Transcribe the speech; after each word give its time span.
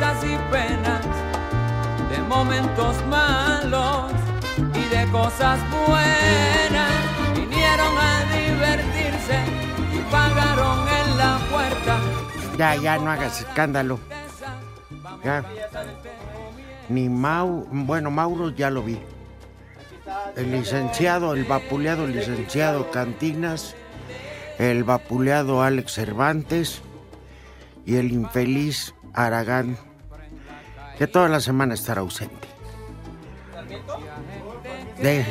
Y 0.00 0.36
penas, 0.50 1.04
de 2.08 2.22
momentos 2.22 2.96
malos 3.04 4.10
y 4.74 4.96
de 4.96 5.06
cosas 5.12 5.60
buenas. 5.86 6.90
Vinieron 7.34 7.98
a 7.98 8.24
divertirse 8.34 9.44
y 9.92 9.98
pagaron 10.10 10.88
en 10.88 11.18
la 11.18 11.38
puerta. 11.50 11.98
Ya, 12.56 12.76
ya, 12.76 12.96
no 12.96 13.10
hagas 13.10 13.40
escándalo. 13.40 14.00
Ya. 15.22 15.44
Ni 16.88 17.10
Mau, 17.10 17.66
bueno, 17.70 18.10
Mauro 18.10 18.48
ya 18.48 18.70
lo 18.70 18.82
vi. 18.82 18.98
El 20.34 20.50
licenciado, 20.50 21.34
el 21.34 21.44
vapuleado 21.44 22.06
licenciado 22.06 22.90
Cantinas, 22.90 23.76
el 24.58 24.82
vapuleado 24.82 25.62
Alex 25.62 25.92
Cervantes 25.92 26.80
y 27.84 27.96
el 27.96 28.12
infeliz 28.12 28.94
Aragán, 29.12 29.76
que 31.00 31.06
toda 31.06 31.30
la 31.30 31.40
semana 31.40 31.72
estará 31.72 32.02
ausente. 32.02 32.46
De... 35.00 35.24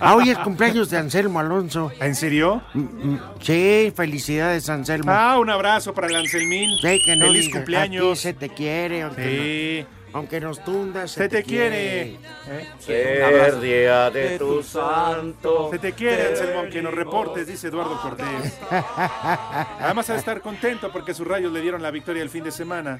Ah, 0.00 0.16
hoy 0.16 0.30
es 0.30 0.38
cumpleaños 0.38 0.90
de 0.90 0.96
Anselmo 0.98 1.38
Alonso. 1.38 1.92
¿En 2.00 2.16
serio? 2.16 2.60
Mm, 2.74 2.80
mm, 2.80 3.20
Sí, 3.40 3.92
felicidades 3.94 4.68
Anselmo. 4.68 5.12
Ah, 5.14 5.38
un 5.38 5.50
abrazo 5.50 5.94
para 5.94 6.08
el 6.08 6.16
Anselmín. 6.16 6.76
Sí, 6.82 7.00
que 7.04 7.14
no 7.14 7.26
Feliz 7.26 7.46
diga, 7.46 7.58
cumpleaños. 7.60 8.04
a 8.04 8.14
ti 8.14 8.16
se 8.20 8.32
te 8.34 8.48
quiere, 8.48 9.02
aunque, 9.02 9.86
Sí. 9.86 9.86
no- 10.12 10.18
aunque 10.18 10.40
nos 10.40 10.64
tundas. 10.64 11.12
Se 11.12 11.28
te 11.28 11.44
quiere. 11.44 12.16
¿Eh? 12.48 12.66
Ser 12.80 13.60
día 13.60 14.10
de 14.10 14.36
tu 14.36 14.64
santo. 14.64 15.68
Se 15.70 15.78
te 15.78 15.92
quiere, 15.92 16.30
Anselmo, 16.30 16.58
aunque 16.60 16.82
nos 16.82 16.92
reportes, 16.92 17.46
dice 17.46 17.68
Eduardo 17.68 18.00
Cortés. 18.02 18.58
Además, 19.80 20.10
ha 20.10 20.14
de 20.14 20.18
estar 20.18 20.40
contento 20.40 20.90
porque 20.90 21.14
sus 21.14 21.26
rayos 21.26 21.52
le 21.52 21.60
dieron 21.60 21.82
la 21.82 21.92
victoria 21.92 22.22
el 22.24 22.30
fin 22.30 22.42
de 22.42 22.50
semana. 22.50 22.98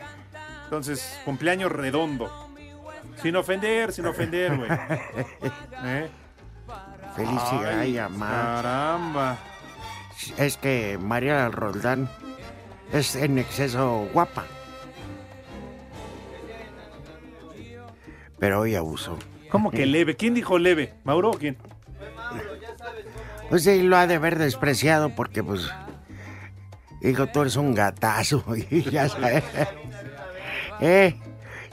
Entonces, 0.68 1.18
cumpleaños 1.24 1.72
redondo. 1.72 2.30
Sin 3.22 3.36
ofender, 3.36 3.90
sin 3.90 4.04
ofender, 4.04 4.54
güey. 4.54 4.70
¿Eh? 5.82 6.10
Amá. 7.98 8.28
Caramba. 8.30 9.38
Es 10.36 10.58
que 10.58 10.98
María 11.00 11.48
Roldán 11.48 12.10
es 12.92 13.16
en 13.16 13.38
exceso 13.38 14.06
guapa. 14.12 14.44
Pero 18.38 18.60
hoy 18.60 18.74
abusó. 18.74 19.18
¿Cómo 19.48 19.70
que 19.70 19.86
leve? 19.86 20.16
¿Quién 20.16 20.34
dijo 20.34 20.58
leve? 20.58 20.92
¿Mauro 21.04 21.30
o 21.30 21.38
quién? 21.38 21.56
Pues 23.48 23.64
sí, 23.64 23.82
lo 23.82 23.96
ha 23.96 24.06
de 24.06 24.16
haber 24.16 24.38
despreciado 24.38 25.08
porque, 25.14 25.42
pues, 25.42 25.70
dijo, 27.00 27.26
tú 27.28 27.40
eres 27.40 27.56
un 27.56 27.74
gatazo. 27.74 28.44
Y 28.70 28.82
ya 28.82 29.08
sabes. 29.08 29.42
Eh, 30.80 31.16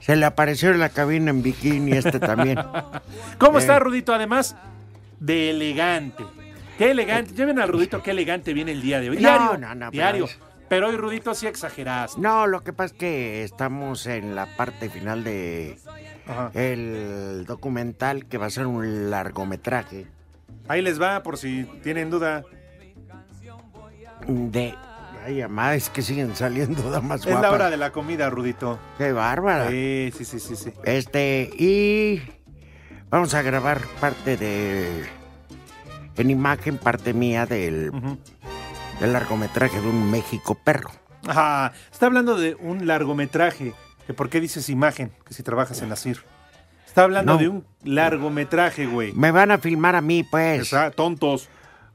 se 0.01 0.15
le 0.15 0.25
apareció 0.25 0.71
en 0.71 0.79
la 0.79 0.89
cabina 0.89 1.31
en 1.31 1.41
bikini 1.41 1.93
este 1.93 2.19
también. 2.19 2.59
¿Cómo 3.39 3.57
Eh. 3.57 3.61
está 3.61 3.79
Rudito? 3.79 4.13
Además 4.13 4.55
de 5.19 5.49
elegante. 5.51 6.23
Qué 6.77 6.91
elegante. 6.91 7.33
Lleven 7.33 7.59
al 7.59 7.69
Rudito, 7.69 8.03
qué 8.03 8.11
elegante 8.11 8.53
viene 8.53 8.71
el 8.73 8.81
día 8.81 8.99
de 8.99 9.09
hoy. 9.09 9.15
No, 9.17 9.21
Diario. 9.21 9.57
no, 9.57 9.75
no, 9.75 9.79
pero 9.79 9.91
diario. 9.91 10.25
es- 10.25 10.39
Pero 10.67 10.89
hoy, 10.89 10.95
Rudito, 10.97 11.33
sí 11.35 11.45
exageraste. 11.47 12.19
No, 12.19 12.47
lo 12.47 12.63
que 12.63 12.73
pasa 12.73 12.93
es 12.93 12.99
que 12.99 13.43
estamos 13.43 14.07
en 14.07 14.33
la 14.35 14.47
parte 14.57 14.89
final 14.89 15.23
de 15.23 15.77
Ajá. 16.27 16.49
el 16.55 17.45
documental 17.47 18.25
que 18.25 18.37
va 18.39 18.47
a 18.47 18.49
ser 18.49 18.65
un 18.65 19.09
largometraje 19.11 20.07
Ahí 20.67 20.81
les 20.81 20.99
va, 20.99 21.21
por 21.21 21.37
si 21.37 21.65
tienen 21.83 22.09
duda. 22.09 22.43
de... 24.27 24.73
Ay, 25.25 25.41
amá, 25.41 25.73
es 25.73 25.89
que 25.89 26.01
siguen 26.03 26.35
saliendo 26.35 26.89
damas 26.91 27.21
Es 27.21 27.25
la 27.27 27.31
guapas. 27.33 27.51
hora 27.51 27.69
de 27.69 27.77
la 27.77 27.91
comida, 27.91 28.29
Rudito. 28.29 28.79
Qué 28.97 29.11
bárbara. 29.11 29.69
Sí, 29.69 30.11
sí, 30.15 30.23
sí, 30.25 30.39
sí, 30.39 30.55
sí. 30.55 30.73
Este, 30.83 31.49
y 31.57 32.21
vamos 33.09 33.33
a 33.33 33.41
grabar 33.41 33.81
parte 33.99 34.37
de... 34.37 35.03
En 36.17 36.29
imagen, 36.29 36.77
parte 36.77 37.13
mía 37.13 37.45
del, 37.45 37.91
del 39.01 39.11
largometraje 39.13 39.81
de 39.81 39.87
un 39.89 40.09
México 40.11 40.55
perro. 40.55 40.89
Ajá. 41.27 41.73
Está 41.91 42.05
hablando 42.05 42.37
de 42.37 42.55
un 42.55 42.87
largometraje. 42.87 43.73
Que 44.07 44.13
¿Por 44.13 44.29
qué 44.29 44.39
dices 44.39 44.69
imagen? 44.69 45.11
Que 45.27 45.33
si 45.33 45.43
trabajas 45.43 45.81
en 45.81 45.89
la 45.89 45.97
CIR. 45.97 46.19
Está 46.87 47.03
hablando 47.03 47.33
No. 47.33 47.37
de 47.39 47.49
un 47.49 47.65
largometraje, 47.83 48.85
güey. 48.85 49.11
Me 49.11 49.31
van 49.31 49.51
a 49.51 49.57
filmar 49.57 49.95
a 49.97 50.01
mí, 50.01 50.23
pues. 50.23 50.71
Tontos. 50.95 51.49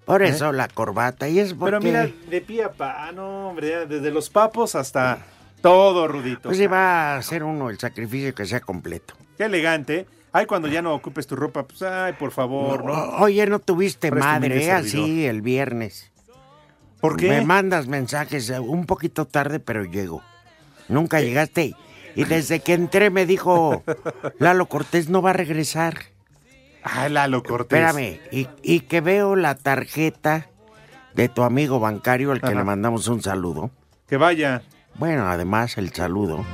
Por 0.04 0.22
eso 0.22 0.52
la 0.52 0.66
corbata. 0.68 1.28
Y 1.28 1.38
es 1.38 1.54
porque... 1.54 1.70
Pero 1.78 1.80
mira, 1.80 2.08
de 2.28 2.40
pie 2.40 2.64
a 2.64 2.72
pa, 2.72 3.12
no, 3.12 3.48
hombre, 3.50 3.86
desde 3.86 4.10
los 4.10 4.28
papos 4.30 4.74
hasta 4.74 5.18
todo, 5.60 6.08
Rudito. 6.08 6.42
Pues 6.48 6.58
sí, 6.58 6.66
va 6.66 7.14
a 7.14 7.16
hacer 7.18 7.44
uno 7.44 7.70
el 7.70 7.78
sacrificio 7.78 8.34
que 8.34 8.44
sea 8.46 8.60
completo. 8.60 9.14
Qué 9.36 9.44
elegante. 9.44 10.06
Ay, 10.32 10.46
cuando 10.46 10.68
ya 10.68 10.80
no 10.82 10.94
ocupes 10.94 11.26
tu 11.26 11.36
ropa, 11.36 11.64
pues, 11.64 11.82
ay, 11.82 12.12
por 12.14 12.30
favor, 12.30 12.84
¿no? 12.84 12.92
O- 12.92 13.22
Oye, 13.24 13.46
no 13.46 13.58
tuviste 13.58 14.10
madre, 14.10 14.64
¿eh? 14.64 14.70
así 14.72 15.26
el 15.26 15.42
viernes. 15.42 16.10
¿Por 17.00 17.16
qué? 17.16 17.28
Me 17.28 17.40
mandas 17.42 17.86
mensajes 17.88 18.50
eh, 18.50 18.60
un 18.60 18.86
poquito 18.86 19.26
tarde, 19.26 19.58
pero 19.60 19.84
llego. 19.84 20.22
Nunca 20.88 21.20
llegaste. 21.20 21.74
Y 22.14 22.24
desde 22.24 22.60
que 22.60 22.74
entré 22.74 23.10
me 23.10 23.24
dijo, 23.26 23.82
Lalo 24.38 24.66
Cortés 24.66 25.08
no 25.08 25.22
va 25.22 25.30
a 25.30 25.34
regresar. 25.34 25.98
Ay, 26.82 27.10
Lalo 27.10 27.42
Cortés. 27.42 27.78
Espérame. 27.80 28.20
Y, 28.30 28.48
y 28.62 28.80
que 28.80 29.00
veo 29.00 29.36
la 29.36 29.54
tarjeta 29.54 30.48
de 31.14 31.28
tu 31.28 31.42
amigo 31.42 31.80
bancario 31.80 32.32
al 32.32 32.40
que 32.40 32.46
Ajá. 32.46 32.56
le 32.56 32.64
mandamos 32.64 33.06
un 33.08 33.22
saludo. 33.22 33.70
Que 34.08 34.16
vaya, 34.16 34.62
Bueno, 34.96 35.28
además 35.28 35.78
el 35.78 35.92
saludo. 35.92 36.44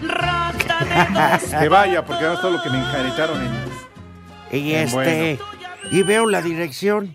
que 1.60 1.68
vaya, 1.68 2.04
porque 2.04 2.24
ahora 2.24 2.34
es 2.34 2.40
todo 2.40 2.52
lo 2.52 2.62
que 2.62 2.70
me 2.70 2.78
enjaretaron 2.78 3.40
en... 3.42 3.68
Y 4.50 4.72
este, 4.74 5.38
y 5.90 6.02
veo 6.02 6.26
la 6.26 6.40
dirección. 6.40 7.14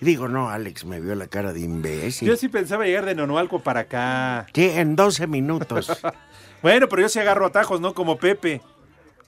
Digo, 0.00 0.28
no, 0.28 0.50
Alex 0.50 0.84
me 0.84 1.00
vio 1.00 1.14
la 1.14 1.28
cara 1.28 1.52
de 1.54 1.60
imbécil. 1.60 2.28
Yo 2.28 2.36
sí 2.36 2.48
pensaba 2.48 2.84
llegar 2.84 3.06
de 3.06 3.14
Nonoalco 3.14 3.60
para 3.60 3.80
acá. 3.80 4.46
Sí, 4.52 4.70
en 4.74 4.96
12 4.96 5.26
minutos. 5.26 6.00
Bueno, 6.62 6.88
pero 6.88 7.02
yo 7.02 7.10
sí 7.10 7.18
agarro 7.18 7.44
atajos, 7.44 7.78
¿no? 7.82 7.92
Como 7.92 8.16
Pepe. 8.16 8.62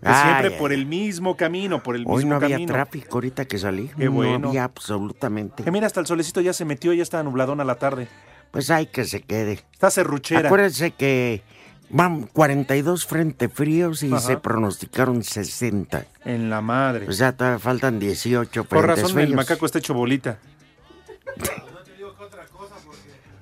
Que 0.01 0.09
Ay, 0.09 0.23
siempre 0.25 0.55
ay. 0.55 0.59
por 0.61 0.73
el 0.73 0.87
mismo 0.87 1.37
camino, 1.37 1.83
por 1.83 1.97
el 1.97 2.05
Hoy 2.07 2.17
mismo 2.19 2.31
no 2.31 2.37
había 2.37 2.57
camino. 2.57 2.73
tráfico 2.73 3.15
ahorita 3.17 3.47
que 3.47 3.59
salí. 3.59 3.91
Qué 3.97 4.09
bueno. 4.09 4.39
No 4.39 4.49
había 4.51 4.65
absolutamente. 4.65 5.65
Que 5.65 5.71
mira, 5.71 5.87
hasta 5.87 6.01
el 6.01 6.07
solecito 6.07 6.41
ya 6.43 6.53
se 6.53 6.65
metió, 6.65 6.93
ya 6.93 7.03
estaba 7.03 7.23
nubladón 7.23 7.61
a 7.61 7.65
la 7.65 7.77
tarde. 7.77 8.07
Pues 8.51 8.71
hay 8.71 8.87
que 8.87 9.05
se 9.05 9.23
quede. 9.23 9.61
Está 9.73 9.91
serruchera. 9.91 10.49
Acuérdense 10.49 10.91
que 10.93 11.43
van 11.89 12.23
42 12.27 13.07
frente 13.07 13.49
fríos 13.49 14.03
y 14.03 14.09
Ajá. 14.13 14.21
se 14.21 14.37
pronosticaron 14.37 15.23
60. 15.23 16.05
En 16.25 16.51
la 16.51 16.61
madre. 16.61 17.09
O 17.09 17.13
sea, 17.13 17.33
todavía 17.33 17.59
faltan 17.59 17.99
18 17.99 18.65
Por 18.65 18.87
razón 18.87 19.07
el 19.07 19.13
fríos. 19.13 19.31
macaco 19.35 19.65
está 19.67 19.79
hecho 19.79 19.95
bolita. 19.95 20.39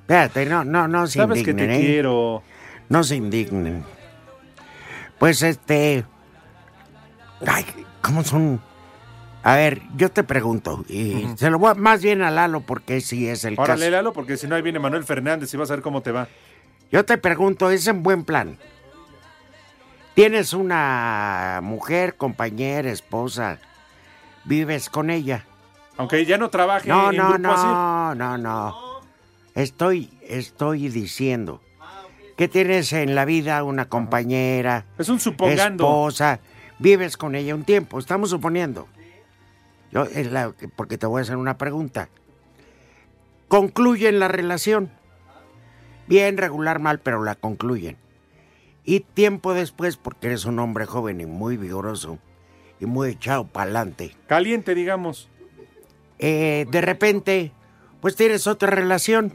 Espérate, 0.02 0.46
no, 0.46 0.64
no, 0.64 0.86
no 0.86 1.06
se 1.06 1.18
Sabes 1.18 1.42
que 1.42 1.50
indignen, 1.50 1.70
te 1.70 1.76
¿eh? 1.76 1.80
quiero. 1.86 2.42
No 2.90 3.02
se 3.04 3.16
indignen. 3.16 3.84
Pues 5.18 5.42
este. 5.42 6.04
Ay, 7.46 7.64
¿cómo 8.00 8.22
son? 8.24 8.60
A 9.42 9.56
ver, 9.56 9.82
yo 9.96 10.10
te 10.10 10.24
pregunto, 10.24 10.84
y 10.88 11.26
se 11.36 11.50
lo 11.50 11.58
voy 11.58 11.70
a- 11.70 11.74
más 11.74 12.02
bien 12.02 12.22
a 12.22 12.30
Lalo 12.30 12.60
porque 12.60 13.00
sí 13.02 13.28
es 13.28 13.44
el 13.44 13.54
Órale, 13.58 13.80
caso. 13.86 13.90
Lalo, 13.90 14.12
porque 14.14 14.36
si 14.38 14.46
no 14.46 14.54
ahí 14.56 14.62
viene 14.62 14.78
Manuel 14.78 15.04
Fernández 15.04 15.52
y 15.52 15.56
vas 15.58 15.70
a 15.70 15.74
ver 15.74 15.82
cómo 15.82 16.00
te 16.00 16.12
va. 16.12 16.28
Yo 16.90 17.04
te 17.04 17.18
pregunto, 17.18 17.70
¿es 17.70 17.86
en 17.86 18.02
buen 18.02 18.24
plan? 18.24 18.56
Tienes 20.14 20.52
una 20.52 21.60
mujer, 21.62 22.14
compañera, 22.16 22.90
esposa, 22.90 23.58
vives 24.44 24.88
con 24.88 25.10
ella. 25.10 25.44
Aunque 25.96 26.24
ya 26.24 26.38
no 26.38 26.48
trabaje 26.50 26.88
No, 26.88 27.10
en 27.10 27.16
no, 27.16 27.28
grupo 27.32 27.50
así. 27.52 27.66
no, 27.66 28.14
no, 28.14 28.38
no. 28.38 28.76
Estoy, 29.54 30.10
estoy 30.22 30.88
diciendo 30.88 31.60
que 32.36 32.48
tienes 32.48 32.92
en 32.92 33.14
la 33.14 33.24
vida 33.24 33.62
una 33.62 33.88
compañera, 33.88 34.86
Es 34.98 35.08
un 35.08 35.20
supongando. 35.20 35.84
esposa, 35.84 36.40
vives 36.78 37.16
con 37.16 37.34
ella 37.34 37.54
un 37.54 37.64
tiempo, 37.64 37.98
estamos 37.98 38.30
suponiendo. 38.30 38.88
Yo, 39.92 40.04
es 40.04 40.30
la- 40.32 40.52
porque 40.76 40.98
te 40.98 41.06
voy 41.06 41.20
a 41.20 41.22
hacer 41.22 41.36
una 41.36 41.56
pregunta. 41.58 42.08
Concluyen 43.48 44.18
la 44.18 44.28
relación. 44.28 44.90
Bien, 46.06 46.36
regular, 46.36 46.80
mal, 46.80 46.98
pero 47.00 47.22
la 47.22 47.34
concluyen. 47.34 47.96
Y 48.84 49.00
tiempo 49.00 49.54
después, 49.54 49.96
porque 49.96 50.26
eres 50.26 50.44
un 50.44 50.58
hombre 50.58 50.86
joven 50.86 51.20
y 51.20 51.26
muy 51.26 51.56
vigoroso 51.56 52.18
y 52.80 52.86
muy 52.86 53.10
echado 53.10 53.46
para 53.46 53.64
adelante, 53.64 54.14
Caliente, 54.26 54.74
digamos. 54.74 55.28
eh, 56.18 56.66
de 56.70 56.80
repente, 56.80 57.52
pues 58.00 58.14
tienes 58.16 58.46
otra 58.46 58.70
relación 58.70 59.32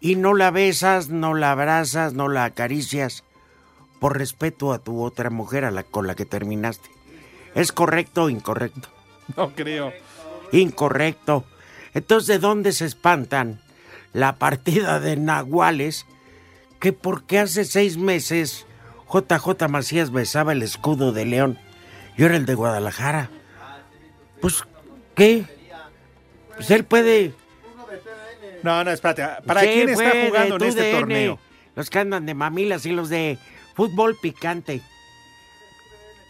y 0.00 0.14
no 0.16 0.34
la 0.34 0.50
besas, 0.50 1.08
no 1.08 1.34
la 1.34 1.50
abrazas, 1.52 2.14
no 2.14 2.28
la 2.28 2.44
acaricias 2.44 3.24
por 4.02 4.18
respeto 4.18 4.72
a 4.72 4.80
tu 4.80 5.00
otra 5.00 5.30
mujer 5.30 5.64
a 5.64 5.70
la, 5.70 5.84
con 5.84 6.08
la 6.08 6.16
que 6.16 6.24
terminaste. 6.24 6.90
¿Es 7.54 7.70
correcto 7.70 8.24
o 8.24 8.30
incorrecto? 8.30 8.88
No 9.36 9.54
creo. 9.54 9.92
Incorrecto. 10.50 11.44
Entonces, 11.94 12.26
¿de 12.26 12.38
dónde 12.40 12.72
se 12.72 12.84
espantan 12.84 13.60
la 14.12 14.40
partida 14.40 14.98
de 14.98 15.16
Nahuales 15.16 16.04
que 16.80 16.92
porque 16.92 17.38
hace 17.38 17.64
seis 17.64 17.96
meses 17.96 18.66
JJ 19.06 19.68
Macías 19.68 20.10
besaba 20.10 20.50
el 20.50 20.64
escudo 20.64 21.12
de 21.12 21.24
León 21.24 21.60
y 22.16 22.24
ahora 22.24 22.34
el 22.34 22.44
de 22.44 22.56
Guadalajara? 22.56 23.30
Pues, 24.40 24.64
¿qué? 25.14 25.44
Pues 26.56 26.72
él 26.72 26.84
puede... 26.84 27.34
No, 28.64 28.82
no, 28.82 28.90
espérate. 28.90 29.46
¿Para 29.46 29.60
quién 29.60 29.90
está 29.90 30.10
jugando 30.26 30.56
en 30.56 30.62
este 30.64 30.82
DN, 30.82 30.98
torneo? 30.98 31.38
Los 31.76 31.88
que 31.88 32.00
andan 32.00 32.26
de 32.26 32.34
mamilas 32.34 32.84
y 32.84 32.90
los 32.90 33.08
de 33.08 33.38
fútbol 33.74 34.16
picante. 34.20 34.80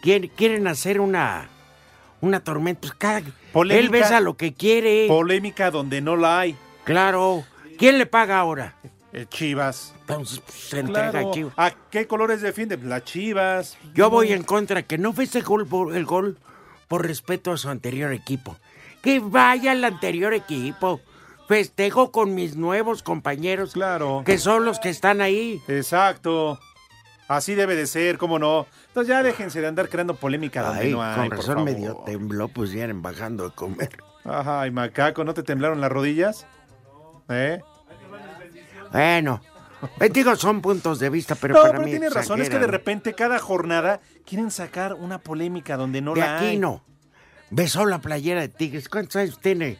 Quieren, 0.02 0.30
quieren 0.34 0.66
hacer 0.66 1.00
una, 1.00 1.48
una 2.20 2.40
tormenta. 2.40 2.80
Pues 2.80 2.94
cada, 2.94 3.22
Polémica. 3.52 3.84
él 3.84 3.90
besa 3.90 4.20
lo 4.20 4.36
que 4.36 4.52
quiere. 4.54 5.06
Polémica 5.08 5.70
donde 5.70 6.00
no 6.00 6.16
la 6.16 6.40
hay. 6.40 6.56
claro. 6.84 7.44
¿Quién 7.78 7.98
le 7.98 8.06
paga 8.06 8.38
ahora? 8.38 8.76
Eh, 9.12 9.26
Chivas. 9.28 9.92
Entonces 10.02 10.38
pues, 10.40 10.54
se 10.56 10.78
entrega 10.80 11.10
Claro. 11.10 11.30
a 11.30 11.32
Chivas. 11.32 11.54
¿A 11.56 11.70
qué 11.90 12.06
colores 12.06 12.40
defiende? 12.42 12.76
Las 12.76 13.04
Chivas. 13.04 13.76
Yo 13.94 14.08
voy 14.08 14.32
en 14.32 14.44
contra 14.44 14.82
que 14.82 14.98
no 14.98 15.12
fue 15.12 15.26
gol 15.44 15.66
por, 15.66 15.96
el 15.96 16.04
gol 16.04 16.38
por 16.86 17.04
respeto 17.04 17.50
a 17.50 17.56
su 17.56 17.68
anterior 17.70 18.12
equipo. 18.12 18.56
Que 19.02 19.18
vaya 19.18 19.72
al 19.72 19.82
anterior 19.84 20.32
equipo. 20.32 21.00
Festejo 21.48 22.12
con 22.12 22.34
mis 22.36 22.54
nuevos 22.56 23.02
compañeros. 23.02 23.72
Claro. 23.72 24.22
Que 24.24 24.38
son 24.38 24.64
los 24.64 24.78
que 24.78 24.90
están 24.90 25.20
ahí. 25.20 25.60
Exacto. 25.66 26.60
Así 27.28 27.54
debe 27.54 27.74
de 27.76 27.86
ser, 27.86 28.18
¿cómo 28.18 28.38
no? 28.38 28.66
Entonces 28.88 29.08
ya 29.08 29.22
déjense 29.22 29.60
de 29.60 29.66
andar 29.68 29.88
creando 29.88 30.14
polémica 30.14 30.62
donde 30.62 30.82
Ay, 30.82 30.92
no 30.92 31.02
hay, 31.02 31.16
con 31.28 31.30
razón 31.30 31.54
favor. 31.56 31.64
medio 31.64 32.02
tembló, 32.04 32.48
pues 32.48 32.72
ya 32.72 32.84
eran 32.84 33.00
bajando 33.00 33.48
de 33.48 33.54
comer. 33.54 33.90
Ajá, 34.24 34.66
y 34.66 34.70
macaco, 34.70 35.24
¿no 35.24 35.32
te 35.34 35.42
temblaron 35.42 35.80
las 35.80 35.90
rodillas? 35.90 36.46
¿Eh? 37.28 37.60
Bueno, 38.92 39.40
digo, 40.12 40.36
son 40.36 40.60
puntos 40.60 40.98
de 40.98 41.08
vista, 41.10 41.34
pero 41.34 41.54
no, 41.54 41.60
para 41.60 41.72
pero 41.72 41.84
mí 41.84 41.90
tienes 41.90 42.12
razón, 42.12 42.40
es 42.42 42.50
que 42.50 42.58
de 42.58 42.66
repente 42.66 43.14
cada 43.14 43.38
jornada 43.38 44.00
quieren 44.26 44.50
sacar 44.50 44.94
una 44.94 45.18
polémica 45.18 45.76
donde 45.76 46.00
no 46.02 46.14
De 46.14 46.20
la 46.20 46.36
aquí 46.36 46.46
hay. 46.46 46.58
no. 46.58 46.84
Besó 47.50 47.84
la 47.86 48.00
playera 48.00 48.40
de 48.42 48.48
Tigres. 48.48 48.88
¿Cuántos 48.88 49.16
años 49.16 49.38
tiene 49.40 49.78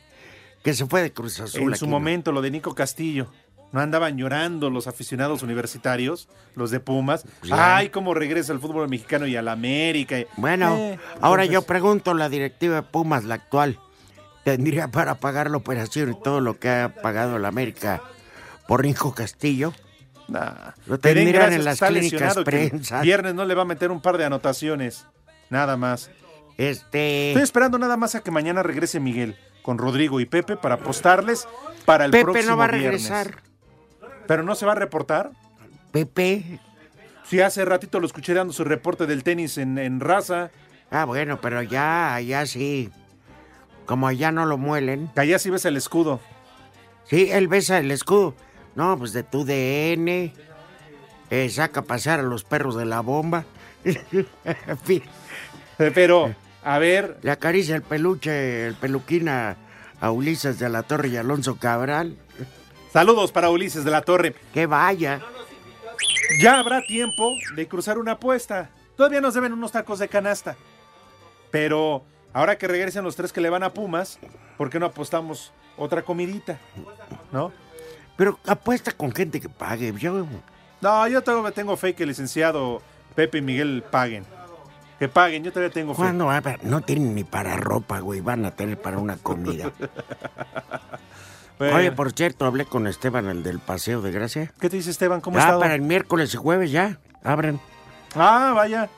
que 0.62 0.74
se 0.74 0.86
fue 0.86 1.02
de 1.02 1.12
Cruz 1.12 1.40
Azul? 1.40 1.72
En 1.72 1.76
su 1.78 1.86
momento, 1.86 2.32
lo 2.32 2.42
de 2.42 2.50
Nico 2.50 2.74
Castillo. 2.74 3.30
No 3.72 3.80
andaban 3.80 4.18
llorando 4.18 4.68
los 4.68 4.86
aficionados 4.86 5.42
universitarios, 5.42 6.28
los 6.54 6.70
de 6.70 6.78
Pumas. 6.78 7.24
Ya. 7.42 7.76
Ay, 7.76 7.88
cómo 7.88 8.12
regresa 8.12 8.52
el 8.52 8.60
fútbol 8.60 8.88
mexicano 8.88 9.26
y 9.26 9.34
al 9.34 9.48
América. 9.48 10.16
Bueno, 10.36 10.76
Eh, 10.76 10.98
ahora 11.20 11.46
yo 11.46 11.62
pregunto, 11.62 12.12
la 12.12 12.28
directiva 12.28 12.76
de 12.76 12.82
Pumas, 12.82 13.24
la 13.24 13.36
actual, 13.36 13.78
¿tendría 14.44 14.88
para 14.88 15.14
pagar 15.14 15.50
la 15.50 15.56
operación 15.56 16.12
y 16.12 16.20
todo 16.22 16.40
lo 16.40 16.58
que 16.58 16.68
ha 16.68 16.94
pagado 16.94 17.38
la 17.38 17.48
América 17.48 18.02
por 18.68 18.84
Nico 18.84 19.14
Castillo? 19.14 19.72
Nah. 20.28 20.72
Lo 20.86 20.98
gracias 20.98 21.52
en 21.52 21.64
las 21.64 21.80
clínicas 21.80 22.36
el 22.36 22.44
prensas. 22.44 23.02
Viernes 23.02 23.34
no 23.34 23.44
le 23.44 23.54
va 23.54 23.62
a 23.62 23.66
meter 23.66 23.90
un 23.90 24.00
par 24.00 24.18
de 24.18 24.24
anotaciones. 24.24 25.06
Nada 25.50 25.76
más. 25.76 26.10
Este... 26.58 27.30
Estoy 27.30 27.42
esperando 27.42 27.78
nada 27.78 27.96
más 27.96 28.14
a 28.14 28.22
que 28.22 28.30
mañana 28.30 28.62
regrese 28.62 29.00
Miguel 29.00 29.36
con 29.62 29.78
Rodrigo 29.78 30.20
y 30.20 30.26
Pepe 30.26 30.56
para 30.56 30.76
apostarles 30.76 31.48
para 31.84 32.04
el 32.04 32.10
Pepe 32.10 32.24
próximo 32.24 32.50
no 32.50 32.56
va 32.56 32.64
a 32.66 32.68
viernes. 32.68 33.10
Pero 34.26 34.42
no 34.42 34.54
se 34.54 34.66
va 34.66 34.72
a 34.72 34.76
reportar. 34.76 35.30
Pepe. 35.90 36.58
Sí, 37.24 37.40
hace 37.40 37.64
ratito 37.64 38.00
lo 38.00 38.06
escuché 38.06 38.34
dando 38.34 38.52
su 38.52 38.64
reporte 38.64 39.06
del 39.06 39.22
tenis 39.22 39.58
en, 39.58 39.78
en 39.78 40.00
raza. 40.00 40.50
Ah, 40.90 41.04
bueno, 41.04 41.40
pero 41.40 41.62
ya, 41.62 42.20
ya 42.20 42.44
sí. 42.46 42.90
Como 43.86 44.06
allá 44.06 44.30
no 44.32 44.46
lo 44.46 44.58
muelen. 44.58 45.08
Que 45.14 45.20
allá 45.22 45.38
sí 45.38 45.50
ves 45.50 45.64
el 45.64 45.76
escudo. 45.76 46.20
Sí, 47.04 47.30
él 47.30 47.48
besa 47.48 47.78
el 47.78 47.90
escudo. 47.90 48.34
No, 48.74 48.96
pues 48.98 49.12
de 49.12 49.22
tu 49.22 49.44
DN. 49.44 50.32
eh, 51.30 51.48
saca 51.50 51.80
a 51.80 51.84
pasear 51.84 52.20
a 52.20 52.22
los 52.22 52.44
perros 52.44 52.76
de 52.76 52.84
la 52.84 53.00
bomba. 53.00 53.44
Pero, 55.76 56.34
a 56.62 56.78
ver, 56.78 57.18
le 57.22 57.30
acaricia 57.30 57.74
el 57.76 57.82
peluche, 57.82 58.66
el 58.66 58.74
peluquín 58.74 59.28
a, 59.28 59.56
a 60.00 60.10
Ulises 60.10 60.58
de 60.58 60.68
la 60.68 60.82
Torre 60.82 61.08
y 61.08 61.16
Alonso 61.16 61.56
Cabral. 61.56 62.16
Saludos 62.92 63.32
para 63.32 63.50
Ulises 63.50 63.84
de 63.84 63.90
la 63.90 64.02
Torre. 64.02 64.34
Que 64.52 64.66
vaya. 64.66 65.20
Ya 66.40 66.58
habrá 66.58 66.82
tiempo 66.82 67.34
de 67.54 67.68
cruzar 67.68 67.98
una 67.98 68.12
apuesta. 68.12 68.70
Todavía 68.96 69.20
nos 69.20 69.34
deben 69.34 69.52
unos 69.52 69.72
tacos 69.72 69.98
de 69.98 70.08
canasta. 70.08 70.56
Pero 71.50 72.04
ahora 72.32 72.56
que 72.56 72.68
regresen 72.68 73.04
los 73.04 73.16
tres 73.16 73.32
que 73.32 73.40
le 73.40 73.50
van 73.50 73.62
a 73.62 73.72
Pumas, 73.72 74.18
¿por 74.56 74.70
qué 74.70 74.78
no 74.78 74.86
apostamos 74.86 75.52
otra 75.76 76.02
comidita? 76.02 76.58
¿No? 77.30 77.52
Pero 78.16 78.38
apuesta 78.46 78.92
con 78.92 79.12
gente 79.12 79.40
que 79.40 79.48
pague. 79.48 79.92
Yo, 79.98 80.26
No, 80.80 81.08
yo 81.08 81.22
tengo, 81.22 81.50
tengo 81.52 81.76
fe 81.76 81.94
que 81.94 82.04
el 82.04 82.10
licenciado 82.10 82.82
Pepe 83.14 83.38
y 83.38 83.42
Miguel 83.42 83.84
paguen. 83.90 84.24
Que 84.98 85.08
paguen, 85.08 85.42
yo 85.42 85.50
todavía 85.50 85.72
tengo 85.72 85.94
fe. 85.94 86.02
¿Cuándo 86.02 86.26
va 86.26 86.34
a 86.34 86.36
haber? 86.38 86.64
No 86.64 86.80
tienen 86.80 87.14
ni 87.14 87.24
para 87.24 87.56
ropa, 87.56 87.98
güey. 88.00 88.20
Van 88.20 88.44
a 88.44 88.52
tener 88.52 88.80
para 88.80 88.98
una 88.98 89.16
comida. 89.16 89.72
Bueno, 91.62 91.76
Oye, 91.76 91.92
por 91.92 92.10
cierto, 92.10 92.44
hablé 92.44 92.64
con 92.64 92.88
Esteban, 92.88 93.28
el 93.28 93.44
del 93.44 93.60
Paseo 93.60 94.02
de 94.02 94.10
Gracia. 94.10 94.52
¿Qué 94.58 94.68
te 94.68 94.78
dice 94.78 94.90
Esteban? 94.90 95.20
¿Cómo 95.20 95.38
está? 95.38 95.60
para 95.60 95.76
el 95.76 95.82
miércoles 95.82 96.34
y 96.34 96.36
jueves 96.36 96.72
ya. 96.72 96.98
Abren. 97.22 97.60
Ah, 98.16 98.52
vaya. 98.52 98.88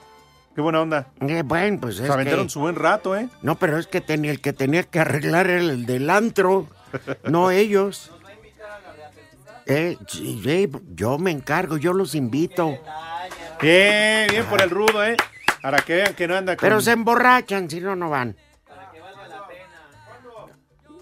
Qué 0.55 0.63
buena 0.63 0.81
onda. 0.81 1.09
Eh, 1.21 1.43
bueno, 1.45 1.79
pues 1.83 1.99
es 1.99 2.07
Se 2.07 2.13
aventaron 2.13 2.47
que... 2.47 2.51
su 2.51 2.61
buen 2.61 2.75
rato, 2.75 3.19
¿eh? 3.19 3.29
No, 3.43 3.57
pero 3.57 3.77
es 3.77 3.87
que 3.87 4.01
tenía, 4.01 4.31
el 4.31 4.41
que 4.41 4.55
tenía 4.55 4.83
que 4.83 4.99
arreglar 4.99 5.51
era 5.51 5.61
el 5.61 5.85
del 5.85 6.09
antro, 6.09 6.67
no 7.25 7.51
ellos. 7.51 8.11
Eh, 9.67 9.99
sí, 10.09 10.41
sí, 10.43 10.71
yo 10.95 11.19
me 11.19 11.33
encargo, 11.33 11.77
yo 11.77 11.93
los 11.93 12.15
invito. 12.15 12.79
Bien, 13.61 14.27
bien 14.31 14.47
por 14.47 14.63
el 14.63 14.71
rudo, 14.71 15.05
¿eh? 15.05 15.19
Para 15.61 15.81
que 15.81 15.97
vean 15.97 16.15
que 16.15 16.27
no 16.27 16.35
anda 16.35 16.57
con... 16.57 16.67
Pero 16.67 16.81
se 16.81 16.93
emborrachan, 16.93 17.69
si 17.69 17.81
no, 17.81 17.95
no 17.95 18.09
van. 18.09 18.35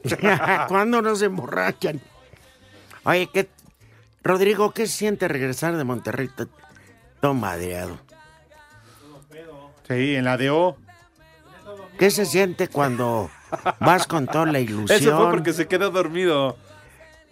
¿Cuándo 0.69 1.03
no 1.03 1.17
se 1.17 1.27
emborrachan? 1.27 2.01
Oye, 3.05 3.29
¿qué, 3.33 3.49
Rodrigo, 4.23 4.73
¿qué 4.73 4.87
siente 4.87 5.29
regresar 5.29 5.77
de 5.77 5.85
Monterrey 5.85 6.31
todo 7.21 7.35
madreado? 7.35 7.99
Sí, 9.89 10.15
en 10.15 10.25
la 10.25 10.37
de 10.37 10.51
O. 10.51 10.77
¿Qué 11.99 12.11
se 12.11 12.25
siente 12.25 12.69
cuando 12.69 13.31
vas 13.81 14.07
con 14.07 14.27
toda 14.27 14.47
la 14.47 14.61
ilusión? 14.61 14.99
Eso 15.01 15.17
fue 15.17 15.31
porque 15.31 15.53
se 15.53 15.67
quedó 15.67 15.91
dormido. 15.91 16.57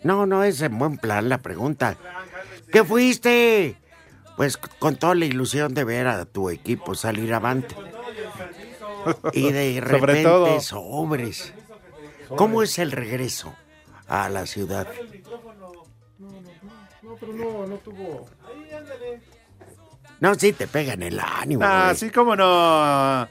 No, 0.02 0.26
no 0.26 0.44
es 0.44 0.60
en 0.62 0.78
buen 0.78 0.98
plan 0.98 1.28
la 1.28 1.38
pregunta. 1.38 1.96
¿Qué 2.72 2.84
fuiste? 2.84 3.76
Pues 4.36 4.56
con 4.56 4.96
toda 4.96 5.14
la 5.14 5.26
ilusión 5.26 5.74
de 5.74 5.84
ver 5.84 6.06
a 6.06 6.24
tu 6.24 6.50
equipo 6.50 6.94
salir 6.94 7.32
avante. 7.34 7.74
Y 9.32 9.50
de 9.50 9.80
repente 9.80 10.60
sobres. 10.60 11.54
¿Cómo 12.36 12.62
es 12.62 12.78
el 12.78 12.92
regreso 12.92 13.54
a 14.08 14.28
la 14.28 14.46
ciudad? 14.46 14.88
No, 16.18 17.16
pero 17.18 17.32
no, 17.32 17.66
no 17.66 17.76
tuvo. 17.76 18.28
No, 20.20 20.34
sí 20.34 20.52
te 20.52 20.66
pega 20.66 20.92
en 20.92 21.02
el 21.02 21.18
ánimo. 21.18 21.62
Ah, 21.64 21.86
güey. 21.86 21.96
sí, 21.96 22.10
cómo 22.10 22.36
no. 22.36 23.26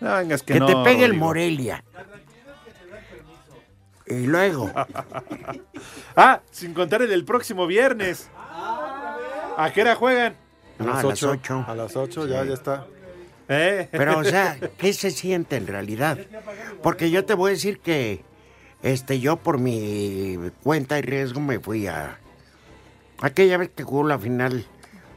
No 0.00 0.16
vengas 0.16 0.42
que, 0.42 0.54
que 0.54 0.60
no. 0.60 0.66
te 0.66 0.76
pegue 0.82 1.04
el. 1.04 1.14
Morelia. 1.14 1.84
Y 4.06 4.26
luego, 4.26 4.70
Ah, 6.16 6.40
sin 6.50 6.74
contar 6.74 7.02
el 7.02 7.08
del 7.08 7.24
próximo 7.24 7.66
viernes. 7.66 8.28
¿A 9.56 9.70
qué 9.72 9.82
hora 9.82 9.94
juegan? 9.96 10.36
no, 10.78 10.92
a 10.92 11.02
las 11.02 11.22
8. 11.22 11.64
A 11.66 11.74
las 11.74 11.96
8 11.96 12.26
ya, 12.26 12.44
ya 12.44 12.54
está. 12.54 12.86
¿Eh? 13.48 13.88
Pero, 13.90 14.18
o 14.18 14.24
sea, 14.24 14.58
¿qué 14.78 14.92
se 14.92 15.10
siente 15.10 15.56
en 15.56 15.66
realidad? 15.66 16.18
Porque 16.82 17.10
yo 17.10 17.24
te 17.24 17.34
voy 17.34 17.50
a 17.50 17.54
decir 17.54 17.80
que 17.80 18.24
este, 18.84 19.18
yo 19.18 19.36
por 19.36 19.58
mi 19.58 20.38
cuenta 20.62 20.96
y 20.98 21.02
riesgo 21.02 21.40
me 21.40 21.58
fui 21.58 21.88
a 21.88 22.18
aquella 23.20 23.56
vez 23.56 23.70
que 23.74 23.82
jugó 23.82 24.06
la 24.06 24.18
final 24.20 24.64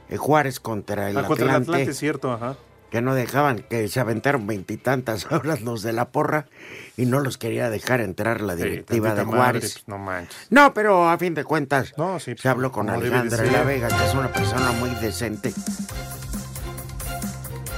eh, 0.09 0.17
Juárez 0.17 0.59
contra 0.59 1.09
el 1.11 1.17
Ah, 1.17 1.23
contra 1.25 1.45
el 1.45 1.49
Atlante, 1.51 1.71
Atlante, 1.73 1.93
cierto, 1.93 2.31
ajá. 2.31 2.55
que 2.89 3.01
no 3.01 3.13
dejaban, 3.13 3.59
que 3.69 3.87
se 3.89 3.99
aventaron 3.99 4.47
veintitantas 4.47 5.25
horas 5.31 5.61
los 5.61 5.81
de 5.83 5.91
la 5.93 6.09
porra 6.09 6.47
y 6.95 7.05
no 7.05 7.19
los 7.19 7.37
quería 7.37 7.69
dejar 7.69 7.99
entrar 8.01 8.39
la 8.41 8.55
directiva 8.55 9.11
Sí, 9.11 9.15
de 9.17 9.25
madre, 9.25 9.37
Juárez. 9.37 9.73
pues, 9.73 9.87
no 9.87 9.97
manches. 9.97 10.47
No, 10.49 10.73
pero 10.73 11.09
a 11.09 11.17
fin 11.17 11.33
de 11.35 11.43
cuentas 11.43 11.93
No, 11.97 12.19
sí, 12.19 12.31
pues, 12.31 12.41
se 12.41 12.49
habló 12.49 12.71
con 12.71 12.89
Alejandra 12.89 13.43
de 13.43 13.51
la 13.51 13.63
Vega, 13.63 13.89
que 13.89 14.05
es 14.05 14.13
una 14.13 14.31
persona 14.31 14.71
muy 14.71 14.89
decente. 15.01 15.53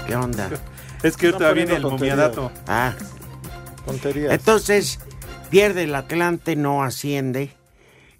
¿Qué 0.08 0.15
onda? 0.15 0.50
Es 1.01 1.15
que 1.15 1.27
ahorita 1.27 1.53
viene 1.53 1.75
el 1.77 1.81
poniendo 1.81 1.89
momiadato. 1.91 2.51
Ah, 2.67 2.93
Tonterías. 3.86 4.34
entonces 4.34 5.00
pierde 5.50 5.84
el 5.84 5.96
Atlante, 5.96 6.56
no 6.56 6.84
asciende. 6.84 7.51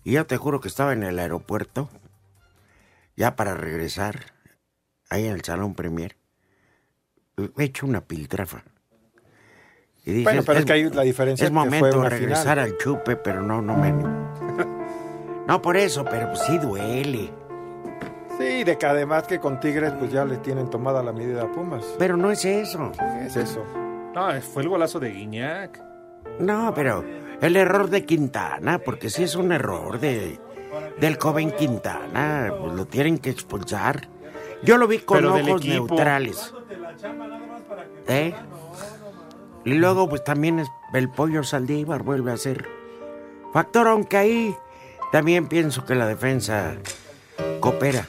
Y 0.04 0.14
yo 0.14 0.26
te 0.26 0.38
juro 0.38 0.60
que 0.60 0.68
estaba 0.68 0.94
en 0.94 1.04
el 1.04 1.20
aeropuerto, 1.20 1.90
ya 3.16 3.36
para 3.36 3.54
regresar, 3.54 4.34
ahí 5.10 5.26
en 5.28 5.34
el 5.34 5.44
Salón 5.44 5.76
Premier. 5.76 6.16
He 7.58 7.64
hecho 7.64 7.86
una 7.86 8.02
piltrafa. 8.02 8.64
Y 10.06 10.12
dije, 10.12 10.24
Bueno, 10.24 10.44
pero 10.46 10.60
es 10.60 10.66
que 10.66 10.74
ahí 10.74 10.90
la 10.90 11.04
diferencia 11.04 11.44
Es 11.46 11.50
que 11.50 11.54
momento 11.54 11.80
fue 11.80 12.04
de 12.04 12.10
regresar 12.10 12.58
final. 12.58 12.60
al 12.60 12.78
chupe, 12.78 13.16
pero 13.16 13.42
no, 13.42 13.62
no 13.62 13.76
me... 13.78 13.94
No 15.48 15.62
por 15.62 15.78
eso, 15.78 16.06
pero 16.06 16.28
pues 16.28 16.42
sí 16.42 16.58
duele. 16.60 17.32
Sí, 18.38 18.64
de 18.64 18.78
que 18.78 18.86
además 18.86 19.24
que 19.24 19.40
con 19.40 19.60
Tigres 19.60 19.92
pues 19.98 20.12
ya 20.12 20.24
le 20.24 20.38
tienen 20.38 20.70
tomada 20.70 21.02
la 21.02 21.12
medida 21.12 21.44
a 21.44 21.52
Pumas. 21.52 21.84
Pero 21.98 22.16
no 22.18 22.30
es 22.30 22.46
eso. 22.46 22.92
¿Qué 22.98 23.26
es 23.26 23.36
eso? 23.36 23.66
No, 24.14 24.30
fue 24.42 24.62
el 24.62 24.70
golazo 24.70 25.00
de 25.00 25.10
Guiñac. 25.10 25.89
No, 26.40 26.74
pero 26.74 27.04
el 27.42 27.56
error 27.56 27.90
de 27.90 28.06
Quintana, 28.06 28.80
porque 28.80 29.10
sí 29.10 29.24
es 29.24 29.36
un 29.36 29.52
error 29.52 30.00
de 30.00 30.40
del 31.00 31.18
joven 31.18 31.52
Quintana, 31.52 32.54
pues 32.60 32.74
lo 32.74 32.86
tienen 32.86 33.18
que 33.18 33.30
expulsar. 33.30 34.08
Yo 34.64 34.78
lo 34.78 34.88
vi 34.88 35.00
con 35.00 35.18
Pero 35.18 35.36
ojos 35.36 35.66
neutrales. 35.66 36.54
¿Eh? 38.08 38.34
Y 39.66 39.74
luego, 39.74 40.10
pues 40.10 40.24
también 40.24 40.60
es 40.60 40.70
el 40.94 41.10
pollo 41.10 41.44
Saldívar 41.44 42.04
vuelve 42.04 42.32
a 42.32 42.38
ser 42.38 42.68
factor, 43.54 43.88
aunque 43.88 44.18
ahí 44.18 44.56
también 45.12 45.48
pienso 45.48 45.86
que 45.86 45.96
la 45.96 46.08
defensa 46.08 46.76
coopera. 47.60 48.08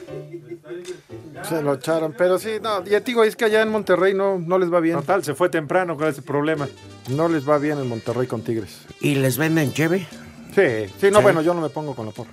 Se 1.43 1.61
lo 1.61 1.73
echaron, 1.73 2.13
pero 2.17 2.37
sí, 2.37 2.59
no, 2.61 2.83
ya 2.83 2.99
te 2.99 3.05
digo, 3.05 3.23
es 3.23 3.35
que 3.35 3.45
allá 3.45 3.61
en 3.61 3.69
Monterrey 3.69 4.13
no, 4.13 4.37
no 4.37 4.59
les 4.59 4.71
va 4.71 4.79
bien. 4.79 4.97
Total, 4.97 5.23
se 5.23 5.33
fue 5.33 5.49
temprano, 5.49 5.95
¿cuál 5.95 6.09
es 6.09 6.17
el 6.17 6.23
problema? 6.23 6.67
No 7.09 7.27
les 7.27 7.47
va 7.47 7.57
bien 7.57 7.77
en 7.79 7.87
Monterrey 7.89 8.27
con 8.27 8.41
Tigres. 8.43 8.81
¿Y 8.99 9.15
les 9.15 9.37
venden 9.37 9.73
cheve? 9.73 10.07
Sí, 10.55 10.91
sí, 10.99 11.09
no, 11.11 11.17
Sí. 11.19 11.23
bueno, 11.23 11.41
yo 11.41 11.53
no 11.53 11.61
me 11.61 11.69
pongo 11.69 11.95
con 11.95 12.05
la 12.05 12.11
porra. 12.11 12.31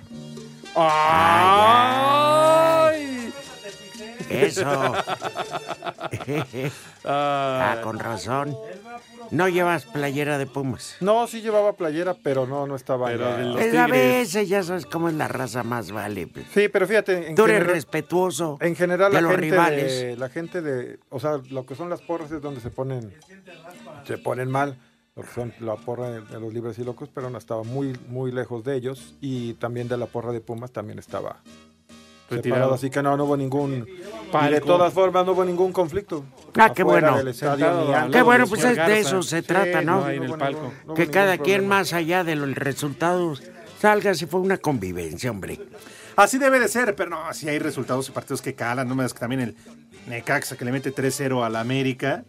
¡Ay! 2.01 3.18
Eso. 4.29 4.65
ah, 7.05 7.77
con 7.83 7.99
razón. 7.99 8.55
No 9.31 9.47
llevas 9.47 9.85
playera 9.85 10.37
de 10.39 10.47
Pumas. 10.47 10.95
No, 11.01 11.27
sí 11.27 11.41
llevaba 11.41 11.73
playera, 11.73 12.15
pero 12.15 12.47
no, 12.47 12.65
no 12.65 12.75
estaba. 12.75 13.07
Pero 13.07 13.37
de 13.37 13.43
los- 13.45 13.55
Pues 13.57 13.75
a 13.75 13.85
veces 13.87 14.49
ya 14.49 14.63
sabes 14.63 14.85
cómo 14.87 15.07
es 15.07 15.13
la 15.15 15.27
raza 15.27 15.61
más 15.63 15.91
vale. 15.91 16.25
pues. 16.27 16.47
Sí, 16.51 16.67
pero 16.67 16.87
fíjate, 16.87 17.29
en 17.29 17.35
Tú 17.35 17.43
eres 17.43 17.57
general, 17.57 17.75
respetuoso 17.75 18.57
en 18.59 18.75
general 18.75 19.11
de 19.11 19.15
la 19.15 19.21
los 19.21 19.31
gente 19.31 19.41
rivales. 19.51 19.99
de, 20.01 20.17
la 20.17 20.29
gente 20.29 20.61
de, 20.63 20.99
o 21.09 21.19
sea, 21.19 21.39
lo 21.51 21.65
que 21.65 21.75
son 21.75 21.89
las 21.91 22.01
porras 22.01 22.31
es 22.31 22.41
donde 22.41 22.59
se 22.59 22.71
ponen, 22.71 23.13
se 24.05 24.17
ponen 24.17 24.49
mal. 24.49 24.77
Lo 25.15 25.23
que 25.23 25.29
son 25.31 25.53
la 25.59 25.75
porra 25.75 26.09
de, 26.09 26.21
de 26.21 26.39
los 26.39 26.53
libres 26.53 26.79
y 26.79 26.83
locos, 26.83 27.09
pero 27.13 27.29
no 27.29 27.37
estaba 27.37 27.63
muy, 27.63 27.95
muy 28.07 28.31
lejos 28.31 28.63
de 28.63 28.75
ellos 28.77 29.15
y 29.21 29.53
también 29.55 29.87
de 29.89 29.97
la 29.97 30.05
porra 30.05 30.31
de 30.31 30.39
Pumas 30.41 30.71
también 30.71 30.97
estaba 30.97 31.37
Retirado. 32.29 32.73
así 32.73 32.89
que 32.89 33.01
no, 33.01 33.17
no 33.17 33.25
hubo 33.25 33.35
ningún, 33.37 33.87
y 33.87 34.47
de 34.51 34.61
todas 34.61 34.93
formas 34.93 35.25
no 35.25 35.31
hubo 35.31 35.43
ningún 35.45 35.71
conflicto. 35.71 36.23
Ah, 36.57 36.73
qué 36.73 36.83
bueno. 36.83 37.17
Qué 38.11 38.21
bueno, 38.21 38.45
pues 38.47 38.63
es 38.63 38.75
de 38.77 38.99
eso 38.99 39.21
se 39.23 39.41
Sí, 39.41 39.47
trata, 39.47 39.81
¿no? 39.81 40.07
en 40.09 40.23
el 40.23 40.33
palco. 40.37 40.71
que 40.95 41.07
cada 41.07 41.37
quien 41.37 41.67
más 41.67 41.93
allá 41.93 42.23
del 42.23 42.55
resultado 42.55 43.33
salga 43.79 44.13
si 44.13 44.25
fue 44.25 44.39
una 44.41 44.57
convivencia, 44.57 45.31
hombre. 45.31 45.59
Así 46.15 46.37
debe 46.37 46.59
de 46.59 46.67
ser, 46.67 46.95
pero 46.95 47.09
no, 47.11 47.33
si 47.33 47.47
hay 47.47 47.59
resultados 47.59 48.09
y 48.09 48.11
partidos 48.11 48.41
que 48.41 48.53
calan, 48.53 48.87
no 48.89 48.95
me 48.95 49.03
das 49.03 49.13
que 49.13 49.19
también 49.21 49.41
el 49.41 49.55
Necaxa 50.07 50.57
que 50.57 50.65
le 50.65 50.71
mete 50.71 50.93
3-0 50.93 51.45
al 51.45 51.55
América. 51.55 52.25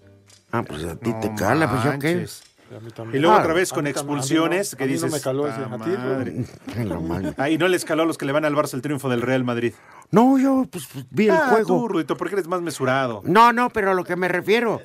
Ah, 0.52 0.62
pues 0.62 0.84
a 0.84 0.96
ti 0.96 1.10
No 1.10 1.20
te 1.20 1.34
cala, 1.34 1.68
pues 1.70 1.84
yo 1.84 1.98
qué. 1.98 2.26
Y 3.12 3.18
luego 3.18 3.34
Ah, 3.36 3.40
otra 3.40 3.52
vez 3.54 3.72
con 3.72 3.84
mí 3.84 3.90
tam- 3.90 4.00
a 4.00 4.02
mí 4.02 4.08
no- 4.10 4.14
expulsiones 4.16 4.74
a 4.74 4.76
que 4.76 4.86
dices. 4.86 5.12
me 5.12 5.20
caló 5.20 5.48
ese, 5.48 5.60
"Ah, 5.60 5.74
a 5.74 5.84
ti, 5.84 5.90
madre". 5.90 6.44
Ay, 6.76 6.84
lo 6.84 7.00
malo. 7.00 7.34
Ahí 7.36 7.58
no 7.58 7.66
les 7.68 7.84
caló 7.84 8.02
a 8.02 8.06
los 8.06 8.16
que 8.18 8.26
le 8.26 8.32
van 8.32 8.44
al 8.44 8.54
Barça 8.54 8.74
el 8.74 8.82
triunfo 8.82 9.08
del 9.08 9.22
Real 9.22 9.42
Madrid. 9.44 9.72
No, 10.10 10.38
yo 10.38 10.66
pues 10.70 10.88
vi 11.10 11.24
el 11.26 11.30
ah, 11.32 11.46
juego. 11.50 11.66
tú, 11.66 11.88
Rudito, 11.88 12.16
porque 12.16 12.34
eres 12.36 12.46
más 12.46 12.60
mesurado. 12.62 13.22
No, 13.24 13.52
no, 13.52 13.70
pero 13.70 13.90
a 13.90 13.94
lo 13.94 14.04
que 14.04 14.16
me 14.16 14.28
refiero, 14.28 14.80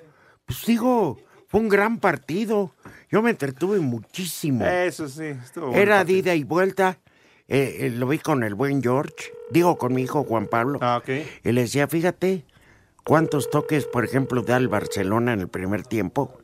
pues 0.45 0.65
digo, 0.65 1.17
fue 1.47 1.59
un 1.59 1.69
gran 1.69 1.99
partido. 1.99 2.71
Yo 3.11 3.21
me 3.21 3.29
entretuve 3.29 3.79
muchísimo. 3.79 4.65
Eso 4.65 5.07
sí, 5.07 5.23
estuvo 5.25 5.67
bueno 5.67 5.79
Era 5.81 6.03
de 6.03 6.13
ida 6.13 6.33
y 6.35 6.43
vuelta. 6.43 6.97
eh, 7.47 7.77
eh, 7.81 7.89
lo 7.91 8.07
vi 8.07 8.17
con 8.17 8.43
el 8.43 8.55
buen 8.55 8.81
George, 8.81 9.31
digo 9.51 9.77
con 9.77 9.93
mi 9.93 10.01
hijo 10.01 10.23
Juan 10.23 10.47
Pablo. 10.47 10.79
Ah, 10.81 10.97
ok. 10.97 11.09
Y 11.43 11.51
le 11.51 11.61
decía, 11.61 11.87
fíjate 11.87 12.43
cuántos 13.03 13.51
toques, 13.51 13.85
por 13.85 14.03
ejemplo, 14.03 14.41
da 14.41 14.57
el 14.57 14.67
Barcelona 14.67 15.33
en 15.33 15.41
el 15.41 15.47
primer 15.47 15.83
tiempo. 15.83 16.39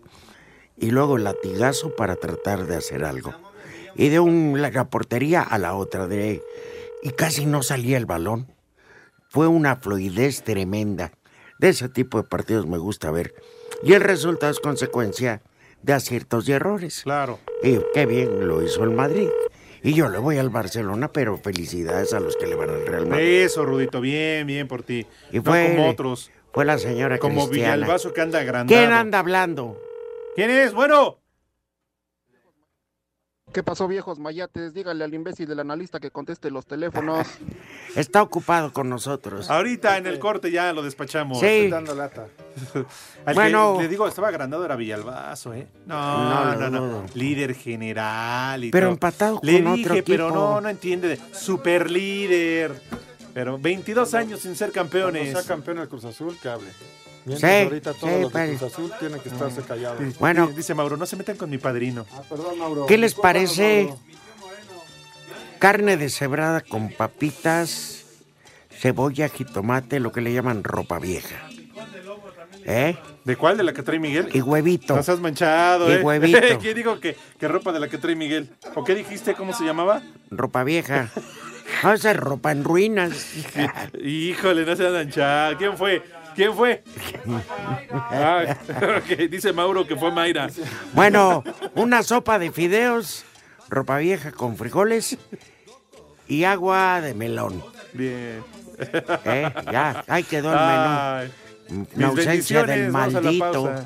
Y 0.82 0.90
luego 0.90 1.16
el 1.16 1.24
latigazo 1.24 1.96
para 1.96 2.16
tratar 2.16 2.66
de 2.66 2.76
hacer 2.76 3.06
algo. 3.06 3.34
Y 3.96 4.10
de 4.10 4.20
un, 4.20 4.60
la 4.60 4.90
portería 4.90 5.42
a 5.44 5.58
la 5.60 5.76
otra. 5.76 6.08
De, 6.08 6.42
y 7.04 7.12
casi 7.12 7.46
no 7.46 7.62
salía 7.62 7.98
el 7.98 8.08
balón. 8.08 8.48
Fue 9.30 9.48
una 9.48 9.76
fluidez 9.76 10.44
tremenda. 10.44 11.12
De 11.60 11.70
ese 11.70 11.88
tipo 11.88 12.18
de 12.18 12.28
partidos 12.28 12.66
me 12.66 12.80
gusta 12.80 13.12
ver. 13.12 13.36
Y 13.84 13.94
el 13.94 14.02
resultado 14.02 14.52
es 14.52 14.60
consecuencia 14.60 15.44
de 15.84 15.94
aciertos 15.94 16.50
y 16.50 16.54
errores. 16.54 17.02
Claro. 17.04 17.40
Y 17.62 17.80
qué 17.94 18.08
bien 18.08 18.48
lo 18.48 18.64
hizo 18.64 18.84
el 18.84 18.90
Madrid. 18.90 19.30
Y 19.84 19.94
yo 19.94 20.10
le 20.10 20.18
voy 20.18 20.40
al 20.40 20.50
Barcelona, 20.50 21.12
pero 21.12 21.38
felicidades 21.38 22.14
a 22.14 22.20
los 22.20 22.36
que 22.38 22.48
le 22.48 22.56
van 22.56 22.72
al 22.72 22.88
Real 22.88 23.08
Madrid. 23.08 23.44
Eso, 23.44 23.66
Rudito, 23.66 24.02
bien, 24.02 24.48
bien 24.48 24.68
por 24.68 24.82
ti. 24.82 25.06
Y 25.32 25.38
no 25.38 25.44
fue, 25.44 25.76
como 25.76 25.90
otros. 25.90 26.32
Fue 26.52 26.66
la 26.66 26.80
señora 26.80 27.20
Como 27.20 27.48
Cristiana. 27.48 27.76
Villalbazo 27.76 28.14
que 28.14 28.22
anda 28.22 28.40
agrandado. 28.40 28.80
¿Quién 28.80 28.92
anda 28.92 29.20
hablando? 29.20 29.80
¿Quién 30.36 30.50
es? 30.50 30.74
Bueno. 30.74 31.18
¿Qué 33.54 33.64
pasó, 33.64 33.86
viejos 33.90 34.18
mayates? 34.18 34.74
Dígale 34.74 35.04
al 35.04 35.14
imbécil 35.14 35.46
del 35.46 35.60
analista 35.60 36.00
que 36.00 36.10
conteste 36.10 36.50
los 36.50 36.66
teléfonos. 36.66 37.28
Está 37.98 38.22
ocupado 38.22 38.72
con 38.72 38.88
nosotros. 38.88 39.50
Ahorita 39.50 39.98
en 39.98 40.08
el 40.08 40.20
corte 40.20 40.52
ya 40.52 40.72
lo 40.72 40.82
despachamos. 40.82 41.42
Sí. 41.42 41.68
Dando 41.70 41.94
lata. 41.94 42.28
Al 43.26 43.36
Bueno. 43.36 43.76
que 43.76 43.84
le 43.84 43.90
digo, 43.90 44.08
estaba 44.08 44.30
agrandado 44.30 44.64
era 44.64 44.78
Villalbazo, 44.78 45.54
¿eh? 45.54 45.68
No, 45.86 46.56
No, 46.56 46.70
no, 46.70 46.70
no. 46.70 47.06
Líder 47.14 47.54
general 47.54 48.64
y 48.64 48.72
Pero 48.72 48.86
todo. 48.88 48.94
empatado 48.94 49.40
Le 49.44 49.62
con 49.62 49.74
dije, 49.76 49.92
otro 49.92 50.04
pero 50.06 50.32
no, 50.32 50.62
no 50.62 50.70
entiende. 50.70 51.10
de- 51.10 51.20
Super 51.36 51.92
líder. 51.92 52.82
Pero 53.34 53.58
22 53.58 54.14
años 54.14 54.40
sin 54.40 54.56
ser 54.56 54.72
Cuando 54.72 54.92
campeones. 54.92 55.32
sea 55.34 55.44
campeón 55.44 55.80
el 55.80 55.90
Cruz 55.90 56.06
Azul, 56.06 56.38
que 56.42 56.48
hable. 56.48 56.70
Mientras 57.26 57.52
Sí, 57.52 57.64
ahorita 57.64 57.94
todos 57.94 58.14
sí, 58.16 58.22
los 58.22 58.34
de 58.34 58.40
pero- 58.40 58.58
Cruz 58.58 58.74
Azul 58.74 58.92
tienen 59.00 59.20
que 59.20 59.30
estarse 59.30 59.62
callados. 59.62 60.18
Bueno. 60.20 60.48
Dice 60.56 60.74
Mauro, 60.74 60.98
no 60.98 61.06
se 61.06 61.16
metan 61.16 61.38
con 61.38 61.50
mi 61.50 61.58
padrino. 61.58 62.06
Ah, 62.14 62.22
perdón, 62.30 62.58
Mauro. 62.58 62.86
¿Qué 62.88 62.98
les 62.98 63.14
parece? 63.14 63.94
Carne 65.60 65.98
deshebrada 65.98 66.62
con 66.62 66.90
papitas, 66.92 68.04
cebolla, 68.72 69.30
jitomate, 69.30 70.00
lo 70.00 70.12
que 70.12 70.22
le 70.22 70.34
llaman 70.34 70.64
ropa 70.64 70.98
vieja. 70.98 71.36
¿Eh? 72.66 72.96
¿De 73.24 73.36
cuál? 73.36 73.58
¿De 73.58 73.64
la 73.64 73.74
que 73.74 73.84
trae 73.84 74.00
Miguel? 74.00 74.30
Y 74.34 74.42
huevito. 74.42 74.96
No 74.96 75.04
seas 75.04 75.20
manchado, 75.20 75.90
Y 75.90 75.94
¿eh? 75.96 76.02
huevito. 76.02 76.40
¿Quién 76.62 76.76
dijo 76.76 77.00
que, 77.00 77.16
que 77.40 77.48
ropa 77.48 77.72
de 77.72 77.80
la 77.80 77.88
que 77.90 77.98
trae 78.00 78.16
Miguel? 78.16 78.50
¿O 78.76 78.84
qué 78.84 78.96
dijiste? 78.96 79.34
¿Cómo 79.36 79.54
se 79.54 79.64
llamaba? 79.64 80.02
Ropa 80.32 80.64
vieja. 80.64 81.10
No, 81.84 81.94
esa 81.94 82.12
es 82.12 82.18
ropa 82.18 82.52
en 82.52 82.64
ruinas. 82.64 83.34
Híjole, 84.04 84.66
no 84.66 84.76
seas 84.76 84.92
manchado. 84.94 85.58
¿Quién 85.58 85.78
fue? 85.78 86.04
¿Quién 86.36 86.54
fue? 86.54 86.84
Ah, 87.94 88.56
Dice 89.30 89.54
Mauro 89.54 89.88
que 89.88 89.96
fue 89.96 90.12
Mayra. 90.12 90.48
Bueno, 90.94 91.44
una 91.76 92.04
sopa 92.04 92.40
de 92.40 92.52
fideos, 92.52 93.26
ropa 93.70 93.98
vieja 93.98 94.32
con 94.32 94.58
frijoles 94.58 95.18
y 96.28 96.44
agua 96.44 97.02
de 97.02 97.14
melón. 97.14 97.64
Bien. 97.94 98.44
¿Eh? 99.26 99.54
Ya, 99.72 100.04
ahí 100.08 100.24
quedó 100.24 100.52
el 100.54 100.60
menú. 100.60 101.88
La 101.96 102.08
ausencia 102.08 102.64
del 102.64 102.92
maldito. 102.92 103.64
pausa. 103.64 103.86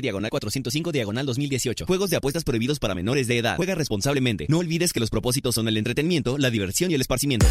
diagonal 0.00 0.30
405 0.30 0.92
diagonal 0.92 1.26
2018. 1.26 1.86
Juegos 1.86 2.10
de 2.10 2.16
apuestas 2.16 2.44
prohibidos 2.44 2.78
para 2.78 2.94
menores 2.94 3.26
de 3.26 3.38
edad. 3.38 3.56
Juega 3.56 3.74
responsablemente. 3.74 4.46
No 4.48 4.58
olvides 4.58 4.92
que 4.92 5.00
los 5.00 5.10
propósitos 5.10 5.54
son 5.54 5.68
el 5.68 5.76
entretenimiento, 5.76 6.38
la 6.38 6.50
diversión 6.50 6.90
y 6.90 6.94
el 6.94 7.00
esparcimiento. 7.00 7.46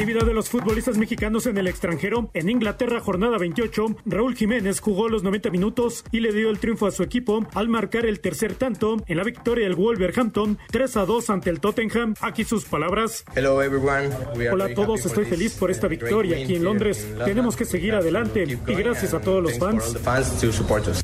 Actividad 0.00 0.24
de 0.24 0.32
los 0.32 0.48
futbolistas 0.48 0.96
mexicanos 0.96 1.44
en 1.44 1.58
el 1.58 1.66
extranjero. 1.66 2.30
En 2.32 2.48
Inglaterra, 2.48 3.00
jornada 3.00 3.36
28, 3.36 3.96
Raúl 4.06 4.34
Jiménez 4.34 4.80
jugó 4.80 5.10
los 5.10 5.22
90 5.22 5.50
minutos 5.50 6.06
y 6.10 6.20
le 6.20 6.32
dio 6.32 6.48
el 6.48 6.58
triunfo 6.58 6.86
a 6.86 6.90
su 6.90 7.02
equipo 7.02 7.46
al 7.52 7.68
marcar 7.68 8.06
el 8.06 8.20
tercer 8.20 8.54
tanto 8.54 8.96
en 9.08 9.18
la 9.18 9.24
victoria 9.24 9.66
del 9.66 9.76
Wolverhampton 9.76 10.56
3 10.70 10.96
a 10.96 11.04
2 11.04 11.28
ante 11.28 11.50
el 11.50 11.60
Tottenham. 11.60 12.14
Aquí 12.22 12.44
sus 12.44 12.64
palabras. 12.64 13.26
Hello 13.36 13.62
everyone. 13.62 14.08
Hola 14.50 14.64
a 14.64 14.74
todos, 14.74 15.04
estoy 15.04 15.26
feliz 15.26 15.52
por 15.56 15.70
esta 15.70 15.86
uh, 15.86 15.90
great 15.90 16.00
victoria 16.00 16.42
aquí 16.44 16.54
en 16.54 16.64
Londres. 16.64 17.06
Tenemos 17.22 17.54
que 17.54 17.66
seguir 17.66 17.94
adelante 17.94 18.44
y 18.44 18.72
gracias 18.72 19.12
a 19.12 19.20
todos 19.20 19.42
los 19.42 19.58
fans. 19.58 19.98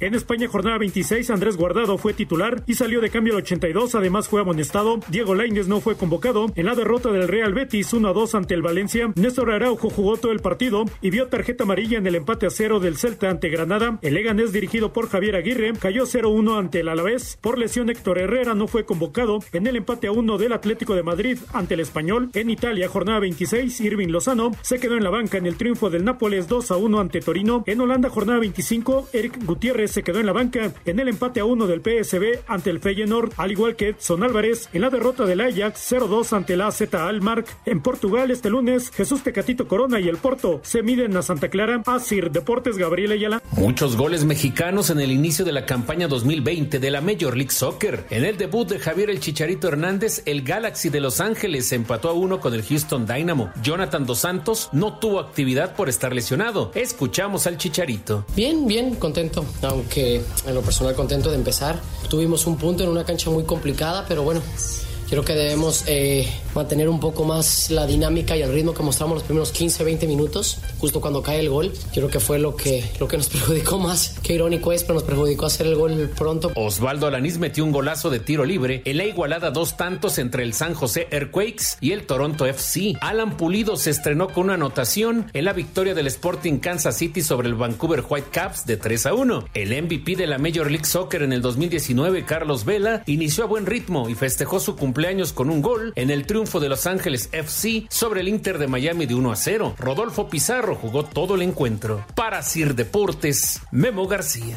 En 0.01 0.15
España, 0.15 0.49
jornada 0.49 0.79
26, 0.79 1.29
Andrés 1.29 1.59
Guardado 1.59 1.99
fue 1.99 2.15
titular 2.15 2.63
y 2.67 2.73
salió 2.73 3.03
de 3.03 3.11
cambio 3.11 3.35
al 3.35 3.43
82. 3.43 3.95
Además, 3.95 4.27
fue 4.27 4.41
amonestado. 4.41 5.01
Diego 5.09 5.35
Lainez 5.35 5.69
no 5.69 5.83
fue 5.83 5.97
convocado. 5.99 6.47
En 6.55 6.65
la 6.65 6.75
derrota 6.75 7.13
del 7.13 7.29
Real 7.29 7.53
Betis 7.53 7.93
1 7.93 8.09
a 8.09 8.15
2 8.15 8.35
ante 8.35 8.55
el 8.55 8.63
Valencia, 8.63 8.86
Néstor 9.17 9.51
Araujo 9.51 9.91
jugó 9.91 10.17
todo 10.17 10.33
el 10.33 10.41
partido 10.41 10.85
y 11.01 11.11
vio 11.11 11.27
tarjeta 11.27 11.65
amarilla 11.65 11.99
en 11.99 12.07
el 12.07 12.15
empate 12.15 12.47
a 12.47 12.51
cero 12.51 12.79
del 12.79 12.97
Celta 12.97 13.31
ante 13.31 13.49
Granada. 13.49 13.99
El 14.03 14.15
Leganés, 14.15 14.53
dirigido 14.53 14.93
por 14.93 15.09
Javier 15.09 15.37
Aguirre, 15.37 15.73
cayó 15.79 16.05
0-1 16.05 16.59
ante 16.59 16.81
el 16.81 16.89
Alavés. 16.89 17.39
Por 17.41 17.59
lesión, 17.59 17.91
Héctor 17.91 18.19
Herrera 18.19 18.55
no 18.55 18.69
fue 18.69 18.85
convocado. 18.85 19.41
En 19.53 19.67
el 19.67 19.77
empate 19.77 20.07
a 20.07 20.13
1 20.13 20.39
del 20.39 20.53
Atlético 20.53 20.95
de 20.95 21.03
Madrid 21.03 21.39
ante 21.53 21.75
el 21.75 21.81
Español. 21.81 22.31
En 22.35 22.51
Italia, 22.51 22.89
jornada 22.89 23.19
26, 23.21 23.81
Irving 23.81 24.09
Lozano 24.09 24.53
se 24.63 24.79
quedó 24.79 24.97
en 24.97 25.05
la 25.05 25.11
banca 25.11 25.39
en 25.39 25.47
el 25.47 25.57
triunfo 25.57 25.91
del 25.91 26.05
Nápoles 26.05 26.49
2 26.49 26.71
a 26.71 26.77
1 26.77 27.01
ante 27.01 27.21
Torino. 27.21 27.65
En 27.67 27.81
Holanda, 27.81 28.09
jornada 28.09 28.39
25, 28.39 29.09
Eric 29.13 29.45
Gutiérrez 29.45 29.91
se 29.91 30.03
quedó 30.03 30.21
en 30.21 30.27
la 30.27 30.33
banca 30.33 30.73
en 30.85 31.01
el 31.01 31.09
empate 31.09 31.41
a 31.41 31.45
1 31.45 31.67
del 31.67 31.81
PSB 31.81 32.45
ante 32.47 32.71
el 32.71 32.81
Feyenoord, 32.81 33.33
al 33.37 33.53
igual 33.53 33.77
que 33.77 33.89
Edson 33.91 34.23
Álvarez 34.23 34.69
en 34.73 34.83
la 34.83 34.91
derrota 34.91 35.25
del 35.25 35.41
Ajax 35.41 35.93
0-2 35.93 36.33
ante 36.37 36.55
el 36.55 36.61
AZ 36.61 36.83
Almar. 36.95 37.45
En 37.65 37.81
Portugal, 37.81 38.31
este 38.31 38.51
lunes, 38.51 38.76
Jesús 38.91 39.23
Tecatito 39.23 39.67
Corona 39.69 40.01
y 40.01 40.09
el 40.09 40.17
Porto 40.17 40.61
se 40.63 40.83
miden 40.83 41.17
a 41.17 41.23
Santa 41.23 41.49
Clara. 41.49 41.83
Asir 41.87 42.31
Deportes, 42.31 42.77
Gabriel 42.77 43.13
Ayala. 43.13 43.43
Muchos 43.53 43.97
goles 43.97 44.25
mexicanos 44.25 44.91
en 44.91 45.01
el 45.01 45.11
inicio 45.11 45.45
de 45.45 45.53
la 45.53 45.67
campaña 45.67 46.09
2020 46.09 46.79
de 46.79 46.91
la 46.91 47.01
Major 47.01 47.37
League 47.37 47.53
Soccer. 47.53 48.05
En 48.11 48.25
el 48.25 48.37
debut 48.37 48.69
de 48.69 48.79
Javier 48.79 49.11
el 49.11 49.21
Chicharito 49.21 49.69
Hernández, 49.69 50.23
el 50.27 50.43
Galaxy 50.43 50.89
de 50.89 51.01
Los 51.01 51.21
Ángeles 51.21 51.73
empató 51.73 52.09
a 52.09 52.13
uno 52.13 52.41
con 52.41 52.55
el 52.55 52.63
Houston 52.63 53.07
Dynamo. 53.07 53.51
Jonathan 53.63 54.07
Dos 54.07 54.21
Santos 54.21 54.69
no 54.73 54.99
tuvo 54.99 55.21
actividad 55.21 55.75
por 55.75 55.89
estar 55.89 56.15
lesionado. 56.15 56.71
Escuchamos 56.75 57.47
al 57.47 57.59
Chicharito. 57.59 58.25
Bien, 58.35 58.67
bien, 58.67 58.95
contento, 58.97 59.45
aunque 59.63 60.23
en 60.47 60.55
lo 60.55 60.63
personal 60.63 60.95
contento 60.95 61.31
de 61.31 61.37
empezar. 61.37 61.81
Tuvimos 62.09 62.47
un 62.47 62.57
punto 62.57 62.83
en 62.85 62.91
una 62.91 63.05
cancha 63.05 63.31
muy 63.31 63.45
complicada, 63.45 64.05
pero 64.07 64.23
bueno, 64.23 64.43
creo 65.09 65.25
que 65.25 65.35
debemos 65.35 65.85
eh, 65.87 66.29
mantener 66.57 66.89
un 66.89 66.99
poco 66.99 67.25
más 67.25 67.71
la 67.71 67.87
dinámica 67.87 68.37
y 68.37 68.43
el 68.43 68.53
ritmo 68.53 68.75
que 68.75 68.83
mostramos 68.83 69.17
los 69.17 69.23
primeros 69.25 69.53
15, 69.53 69.85
20 69.85 70.07
minutos, 70.09 70.59
justo 70.79 71.01
cuando 71.01 71.23
cae 71.23 71.41
el 71.41 71.51
gol. 71.51 71.73
Creo 71.93 72.09
que 72.09 72.19
fue 72.19 72.39
lo 72.39 72.57
que, 72.57 72.83
lo 72.99 73.07
que 73.07 73.17
nos 73.19 73.29
perjudicó 73.37 73.79
más. 73.79 74.19
Qué 74.23 74.35
irónico 74.35 74.73
es, 74.73 74.83
pero 74.83 74.95
nos 74.95 75.05
perjudicó 75.05 75.47
hacer 75.47 75.67
el 75.67 75.77
gol 75.77 76.11
pronto. 76.17 76.51
Osvaldo 76.57 77.07
Alanís 77.07 77.39
metió 77.39 77.63
un 77.63 77.73
golazo 77.73 78.11
de 78.11 78.21
tiro 78.21 78.45
libre 78.45 78.83
en 78.85 78.97
la 78.97 79.05
igualada 79.05 79.51
dos 79.51 79.77
tantos 79.77 80.19
entre 80.19 80.43
el 80.43 80.55
San 80.55 80.75
José 80.75 81.09
Earthquakes 81.11 81.77
y 81.81 81.93
el 81.93 82.07
Toronto 82.07 82.47
FC. 82.47 82.95
Alan 83.01 83.37
Pulido 83.37 83.77
se 83.77 83.91
estrenó 83.91 84.29
con 84.29 84.45
una 84.47 84.55
anotación 84.55 85.31
en 85.35 85.45
la 85.45 85.53
victoria 85.53 85.95
del 85.95 86.07
Sporting 86.07 86.59
Kansas 86.59 86.97
City 86.97 87.23
sobre 87.23 87.49
el 87.49 87.55
Vancouver 87.55 88.03
Whitecaps 88.09 88.65
de 88.65 88.79
3 88.79 89.07
a 89.07 89.15
1. 89.15 89.49
El 89.53 89.83
MVP 89.83 90.17
de 90.17 90.27
la 90.27 90.39
Major 90.39 90.71
League 90.71 90.87
Soccer 90.87 91.23
en 91.23 91.33
el 91.33 91.43
2019, 91.43 92.25
Carlos 92.25 92.65
Vela, 92.65 93.03
inició 93.07 93.45
a 93.45 93.47
buen 93.47 93.67
ritmo 93.67 94.09
y 94.09 94.15
festejó 94.15 94.59
su 94.59 94.75
cumpleaños 94.77 95.35
con 95.35 95.51
un 95.51 95.61
gol 95.61 95.93
en 95.97 96.11
el 96.11 96.27
triunfo 96.27 96.46
de 96.47 96.69
Los 96.69 96.87
Ángeles 96.87 97.29
FC 97.33 97.87
sobre 97.91 98.21
el 98.21 98.29
Inter 98.29 98.59
de 98.59 98.69
Miami 98.69 99.05
de 99.07 99.15
1 99.15 99.33
a 99.33 99.37
0. 99.37 99.75
Rodolfo 99.79 100.29
Pizarro 100.29 100.77
jugó 100.77 101.05
todo 101.05 101.35
el 101.35 101.43
encuentro. 101.43 102.07
Para 102.15 102.43
Sir 102.43 102.75
Deportes, 102.77 103.61
Memo 103.73 104.07
García. 104.07 104.57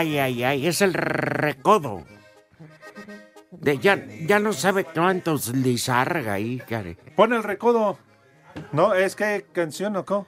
Ay, 0.00 0.18
ay, 0.18 0.44
ay, 0.44 0.66
es 0.66 0.80
el 0.80 0.94
recodo. 0.94 2.06
De, 3.50 3.76
ya, 3.76 4.02
ya 4.26 4.38
no 4.38 4.54
sabe 4.54 4.84
cuántos 4.84 5.54
lizarga 5.54 6.32
ahí, 6.32 6.56
care. 6.56 6.96
Pon 7.16 7.34
el 7.34 7.42
recodo. 7.42 7.98
No, 8.72 8.94
es 8.94 9.14
que 9.14 9.44
canción 9.52 9.96
o 9.96 10.06
qué? 10.06 10.24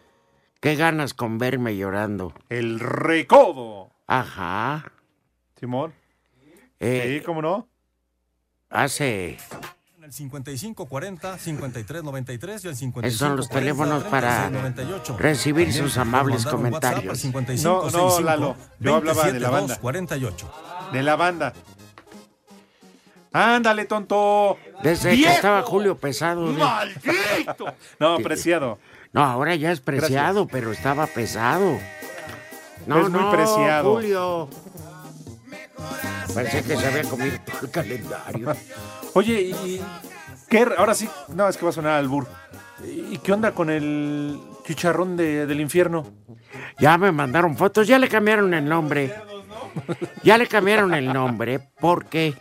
Qué 0.61 0.77
ganas 0.77 1.15
con 1.15 1.39
verme 1.39 1.75
llorando. 1.75 2.35
El 2.51 2.81
recodo. 2.81 3.95
Ajá. 4.07 4.93
Simón. 5.59 5.95
Eh, 6.79 7.21
sí, 7.21 7.25
¿cómo 7.25 7.41
no? 7.41 7.67
Hace. 8.69 9.39
El 10.03 10.11
5540-5393 10.11 12.65
y 12.65 12.69
el 12.69 12.77
5540 12.77 13.07
Esos 13.07 13.19
son 13.21 13.37
los 13.37 13.49
teléfonos 13.49 14.03
para 14.05 14.49
3698. 14.49 15.17
recibir 15.17 15.67
También 15.69 15.85
sus 15.85 15.97
amables 15.97 16.45
comentarios. 16.45 17.19
5565 17.21 17.91
No, 17.93 18.09
no, 18.11 18.21
Lalo. 18.21 18.57
Yo 18.81 18.97
hablaba 18.97 19.31
de 19.31 19.38
la 19.38 19.51
banda. 19.51 19.79
48. 19.79 20.53
De 20.93 21.03
la 21.05 21.15
banda. 21.15 21.53
Ándale, 23.33 23.85
tonto. 23.85 24.59
Desde 24.83 25.15
que 25.15 25.31
estaba 25.31 25.62
Julio 25.62 25.97
Pesado. 25.97 26.53
de- 26.53 26.59
¡Maldito! 26.59 27.67
No, 28.01 28.19
preciado. 28.25 28.81
No, 29.12 29.23
ahora 29.23 29.55
ya 29.55 29.71
es 29.71 29.79
preciado, 29.81 30.49
pero 30.49 30.73
estaba 30.73 31.07
pesado. 31.07 31.79
No, 32.88 33.03
Es 33.03 33.09
muy 33.09 33.21
no, 33.21 33.31
preciado. 33.31 33.95
Julio. 33.95 34.49
Pensé 36.35 36.62
que 36.62 36.77
se 36.77 36.87
había 36.87 37.05
comido 37.05 37.37
el 37.62 37.71
calendario. 37.71 38.57
Oye, 39.14 39.40
y 39.42 39.81
qué, 40.49 40.66
ahora 40.77 40.95
sí, 40.95 41.09
no, 41.35 41.49
es 41.49 41.57
que 41.57 41.64
va 41.64 41.71
a 41.71 41.75
sonar 41.75 41.92
al 41.99 42.09
bur. 42.09 42.27
¿Y 42.85 43.18
qué 43.18 43.33
onda 43.33 43.53
con 43.53 43.71
el 43.71 44.40
chicharrón 44.66 45.16
de- 45.16 45.47
del 45.47 45.61
infierno? 45.61 46.07
Ya 46.79 46.99
me 46.99 47.12
mandaron 47.12 47.57
fotos, 47.57 47.87
ya 47.87 47.99
le 47.99 48.09
cambiaron 48.09 48.53
el 48.55 48.64
nombre. 48.64 49.14
Ya 50.23 50.37
le 50.38 50.47
cambiaron 50.49 50.92
el 50.95 51.12
nombre 51.12 51.71
porque 51.81 52.35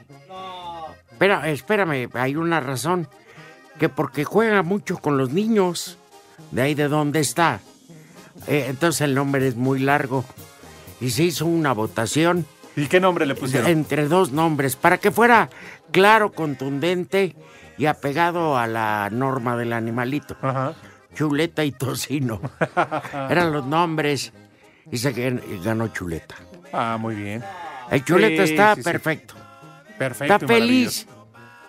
Espera, 1.12 1.47
espérame, 1.49 2.10
hay 2.13 2.36
una 2.36 2.60
razón. 2.60 3.08
Que 3.80 3.89
porque 3.89 4.23
juega 4.23 4.63
mucho 4.63 4.97
con 4.97 5.17
los 5.17 5.32
niños. 5.32 5.97
De 6.51 6.63
ahí 6.63 6.73
de 6.75 6.88
donde 6.88 7.19
está. 7.19 7.60
Eh, 8.47 8.65
entonces 8.69 9.01
el 9.01 9.13
nombre 9.15 9.47
es 9.47 9.56
muy 9.56 9.80
largo. 9.80 10.25
Y 10.99 11.12
se 11.12 11.23
hizo 11.23 11.45
una 11.45 11.73
votación. 11.73 12.45
¿Y 12.75 12.88
qué 12.88 12.99
nombre 12.99 13.25
le 13.25 13.36
pusieron? 13.36 13.69
Entre 13.69 14.07
dos 14.07 14.31
nombres. 14.31 14.75
Para 14.75 14.97
que 14.97 15.12
fuera 15.12 15.49
claro, 15.91 16.31
contundente 16.31 17.36
y 17.77 17.86
apegado 17.86 18.57
a 18.57 18.67
la 18.67 19.10
norma 19.12 19.57
del 19.57 19.73
animalito. 19.73 20.36
Chuleta 21.13 21.63
y 21.65 21.71
tocino. 21.73 22.39
Eran 23.29 23.51
los 23.51 23.65
nombres. 23.65 24.31
Y 24.91 24.97
se 24.97 25.13
gan- 25.13 25.41
ganó 25.63 25.88
Chuleta. 25.89 26.36
Ah, 26.73 26.97
muy 26.99 27.15
bien. 27.15 27.43
El 27.89 28.03
Chuleta 28.05 28.45
Sí, 28.45 28.53
está 28.53 28.75
sí, 28.75 28.81
sí. 28.81 28.89
perfecto. 28.89 29.34
Perfecto. 29.97 30.34
Está 30.36 30.47
feliz. 30.47 31.07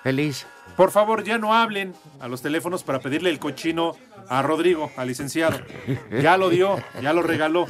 Feliz. 0.03 0.47
Por 0.77 0.91
favor, 0.91 1.23
ya 1.25 1.37
no 1.39 1.53
hablen 1.55 1.95
a 2.21 2.29
los 2.29 2.41
teléfonos 2.43 2.83
para 2.83 3.01
pedirle 3.01 3.29
el 3.31 3.39
cochino 3.39 3.95
a 4.29 4.41
Rodrigo, 4.43 4.91
al 4.97 5.09
licenciado. 5.09 5.59
Ya 6.23 6.37
lo 6.37 6.49
dio, 6.49 6.77
ya 7.03 7.13
lo 7.13 7.23
regaló. 7.23 7.67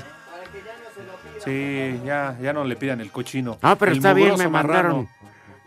Sí, 1.45 2.01
ya, 2.05 2.37
ya 2.41 2.53
no 2.53 2.65
le 2.65 2.77
pidan 2.77 3.01
el 3.01 3.11
cochino. 3.11 3.59
Ah, 3.63 3.77
pero 3.79 3.93
El 3.93 3.99
está 3.99 4.13
bien, 4.15 4.37
me 4.39 4.49
mandaron. 4.49 5.09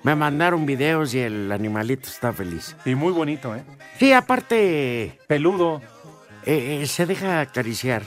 Me 0.03 0.15
mandaron 0.15 0.65
videos 0.67 1.13
y 1.15 1.19
el 1.19 1.51
animalito 1.51 2.07
está 2.07 2.31
feliz. 2.31 2.75
Y 2.85 2.93
muy 2.93 3.11
bonito, 3.11 3.55
¿eh? 3.55 3.63
Sí, 3.99 4.13
aparte. 4.13 5.19
Peludo. 5.27 5.81
eh, 6.45 6.79
eh, 6.81 6.85
se 6.87 7.05
deja 7.05 7.41
acariciar. 7.41 8.03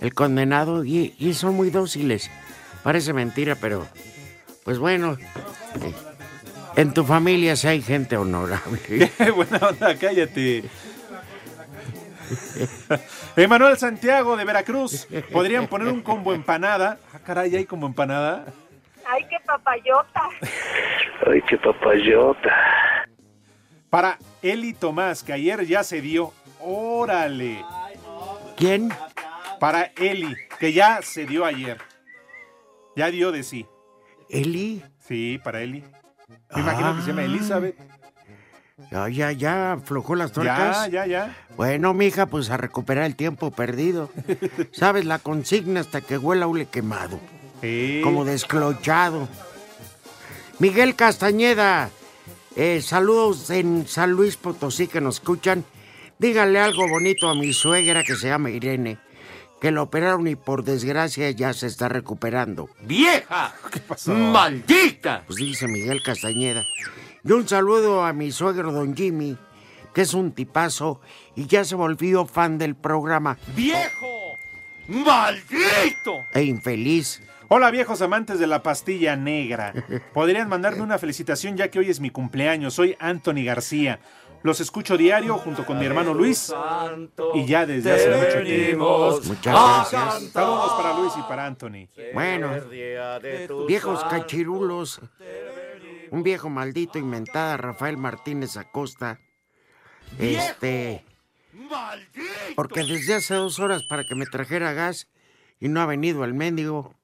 El 0.00 0.12
condenado 0.14 0.84
y, 0.84 1.14
y 1.18 1.34
son 1.34 1.54
muy 1.54 1.70
dóciles. 1.70 2.30
Parece 2.82 3.12
mentira, 3.12 3.56
pero. 3.60 3.86
Pues 4.64 4.78
bueno. 4.78 5.16
eh, 5.82 5.92
en 6.76 6.92
tu 6.92 7.04
familia 7.04 7.54
sí 7.56 7.66
hay 7.68 7.80
gente 7.82 8.16
honorable. 8.16 8.80
Qué 8.86 9.30
buena 9.36 9.58
onda, 9.58 9.96
cállate. 9.96 10.64
Emanuel 13.36 13.76
Santiago 13.76 14.36
de 14.36 14.44
Veracruz. 14.44 15.06
Podrían 15.32 15.66
poner 15.66 15.88
un 15.88 16.02
combo 16.02 16.34
empanada. 16.34 16.98
Ah, 17.12 17.18
caray, 17.24 17.54
hay 17.54 17.64
como 17.64 17.86
empanada. 17.86 18.46
Ay, 19.06 19.24
qué 19.28 19.36
papayota. 19.46 20.28
Ay, 21.26 21.42
qué 21.48 21.56
papayota. 21.56 22.54
Para 23.90 24.18
Eli 24.42 24.74
Tomás, 24.74 25.22
que 25.22 25.32
ayer 25.32 25.64
ya 25.66 25.82
se 25.82 26.00
dio. 26.00 26.32
Órale. 26.60 27.64
¿Quién? 28.56 28.90
Para 29.58 29.92
Eli, 29.96 30.36
que 30.58 30.72
ya 30.72 31.00
se 31.02 31.24
dio 31.24 31.44
ayer. 31.44 31.78
Ya 32.96 33.10
dio 33.10 33.32
de 33.32 33.42
sí. 33.42 33.66
¿Eli? 34.28 34.82
Sí, 34.98 35.40
para 35.42 35.62
Eli. 35.62 35.84
Me 36.54 36.60
imagino 36.60 36.96
que 36.96 37.02
se 37.02 37.08
llama 37.08 37.22
Elizabeth. 37.22 37.76
Ya, 38.90 39.08
ya, 39.08 39.32
ya 39.32 39.72
aflojó 39.72 40.14
las 40.14 40.32
tuercas. 40.32 40.90
Ya, 40.90 41.04
ya, 41.04 41.06
ya. 41.06 41.36
Bueno, 41.56 41.94
mija, 41.94 42.26
pues 42.26 42.48
a 42.50 42.56
recuperar 42.56 43.04
el 43.04 43.16
tiempo 43.16 43.50
perdido. 43.50 44.10
¿Sabes? 44.72 45.04
La 45.04 45.18
consigna 45.18 45.80
hasta 45.80 46.00
que 46.00 46.16
huela 46.16 46.46
hule 46.46 46.66
quemado. 46.66 47.18
Como 48.02 48.24
desclochado. 48.24 49.28
Miguel 50.60 50.94
Castañeda, 50.94 51.90
eh, 52.56 52.80
saludos 52.82 53.50
en 53.50 53.86
San 53.86 54.12
Luis 54.12 54.36
Potosí 54.36 54.86
que 54.86 55.00
nos 55.00 55.16
escuchan. 55.16 55.64
Díganle 56.18 56.60
algo 56.60 56.88
bonito 56.88 57.28
a 57.28 57.34
mi 57.34 57.52
suegra 57.52 58.02
que 58.02 58.16
se 58.16 58.28
llama 58.28 58.50
Irene, 58.50 58.98
que 59.60 59.70
la 59.70 59.82
operaron 59.82 60.26
y 60.26 60.34
por 60.34 60.64
desgracia 60.64 61.30
ya 61.30 61.52
se 61.52 61.68
está 61.68 61.88
recuperando. 61.88 62.68
¡Vieja! 62.82 63.54
¿Qué 63.72 63.80
pasó? 63.80 64.14
¡Maldita! 64.14 65.22
Pues 65.26 65.38
dice 65.38 65.68
Miguel 65.68 66.02
Castañeda. 66.02 66.64
Y 67.24 67.32
un 67.32 67.48
saludo 67.48 68.04
a 68.04 68.12
mi 68.12 68.30
suegro 68.30 68.72
don 68.72 68.96
Jimmy, 68.96 69.36
que 69.92 70.02
es 70.02 70.14
un 70.14 70.32
tipazo 70.32 71.00
y 71.34 71.46
ya 71.46 71.64
se 71.64 71.74
volvió 71.74 72.26
fan 72.26 72.58
del 72.58 72.76
programa. 72.76 73.38
¡Viejo! 73.54 74.36
¡Maldito! 74.88 76.24
E 76.32 76.42
infeliz. 76.44 77.22
Hola 77.48 77.70
viejos 77.70 78.02
amantes 78.02 78.38
de 78.38 78.46
la 78.46 78.62
pastilla 78.62 79.16
negra. 79.16 79.72
Podrían 80.12 80.48
mandarme 80.48 80.82
una 80.82 80.98
felicitación 80.98 81.56
ya 81.56 81.68
que 81.68 81.78
hoy 81.78 81.90
es 81.90 81.98
mi 81.98 82.10
cumpleaños. 82.10 82.74
Soy 82.74 82.96
Anthony 83.00 83.44
García. 83.44 84.00
Los 84.42 84.60
escucho 84.60 84.96
diario 84.96 85.36
junto 85.38 85.66
con 85.66 85.78
mi 85.78 85.86
hermano 85.86 86.14
Luis 86.14 86.54
y 87.34 87.44
ya 87.46 87.66
desde 87.66 87.92
hace 87.92 88.10
mucho 88.14 88.44
tiempo. 88.44 89.20
Muchas 89.24 89.90
gracias. 89.90 90.30
Saludos 90.32 90.72
para 90.74 90.98
Luis 90.98 91.12
y 91.18 91.22
para 91.22 91.46
Anthony. 91.46 91.88
Bueno, 92.14 92.50
viejos 93.66 94.04
cachirulos. 94.04 95.00
Un 96.10 96.22
viejo 96.22 96.48
maldito 96.48 96.98
inventada, 96.98 97.56
Rafael 97.56 97.96
Martínez 97.96 98.56
Acosta. 98.56 99.20
Este. 100.18 101.04
Porque 102.56 102.84
desde 102.84 103.14
hace 103.14 103.34
dos 103.34 103.58
horas 103.58 103.84
para 103.84 104.04
que 104.04 104.14
me 104.14 104.26
trajera 104.26 104.72
gas 104.72 105.08
y 105.60 105.68
no 105.68 105.80
ha 105.80 105.86
venido 105.86 106.24
el 106.24 106.34
mendigo. 106.34 106.94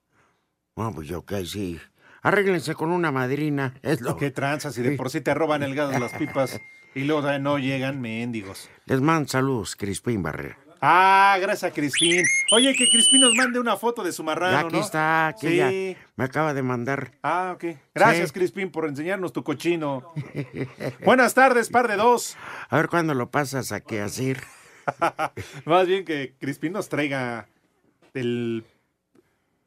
Bueno, 0.74 0.94
pues 0.94 1.08
yo 1.08 1.24
que 1.24 1.44
sí. 1.46 1.80
Arréglense 2.22 2.74
con 2.74 2.90
una 2.90 3.12
madrina. 3.12 3.74
Es 3.82 4.00
lo 4.00 4.16
Qué 4.16 4.30
tranzas 4.30 4.78
y 4.78 4.82
de 4.82 4.96
por 4.96 5.10
sí 5.10 5.20
te 5.20 5.34
roban 5.34 5.62
el 5.62 5.74
gas 5.74 5.90
de 5.90 6.00
las 6.00 6.14
pipas 6.14 6.60
y 6.94 7.04
luego 7.04 7.38
no 7.38 7.58
llegan 7.58 8.00
mendigos. 8.00 8.70
Les 8.86 9.00
mando 9.00 9.28
saludos, 9.28 9.76
Crispín 9.76 10.22
Barrera. 10.22 10.63
Ah, 10.86 11.38
gracias 11.40 11.70
a 11.70 11.74
Crispín. 11.74 12.22
Oye, 12.52 12.74
que 12.76 12.90
Crispín 12.90 13.22
nos 13.22 13.32
mande 13.34 13.58
una 13.58 13.74
foto 13.76 14.02
de 14.04 14.12
su 14.12 14.22
marrano, 14.22 14.52
Ya 14.52 14.60
aquí 14.66 14.76
¿no? 14.76 14.82
está, 14.82 15.28
aquí 15.28 15.48
Sí. 15.48 15.56
ya 15.56 15.70
me 16.16 16.24
acaba 16.24 16.52
de 16.52 16.62
mandar. 16.62 17.12
Ah, 17.22 17.52
ok. 17.54 17.64
Gracias, 17.94 18.28
Sí. 18.28 18.34
Crispín, 18.34 18.70
por 18.70 18.84
enseñarnos 18.86 19.32
tu 19.32 19.42
cochino. 19.42 20.12
Buenas 21.06 21.32
tardes, 21.32 21.70
par 21.70 21.88
de 21.88 21.96
dos. 21.96 22.36
A 22.68 22.76
ver 22.76 22.90
cuándo 22.90 23.14
lo 23.14 23.30
pasas 23.30 23.72
a 23.72 23.80
que 23.80 24.02
así. 24.02 24.34
Más 25.64 25.86
bien 25.86 26.04
que 26.04 26.34
Crispín 26.38 26.74
nos 26.74 26.90
traiga 26.90 27.46
el. 28.12 28.66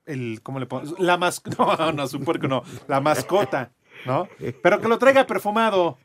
el 0.05 0.41
¿Cómo 0.43 0.59
le 0.59 0.67
pongo? 0.67 0.95
La 0.99 1.17
mascota. 1.17 1.55
No, 1.87 1.91
no, 1.93 2.07
su 2.07 2.19
puerco 2.19 2.47
no. 2.47 2.61
La 2.87 3.01
mascota, 3.01 3.71
¿no? 4.05 4.29
Pero 4.61 4.79
que 4.79 4.87
lo 4.87 4.99
traiga 4.99 5.25
perfumado. 5.25 5.97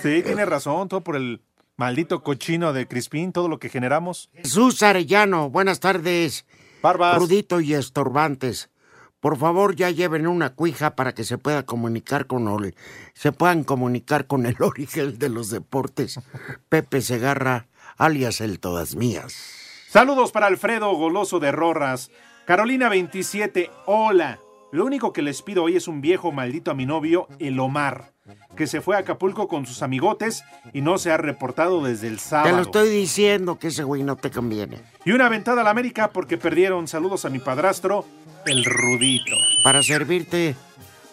Sí, 0.00 0.22
tiene 0.22 0.44
razón. 0.46 0.88
Todo 0.88 1.00
por 1.00 1.16
el 1.16 1.40
maldito 1.82 2.22
cochino 2.22 2.72
de 2.72 2.86
Crispín, 2.86 3.32
todo 3.32 3.48
lo 3.48 3.58
que 3.58 3.68
generamos. 3.68 4.30
Jesús 4.34 4.84
Arellano, 4.84 5.50
buenas 5.50 5.80
tardes. 5.80 6.46
Barbas. 6.80 7.18
Rudito 7.18 7.60
y 7.60 7.74
estorbantes. 7.74 8.70
Por 9.18 9.36
favor, 9.36 9.74
ya 9.74 9.90
lleven 9.90 10.28
una 10.28 10.54
cuija 10.54 10.94
para 10.94 11.12
que 11.12 11.24
se 11.24 11.38
pueda 11.38 11.66
comunicar 11.66 12.28
con 12.28 12.46
el, 12.46 12.76
se 13.14 13.32
puedan 13.32 13.64
comunicar 13.64 14.28
con 14.28 14.46
el 14.46 14.54
origen 14.60 15.18
de 15.18 15.28
los 15.28 15.50
deportes. 15.50 16.20
Pepe 16.68 17.00
Segarra, 17.00 17.66
alias 17.98 18.40
el 18.40 18.60
Todas 18.60 18.94
Mías. 18.94 19.34
Saludos 19.88 20.30
para 20.30 20.46
Alfredo 20.46 20.94
Goloso 20.94 21.40
de 21.40 21.50
Rorras. 21.50 22.12
Carolina 22.46 22.90
27, 22.90 23.72
hola. 23.86 24.38
Lo 24.70 24.84
único 24.84 25.12
que 25.12 25.22
les 25.22 25.42
pido 25.42 25.64
hoy 25.64 25.74
es 25.74 25.88
un 25.88 26.00
viejo 26.00 26.30
maldito 26.30 26.70
a 26.70 26.74
mi 26.74 26.86
novio, 26.86 27.26
el 27.40 27.58
Omar, 27.58 28.12
que 28.56 28.66
se 28.66 28.80
fue 28.80 28.96
a 28.96 29.00
Acapulco 29.00 29.48
con 29.48 29.66
sus 29.66 29.82
amigotes 29.82 30.44
y 30.72 30.80
no 30.80 30.98
se 30.98 31.10
ha 31.10 31.16
reportado 31.16 31.82
desde 31.82 32.06
el 32.08 32.16
Te 32.16 32.22
sábado. 32.22 32.56
lo 32.56 32.62
estoy 32.62 32.88
diciendo 32.90 33.58
que 33.58 33.68
ese 33.68 33.82
güey 33.82 34.02
no 34.02 34.16
te 34.16 34.30
conviene. 34.30 34.80
Y 35.04 35.12
una 35.12 35.26
aventada 35.26 35.62
a 35.62 35.64
la 35.64 35.70
América 35.70 36.10
porque 36.10 36.38
perdieron. 36.38 36.86
Saludos 36.86 37.24
a 37.24 37.30
mi 37.30 37.38
padrastro, 37.38 38.04
el 38.46 38.64
Rudito. 38.64 39.34
Para 39.64 39.82
servirte, 39.82 40.54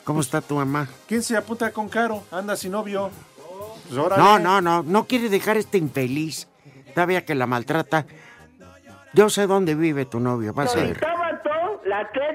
¿cómo 0.04 0.22
está 0.22 0.41
tu 0.41 0.56
mamá? 0.56 0.88
¿Quién 1.08 1.24
se 1.24 1.36
apunta 1.36 1.72
con 1.72 1.89
Caro? 1.89 2.24
Anda 2.32 2.56
sin 2.56 2.72
novio. 2.74 3.10
Pues. 3.88 3.95
No, 4.17 4.38
no, 4.38 4.62
no, 4.62 4.84
no 4.84 5.08
quiere 5.08 5.30
dejar 5.30 5.58
este 5.58 5.78
infeliz. 5.78 6.48
Todavía 6.93 7.26
que 7.26 7.34
la 7.34 7.48
maltrata. 7.48 8.06
Yo 9.13 9.30
sé 9.30 9.48
dónde 9.48 9.74
vive 9.74 10.06
tu 10.06 10.19
novio, 10.19 10.54
vas 10.54 10.76
a 10.76 10.80
ver. 10.82 11.00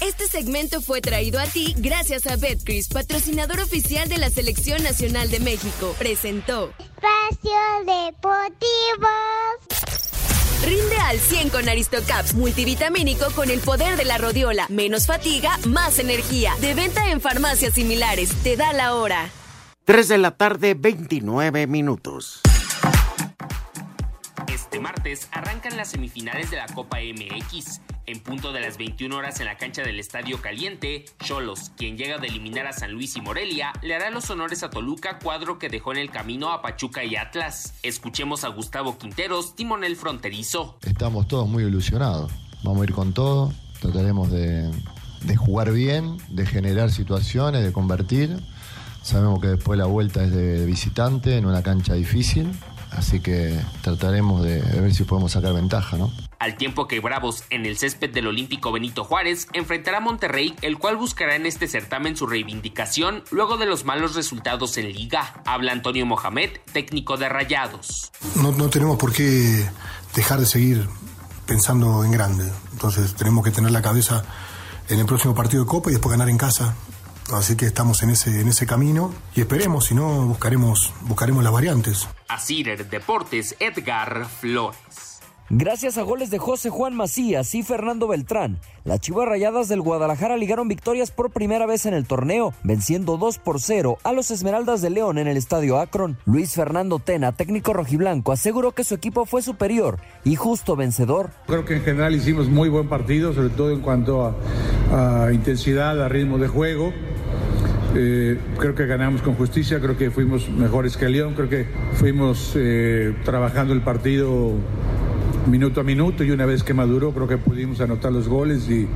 Este 0.00 0.26
segmento 0.26 0.80
fue 0.80 1.00
traído 1.00 1.40
a 1.40 1.46
ti 1.46 1.74
gracias 1.76 2.26
a 2.26 2.36
Betcris, 2.36 2.88
patrocinador 2.88 3.60
oficial 3.60 4.08
de 4.08 4.18
la 4.18 4.30
Selección 4.30 4.82
Nacional 4.82 5.30
de 5.30 5.38
México. 5.40 5.94
Presentó 5.98 6.70
Espacio 6.78 7.58
Deportivo. 7.84 9.08
Rinde 10.64 10.96
al 11.06 11.18
100 11.18 11.50
con 11.50 11.68
Aristocaps 11.68 12.34
multivitamínico 12.34 13.30
con 13.34 13.50
el 13.50 13.60
poder 13.60 13.96
de 13.96 14.04
la 14.04 14.18
rodiola. 14.18 14.66
Menos 14.68 15.06
fatiga, 15.06 15.56
más 15.66 15.98
energía. 15.98 16.52
De 16.60 16.74
venta 16.74 17.10
en 17.10 17.20
farmacias 17.20 17.74
similares. 17.74 18.30
Te 18.42 18.56
da 18.56 18.72
la 18.72 18.94
hora. 18.94 19.30
3 19.84 20.08
de 20.08 20.18
la 20.18 20.32
tarde, 20.32 20.74
29 20.74 21.66
minutos. 21.66 22.40
Este 24.48 24.80
martes 24.80 25.28
arrancan 25.32 25.76
las 25.76 25.90
semifinales 25.90 26.50
de 26.50 26.56
la 26.56 26.66
Copa 26.66 26.98
MX. 26.98 27.80
En 28.08 28.20
punto 28.20 28.54
de 28.54 28.62
las 28.62 28.78
21 28.78 29.14
horas 29.14 29.38
en 29.40 29.44
la 29.44 29.58
cancha 29.58 29.82
del 29.82 30.00
Estadio 30.00 30.40
Caliente, 30.40 31.04
Cholos, 31.22 31.72
quien 31.76 31.98
llega 31.98 32.16
de 32.16 32.28
eliminar 32.28 32.66
a 32.66 32.72
San 32.72 32.92
Luis 32.92 33.14
y 33.16 33.20
Morelia, 33.20 33.74
le 33.82 33.94
hará 33.94 34.08
los 34.08 34.30
honores 34.30 34.62
a 34.62 34.70
Toluca, 34.70 35.18
cuadro 35.18 35.58
que 35.58 35.68
dejó 35.68 35.92
en 35.92 35.98
el 35.98 36.10
camino 36.10 36.50
a 36.50 36.62
Pachuca 36.62 37.04
y 37.04 37.16
Atlas. 37.16 37.74
Escuchemos 37.82 38.44
a 38.44 38.48
Gustavo 38.48 38.96
Quinteros, 38.96 39.54
timonel 39.54 39.94
fronterizo. 39.94 40.78
Estamos 40.86 41.28
todos 41.28 41.46
muy 41.50 41.64
ilusionados. 41.64 42.32
Vamos 42.62 42.80
a 42.80 42.84
ir 42.84 42.94
con 42.94 43.12
todo. 43.12 43.52
Trataremos 43.78 44.32
de, 44.32 44.72
jugar 45.36 45.70
bien, 45.72 46.16
de 46.30 46.46
generar 46.46 46.90
situaciones, 46.90 47.62
de 47.62 47.74
convertir. 47.74 48.38
Sabemos 49.02 49.38
que 49.38 49.48
después 49.48 49.78
la 49.78 49.84
vuelta 49.84 50.24
es 50.24 50.32
de 50.32 50.64
visitante 50.64 51.36
en 51.36 51.44
una 51.44 51.62
cancha 51.62 51.92
difícil. 51.92 52.50
Así 52.90 53.20
que 53.20 53.60
trataremos 53.82 54.42
de 54.42 54.62
ver 54.80 54.94
si 54.94 55.04
podemos 55.04 55.32
sacar 55.32 55.52
ventaja, 55.52 55.98
¿no? 55.98 56.10
Al 56.38 56.56
tiempo 56.56 56.86
que 56.86 57.00
Bravos 57.00 57.42
en 57.50 57.66
el 57.66 57.76
césped 57.76 58.10
del 58.10 58.28
Olímpico 58.28 58.70
Benito 58.70 59.02
Juárez 59.02 59.48
enfrentará 59.54 59.98
a 59.98 60.00
Monterrey, 60.00 60.54
el 60.62 60.78
cual 60.78 60.96
buscará 60.96 61.34
en 61.34 61.46
este 61.46 61.66
certamen 61.66 62.16
su 62.16 62.28
reivindicación 62.28 63.24
luego 63.32 63.56
de 63.56 63.66
los 63.66 63.84
malos 63.84 64.14
resultados 64.14 64.78
en 64.78 64.92
liga. 64.92 65.42
Habla 65.44 65.72
Antonio 65.72 66.06
Mohamed, 66.06 66.50
técnico 66.72 67.16
de 67.16 67.28
Rayados. 67.28 68.12
No, 68.36 68.52
no 68.52 68.70
tenemos 68.70 68.98
por 68.98 69.12
qué 69.12 69.68
dejar 70.14 70.38
de 70.38 70.46
seguir 70.46 70.88
pensando 71.46 72.04
en 72.04 72.12
grande. 72.12 72.48
Entonces 72.72 73.14
tenemos 73.14 73.44
que 73.44 73.50
tener 73.50 73.72
la 73.72 73.82
cabeza 73.82 74.24
en 74.88 75.00
el 75.00 75.06
próximo 75.06 75.34
partido 75.34 75.64
de 75.64 75.68
Copa 75.68 75.90
y 75.90 75.94
después 75.94 76.12
ganar 76.12 76.28
en 76.28 76.38
casa. 76.38 76.76
Así 77.32 77.56
que 77.56 77.66
estamos 77.66 78.02
en 78.04 78.10
ese, 78.10 78.40
en 78.40 78.48
ese 78.48 78.64
camino 78.64 79.12
y 79.34 79.40
esperemos, 79.40 79.86
si 79.86 79.94
no, 79.94 80.26
buscaremos, 80.26 80.92
buscaremos 81.02 81.42
las 81.42 81.52
variantes. 81.52 82.08
A 82.28 82.38
Cider 82.38 82.88
Deportes, 82.88 83.56
Edgar 83.58 84.26
Flores. 84.40 85.07
Gracias 85.50 85.96
a 85.96 86.02
goles 86.02 86.28
de 86.28 86.36
José 86.36 86.68
Juan 86.68 86.94
Macías 86.94 87.54
y 87.54 87.62
Fernando 87.62 88.06
Beltrán, 88.06 88.58
las 88.84 89.00
Chivas 89.00 89.26
Rayadas 89.26 89.66
del 89.68 89.80
Guadalajara 89.80 90.36
ligaron 90.36 90.68
victorias 90.68 91.10
por 91.10 91.30
primera 91.30 91.64
vez 91.64 91.86
en 91.86 91.94
el 91.94 92.06
torneo, 92.06 92.52
venciendo 92.64 93.16
2 93.16 93.38
por 93.38 93.58
0 93.58 93.96
a 94.04 94.12
los 94.12 94.30
Esmeraldas 94.30 94.82
de 94.82 94.90
León 94.90 95.16
en 95.16 95.26
el 95.26 95.38
Estadio 95.38 95.78
Akron. 95.78 96.18
Luis 96.26 96.52
Fernando 96.52 96.98
Tena, 96.98 97.32
técnico 97.32 97.72
rojiblanco, 97.72 98.32
aseguró 98.32 98.72
que 98.72 98.84
su 98.84 98.94
equipo 98.94 99.24
fue 99.24 99.40
superior 99.40 99.98
y 100.22 100.36
justo 100.36 100.76
vencedor. 100.76 101.30
Creo 101.46 101.64
que 101.64 101.76
en 101.76 101.82
general 101.82 102.14
hicimos 102.14 102.50
muy 102.50 102.68
buen 102.68 102.90
partido, 102.90 103.32
sobre 103.32 103.48
todo 103.48 103.70
en 103.70 103.80
cuanto 103.80 104.36
a, 104.92 105.32
intensidad, 105.32 105.98
a 106.02 106.10
ritmo 106.10 106.36
de 106.36 106.48
juego. 106.48 106.92
Eh, 107.96 108.38
creo 108.58 108.74
que 108.74 108.84
ganamos 108.84 109.22
con 109.22 109.34
justicia, 109.34 109.80
creo 109.80 109.96
que 109.96 110.10
fuimos 110.10 110.50
mejores 110.50 110.98
que 110.98 111.08
León, 111.08 111.32
creo 111.32 111.48
que 111.48 111.66
fuimos 111.94 112.52
eh, 112.54 113.16
trabajando 113.24 113.72
el 113.72 113.80
partido 113.80 114.52
minuto 115.46 115.80
a 115.80 115.84
minuto 115.84 116.24
y 116.24 116.30
una 116.30 116.46
vez 116.46 116.62
que 116.62 116.74
maduró 116.74 117.12
creo 117.12 117.28
que 117.28 117.38
pudimos 117.38 117.80
anotar 117.80 118.12
los 118.12 118.28
goles 118.28 118.68
y, 118.68 118.86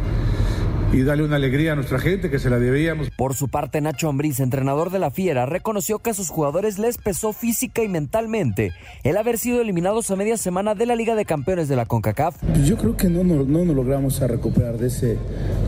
y 0.93 1.03
darle 1.03 1.25
una 1.25 1.37
alegría 1.37 1.73
a 1.73 1.75
nuestra 1.75 1.99
gente 1.99 2.31
que 2.31 2.39
se 2.39 2.51
la 2.51 2.59
debíamos. 2.59 3.09
Por 3.17 3.35
su 3.35 3.49
parte, 3.49 3.81
Nacho 3.81 4.09
Ambriz, 4.09 4.41
entrenador 4.41 4.91
de 4.91 4.99
la 4.99 5.11
Fiera, 5.11 5.47
reconoció 5.47 6.01
que 6.01 6.11
a 6.11 6.15
sus 6.15 6.29
jugadores 6.29 6.79
les 6.79 6.99
pesó 6.99 7.33
física 7.33 7.83
y 7.83 7.89
mentalmente 7.89 8.73
el 9.03 9.17
haber 9.17 9.39
sido 9.39 9.61
eliminados 9.61 10.11
a 10.11 10.17
media 10.17 10.37
semana 10.37 10.75
de 10.75 10.87
la 10.87 10.95
Liga 10.95 11.15
de 11.15 11.25
Campeones 11.25 11.69
de 11.69 11.77
la 11.77 11.87
CONCACAF. 11.87 12.37
Yo 12.65 12.77
creo 12.77 12.97
que 12.97 13.09
no, 13.09 13.25
no, 13.25 13.45
no 13.45 13.65
nos 13.65 13.75
logramos 13.75 14.21
a 14.21 14.27
recuperar 14.27 14.77
de 14.79 14.89
ese 14.89 15.17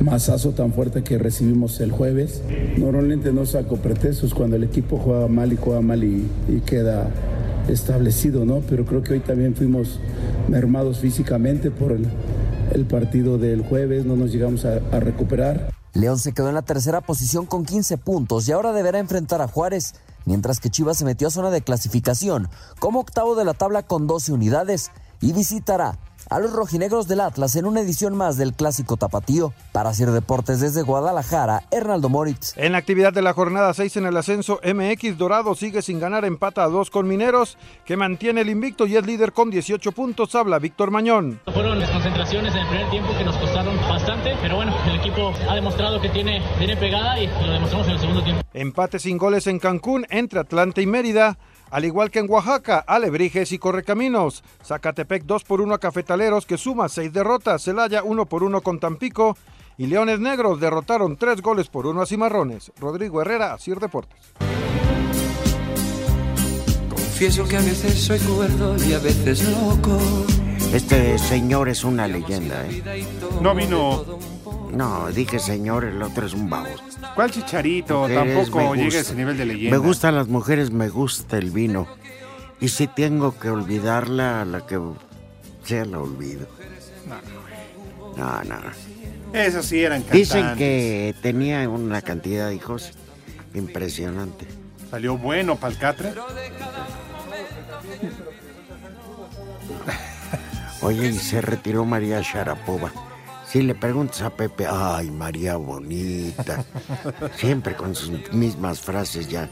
masazo 0.03 0.53
tan 0.53 0.73
fuerte 0.73 1.03
que 1.03 1.17
recibimos 1.19 1.81
el 1.81 1.91
jueves. 1.91 2.43
Normalmente 2.77 3.33
no 3.33 3.47
saco 3.47 3.77
pretextos 3.77 4.35
cuando 4.35 4.57
el 4.57 4.65
equipo 4.65 4.99
juega 4.99 5.27
mal 5.29 5.53
y 5.53 5.57
juega 5.57 5.81
mal 5.81 6.05
y, 6.05 6.29
y 6.49 6.61
queda 6.61 7.11
establecido, 7.68 8.44
¿no? 8.44 8.61
Pero 8.68 8.85
creo 8.85 9.03
que 9.03 9.14
hoy 9.14 9.20
también 9.20 9.55
fuimos 9.55 10.00
mermados 10.48 10.98
físicamente 10.98 11.70
por 11.70 11.92
el, 11.92 12.07
partido 12.87 13.38
del 13.38 13.62
jueves, 13.62 14.05
no 14.05 14.16
nos 14.16 14.33
llegamos 14.33 14.64
a, 14.64 14.81
a, 14.92 15.00
recuperar. 15.00 15.70
León 15.92 16.18
se 16.18 16.33
quedó 16.33 16.48
en 16.48 16.55
la 16.55 16.62
tercera 16.62 17.00
posición 17.00 17.46
con 17.46 17.64
15 17.64 17.98
puntos 17.98 18.48
y 18.48 18.53
ahora 18.53 18.72
deberá 18.72 18.98
enfrentar 18.98 19.40
a 19.40 19.48
Juárez, 19.48 19.94
mientras 20.24 20.59
que 20.61 20.70
Chivas 20.70 20.98
se 20.98 21.05
metió 21.05 21.29
a 21.29 21.31
zona 21.31 21.50
de 21.50 21.62
clasificación 21.62 22.48
como 22.81 23.00
octavo 23.00 23.37
de 23.37 23.44
la 23.44 23.55
tabla 23.55 23.85
con 23.85 24.07
12 24.07 24.33
unidades 24.33 24.90
y 25.20 25.33
visitará 25.33 25.98
a 26.35 26.40
los 26.40 26.53
rojinegros 26.53 27.07
del 27.07 27.20
Atlas 27.20 27.55
en 27.55 27.64
una 27.64 27.81
edición 27.81 28.16
más 28.16 28.37
del 28.37 28.55
clásico 28.55 28.97
tapatío. 28.97 29.53
Para 29.70 29.90
hacer 29.90 30.11
deportes 30.11 30.59
desde 30.59 30.83
Guadalajara, 30.83 31.62
Hernaldo 31.70 32.09
Moritz. 32.09 32.55
En 32.57 32.73
la 32.73 32.79
actividad 32.79 33.12
de 33.12 33.23
la 33.23 33.33
jornada 33.33 33.73
6 33.73 33.99
en 33.99 34.07
el 34.07 34.16
ascenso 34.16 34.59
MX, 34.64 35.16
Dorado 35.16 35.55
sigue 35.55 35.81
sin 35.81 36.01
ganar, 36.01 36.25
empata 36.25 36.64
a 36.64 36.68
2 36.68 36.90
con 36.90 37.07
Mineros, 37.07 37.57
que 37.85 37.97
mantiene 37.97 38.40
el 38.40 38.51
invicto 38.51 38.85
y 38.85 38.97
es 38.97 39.07
líder 39.07 39.33
con 39.33 39.49
18 39.49 39.92
puntos. 39.92 40.35
Habla 40.35 40.59
Víctor 40.59 40.90
Mañón. 40.90 41.40
Fueron 41.53 41.79
desconcentraciones 41.79 42.53
en 42.53 42.62
el 42.62 42.66
primer 42.66 42.90
tiempo 42.90 43.16
que 43.16 43.25
nos 43.25 43.37
costaron 43.37 43.77
bastante, 43.88 44.37
pero 44.42 44.57
bueno, 44.57 44.75
el 44.88 44.97
equipo 44.97 45.33
ha 45.49 45.55
demostrado 45.55 46.01
que 46.01 46.09
tiene, 46.09 46.42
tiene 46.59 46.77
pegada 46.77 47.16
y 47.20 47.29
lo 47.29 47.53
demostramos 47.53 47.87
en 47.87 47.92
el 47.92 48.01
segundo 48.01 48.25
tiempo. 48.25 48.42
Empate 48.53 48.99
sin 48.99 49.18
goles 49.18 49.47
en 49.47 49.61
Cancún 49.61 50.05
entre 50.11 50.40
Atlanta 50.40 50.81
y 50.81 50.87
Mérida. 50.87 51.38
Al 51.75 51.85
igual 51.85 52.13
que 52.13 52.21
en 52.21 52.31
Oaxaca, 52.31 52.85
Alebrijes 52.87 53.51
y 53.51 53.59
Correcaminos. 53.59 54.45
Zacatepec 54.65 55.25
2 55.25 55.43
por 55.43 55.61
1 55.61 55.75
a 55.75 55.79
Cafetaleros 55.81 56.47
que 56.47 56.57
suma 56.57 56.89
6 56.89 57.13
derrotas. 57.13 57.65
Celaya 57.65 58.05
1 58.05 58.27
por 58.27 58.45
1 58.45 58.61
con 58.61 58.79
Tampico. 58.79 59.37
Y 59.77 59.89
Leones 59.89 60.21
Negros 60.21 60.61
derrotaron 60.61 61.17
3 61.17 61.43
goles 61.43 61.67
por 61.67 61.89
1 61.89 62.01
a 62.01 62.07
Cimarrones. 62.07 62.71
Rodrigo 62.79 63.21
Herrera, 63.21 63.59
Sir 63.59 63.81
Deportes. 63.81 64.21
Confieso 66.89 67.45
que 67.49 67.57
a 67.57 67.61
veces 67.61 68.01
soy 68.01 68.21
cuerdo 68.21 68.77
y 68.77 68.93
a 68.93 69.01
veces 69.01 69.43
loco. 69.43 69.99
Este 70.73 71.19
señor 71.19 71.69
es 71.69 71.83
una 71.83 72.07
leyenda, 72.07 72.65
¿eh? 72.69 73.05
No 73.41 73.53
vino. 73.53 74.34
No, 74.75 75.09
dije 75.11 75.39
señor, 75.39 75.85
el 75.85 76.03
otro 76.03 76.27
es 76.27 76.35
un 76.35 76.51
baboso. 76.51 76.83
¿Cuál 77.15 77.31
chicharito? 77.31 78.01
Mujeres, 78.01 78.51
Tampoco 78.51 78.75
llega 78.75 78.99
a 78.99 79.01
ese 79.01 79.15
nivel 79.15 79.37
de 79.37 79.47
leyenda. 79.47 79.79
Me 79.79 79.85
gustan 79.85 80.15
las 80.17 80.29
mujeres, 80.29 80.71
me 80.71 80.89
gusta 80.89 81.39
el 81.39 81.51
vino. 81.51 81.87
Y 82.61 82.69
si 82.69 82.87
tengo 82.89 83.39
que 83.39 83.51
olvidarla, 83.51 84.43
a 84.43 84.45
la 84.45 84.67
que 84.67 84.81
sea 85.65 85.85
la 85.85 85.99
olvido. 85.99 86.47
No, 88.17 88.43
no. 88.45 88.57
Esos 89.33 89.67
sí 89.67 89.81
eran 89.81 90.03
cantantes. 90.03 90.29
Dicen 90.29 90.57
que 90.57 91.15
tenía 91.23 91.69
una 91.69 92.03
cantidad 92.03 92.49
de 92.49 92.57
hijos 92.57 92.93
impresionante. 93.55 94.47
Salió 94.91 95.17
bueno 95.19 95.57
para 95.57 95.73
el 95.73 95.79
Catra. 95.79 96.15
Oye, 100.83 101.09
y 101.09 101.19
se 101.19 101.41
retiró 101.41 101.85
María 101.85 102.21
Sharapova. 102.21 102.93
Si 103.55 103.62
le 103.62 103.77
preguntas 103.77 104.21
a 104.23 104.31
Pepe, 104.31 104.67
ay, 104.69 105.12
María 105.12 105.55
bonita. 105.55 106.64
Siempre 107.37 107.77
con 107.77 107.95
sus 107.95 108.11
mismas 108.33 108.81
frases 108.81 109.29
ya. 109.29 109.49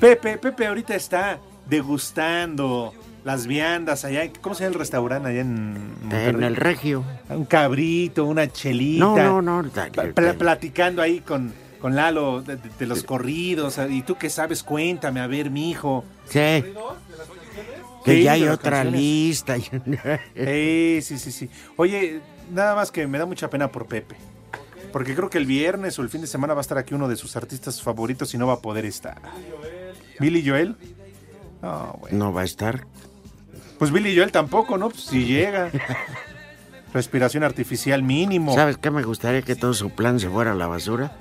Pepe, 0.00 0.38
Pepe 0.38 0.66
ahorita 0.66 0.94
está 0.94 1.38
degustando 1.68 2.94
las 3.24 3.46
viandas 3.46 4.06
allá. 4.06 4.22
¿Cómo 4.40 4.54
se 4.54 4.64
llama 4.64 4.72
el 4.72 4.78
restaurante 4.78 5.28
allá 5.28 5.40
en 5.42 5.90
Monterrey? 6.00 6.28
En 6.34 6.42
el 6.44 6.56
Regio. 6.56 7.04
Un 7.28 7.44
cabrito, 7.44 8.24
una 8.24 8.50
chelita. 8.50 9.04
No, 9.04 9.42
no, 9.42 9.62
no. 9.62 9.70
Pla- 10.14 10.32
platicando 10.32 11.02
ahí 11.02 11.20
con, 11.20 11.52
con 11.78 11.94
Lalo 11.94 12.40
de, 12.40 12.56
de- 12.56 12.70
de 12.78 12.86
los 12.86 13.02
corridos. 13.02 13.78
¿Y 13.90 14.00
tú 14.00 14.16
qué 14.16 14.30
sabes? 14.30 14.62
Cuéntame, 14.62 15.20
a 15.20 15.26
ver, 15.26 15.50
mi 15.50 15.70
hijo. 15.70 16.04
Sí. 16.24 16.64
Que 18.04 18.16
Sí, 18.16 18.22
ya 18.22 18.32
hay 18.32 18.48
otra 18.48 18.78
canciones. 18.82 18.98
lista. 19.00 19.56
Sí, 20.34 21.00
sí, 21.02 21.18
sí, 21.18 21.30
sí. 21.32 21.50
Oye, 21.76 22.20
nada 22.52 22.74
más 22.74 22.90
que 22.90 23.06
me 23.06 23.18
da 23.18 23.26
mucha 23.26 23.50
pena 23.50 23.70
por 23.70 23.86
Pepe. 23.86 24.16
Porque 24.92 25.14
creo 25.14 25.30
que 25.30 25.38
el 25.38 25.46
viernes 25.46 25.98
o 25.98 26.02
el 26.02 26.10
fin 26.10 26.20
de 26.20 26.26
semana 26.26 26.54
va 26.54 26.60
a 26.60 26.62
estar 26.62 26.76
aquí 26.76 26.94
uno 26.94 27.08
de 27.08 27.16
sus 27.16 27.34
artistas 27.36 27.80
favoritos 27.82 28.34
y 28.34 28.38
no 28.38 28.46
va 28.46 28.54
a 28.54 28.60
poder 28.60 28.84
estar. 28.84 29.20
¿Billy 30.20 30.46
Joel? 30.46 30.76
No, 31.62 31.96
bueno. 32.00 32.18
No 32.18 32.32
va 32.32 32.42
a 32.42 32.44
estar. 32.44 32.86
Pues 33.78 33.90
Billy 33.90 34.14
Joel 34.14 34.30
tampoco, 34.30 34.76
¿no? 34.76 34.90
Pues 34.90 35.04
si 35.04 35.24
llega. 35.24 35.70
Respiración 36.94 37.42
artificial 37.42 38.02
mínimo. 38.02 38.54
¿Sabes 38.54 38.76
qué? 38.76 38.90
Me 38.90 39.02
gustaría 39.02 39.40
que 39.40 39.56
todo 39.56 39.72
su 39.72 39.90
plan 39.90 40.20
se 40.20 40.28
fuera 40.28 40.52
a 40.52 40.54
la 40.54 40.66
basura. 40.66 41.12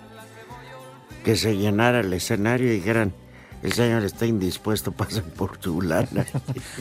Que 1.23 1.37
se 1.37 1.55
llenara 1.55 2.01
el 2.01 2.11
escenario 2.11 2.67
y 2.67 2.71
dijeran, 2.71 3.13
el 3.63 3.71
señor 3.71 4.03
está 4.03 4.25
indispuesto, 4.25 4.91
pasen 4.97 5.23
por 5.23 5.61
su 5.61 5.81
lana. 5.81 6.25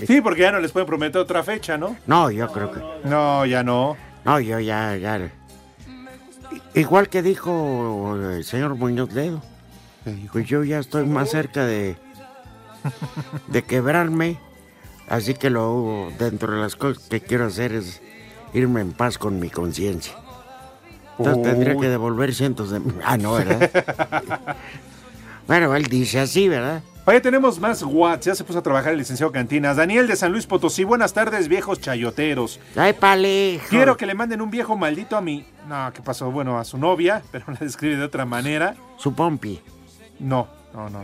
Sí, 0.06 0.20
porque 0.20 0.42
ya 0.42 0.52
no 0.52 0.58
les 0.58 0.72
pueden 0.72 0.88
prometer 0.88 1.20
otra 1.20 1.44
fecha, 1.44 1.78
¿no? 1.78 1.96
No, 2.06 2.30
yo 2.30 2.50
creo 2.50 2.72
que... 2.72 2.80
No, 3.08 3.46
ya 3.46 3.62
no. 3.62 3.96
No, 4.24 4.40
yo 4.40 4.60
ya, 4.60 4.96
ya... 4.96 5.30
Igual 6.74 7.08
que 7.08 7.22
dijo 7.22 8.16
el 8.16 8.44
señor 8.44 8.74
Muñoz 8.76 9.12
Ledo. 9.12 9.42
Pues 10.32 10.46
yo 10.46 10.64
ya 10.64 10.78
estoy 10.78 11.06
más 11.06 11.30
cerca 11.30 11.64
de, 11.64 11.96
de 13.48 13.62
quebrarme. 13.62 14.38
Así 15.08 15.34
que 15.34 15.50
lo 15.50 16.12
dentro 16.18 16.52
de 16.52 16.60
las 16.60 16.76
cosas 16.76 17.08
que 17.08 17.20
quiero 17.20 17.46
hacer 17.46 17.72
es 17.72 18.00
irme 18.54 18.80
en 18.80 18.92
paz 18.92 19.18
con 19.18 19.40
mi 19.40 19.50
conciencia. 19.50 20.14
Entonces 21.18 21.42
tendría 21.42 21.76
que 21.76 21.88
devolver 21.88 22.34
cientos 22.34 22.70
de... 22.70 22.80
Ah, 23.04 23.18
no, 23.18 23.34
¿verdad? 23.34 24.56
bueno, 25.46 25.74
él 25.74 25.84
dice 25.84 26.20
así, 26.20 26.48
¿verdad? 26.48 26.82
Oye, 27.10 27.20
tenemos 27.20 27.58
más 27.58 27.82
Whats. 27.82 28.26
Ya 28.26 28.36
se 28.36 28.44
puso 28.44 28.60
a 28.60 28.62
trabajar 28.62 28.92
el 28.92 28.98
licenciado 29.00 29.32
Cantinas. 29.32 29.76
Daniel 29.76 30.06
de 30.06 30.14
San 30.14 30.30
Luis 30.30 30.46
Potosí. 30.46 30.84
Buenas 30.84 31.12
tardes, 31.12 31.48
viejos 31.48 31.80
chayoteros. 31.80 32.60
Ay, 32.76 32.92
pale. 32.92 33.60
Quiero 33.68 33.96
que 33.96 34.06
le 34.06 34.14
manden 34.14 34.40
un 34.40 34.48
viejo 34.48 34.76
maldito 34.76 35.16
a 35.16 35.20
mi. 35.20 35.44
No, 35.66 35.92
¿qué 35.92 36.02
pasó? 36.02 36.30
Bueno, 36.30 36.56
a 36.56 36.62
su 36.64 36.78
novia, 36.78 37.20
pero 37.32 37.46
la 37.48 37.56
describe 37.58 37.96
de 37.96 38.04
otra 38.04 38.24
manera. 38.26 38.76
Su 38.96 39.12
pompi. 39.12 39.60
No, 40.20 40.46
no, 40.72 40.88
no. 40.88 41.02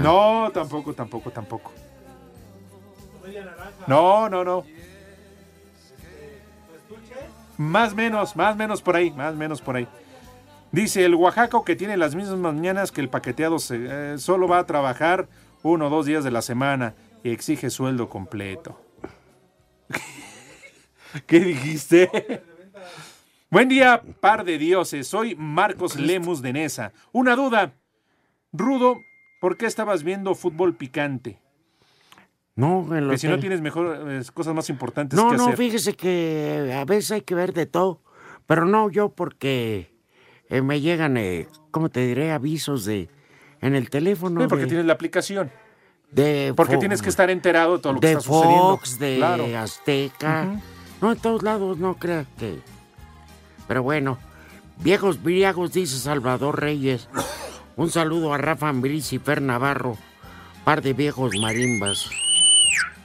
No, 0.00 0.50
tampoco, 0.54 0.94
tampoco, 0.94 1.32
tampoco. 1.32 1.72
No, 3.88 4.28
no, 4.28 4.44
no. 4.44 4.64
Más 7.56 7.96
menos, 7.96 8.36
más 8.36 8.56
menos 8.56 8.80
por 8.80 8.94
ahí, 8.94 9.10
más 9.10 9.34
menos 9.34 9.60
por 9.60 9.74
ahí. 9.74 9.88
Dice 10.70 11.04
el 11.04 11.16
Oaxaco 11.16 11.64
que 11.64 11.74
tiene 11.74 11.96
las 11.96 12.14
mismas 12.14 12.38
mañanas 12.38 12.92
que 12.92 13.00
el 13.00 13.08
paqueteado 13.08 13.58
se- 13.58 14.12
eh, 14.14 14.18
solo 14.18 14.46
va 14.46 14.58
a 14.60 14.66
trabajar 14.66 15.26
uno 15.62 15.86
o 15.86 15.90
dos 15.90 16.06
días 16.06 16.24
de 16.24 16.30
la 16.30 16.42
semana 16.42 16.94
y 17.22 17.30
exige 17.30 17.70
sueldo 17.70 18.08
completo. 18.08 18.80
¿Qué 21.26 21.40
dijiste? 21.40 22.42
Buen 23.50 23.68
día, 23.68 24.02
par 24.20 24.44
de 24.44 24.58
dioses. 24.58 25.06
Soy 25.08 25.34
Marcos 25.34 25.96
Lemus 25.96 26.42
de 26.42 26.52
Nesa. 26.52 26.92
Una 27.12 27.34
duda. 27.34 27.74
Rudo, 28.52 28.96
¿por 29.40 29.56
qué 29.56 29.66
estabas 29.66 30.02
viendo 30.02 30.34
fútbol 30.34 30.76
picante? 30.76 31.40
No, 32.56 32.94
en 32.96 33.06
lo 33.06 33.12
Que 33.12 33.18
si 33.18 33.28
no 33.28 33.38
tienes 33.38 33.60
mejor 33.60 34.04
eh, 34.10 34.22
cosas 34.34 34.52
más 34.54 34.68
importantes 34.68 35.16
No, 35.16 35.30
que 35.30 35.36
no, 35.36 35.44
hacer. 35.44 35.56
fíjese 35.56 35.94
que 35.94 36.74
a 36.76 36.84
veces 36.84 37.12
hay 37.12 37.20
que 37.22 37.34
ver 37.34 37.52
de 37.52 37.66
todo. 37.66 38.02
Pero 38.46 38.64
no 38.66 38.90
yo 38.90 39.10
porque 39.10 39.94
eh, 40.48 40.60
me 40.62 40.80
llegan, 40.80 41.16
eh, 41.16 41.46
¿cómo 41.70 41.88
te 41.88 42.04
diré? 42.06 42.32
Avisos 42.32 42.84
de 42.84 43.08
en 43.60 43.74
el 43.74 43.90
teléfono. 43.90 44.40
Sí, 44.40 44.46
porque 44.48 44.64
de, 44.64 44.68
tienes 44.68 44.86
la 44.86 44.92
aplicación. 44.94 45.50
de 46.10 46.52
Porque 46.56 46.76
tienes 46.78 47.02
que 47.02 47.08
estar 47.08 47.30
enterado 47.30 47.76
de 47.76 47.82
todo 47.82 47.92
lo 47.94 48.00
que 48.00 48.06
de 48.06 48.12
está 48.14 48.24
sucediendo. 48.24 48.76
Fox, 48.78 48.98
de 48.98 49.16
Claro. 49.16 49.46
Azteca. 49.58 50.48
No, 51.00 51.12
en 51.12 51.18
todos 51.18 51.42
lados, 51.42 51.78
no 51.78 51.94
creas 51.96 52.26
que. 52.38 52.58
Pero 53.68 53.82
bueno, 53.82 54.18
viejos 54.78 55.22
briagos, 55.22 55.72
dice 55.72 55.96
Salvador 55.98 56.60
Reyes. 56.60 57.08
Un 57.76 57.90
saludo 57.90 58.34
a 58.34 58.38
Rafa 58.38 58.68
Ambriz 58.68 59.12
y 59.12 59.18
Fer 59.20 59.40
Navarro, 59.40 59.96
par 60.64 60.82
de 60.82 60.94
viejos 60.94 61.32
marimbas. 61.40 62.10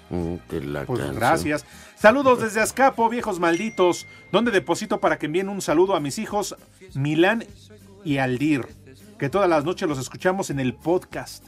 Mm, 0.09 0.35
la 0.63 0.85
Pues 0.85 0.99
canción. 0.99 1.15
gracias. 1.15 1.65
Saludos 1.95 2.41
desde 2.41 2.59
Azcapo, 2.61 3.07
viejos 3.09 3.39
malditos. 3.39 4.07
Donde 4.31 4.51
deposito 4.51 4.99
para 4.99 5.17
que 5.19 5.27
envíen 5.27 5.47
un 5.49 5.61
saludo 5.61 5.95
a 5.95 5.99
mis 5.99 6.17
hijos 6.17 6.55
Milán 6.95 7.45
y 8.03 8.17
Aldir. 8.17 8.67
Que 9.23 9.29
todas 9.29 9.49
las 9.49 9.63
noches 9.63 9.87
los 9.87 9.99
escuchamos 9.99 10.49
en 10.49 10.59
el 10.59 10.73
podcast. 10.73 11.45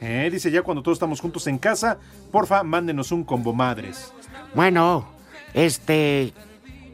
Eh, 0.00 0.28
dice 0.30 0.52
ya 0.52 0.62
cuando 0.62 0.80
todos 0.80 0.94
estamos 0.94 1.20
juntos 1.20 1.48
en 1.48 1.58
casa, 1.58 1.98
porfa, 2.30 2.62
mándenos 2.62 3.10
un 3.10 3.24
combo 3.24 3.52
madres. 3.52 4.12
Bueno, 4.54 5.04
este. 5.54 6.32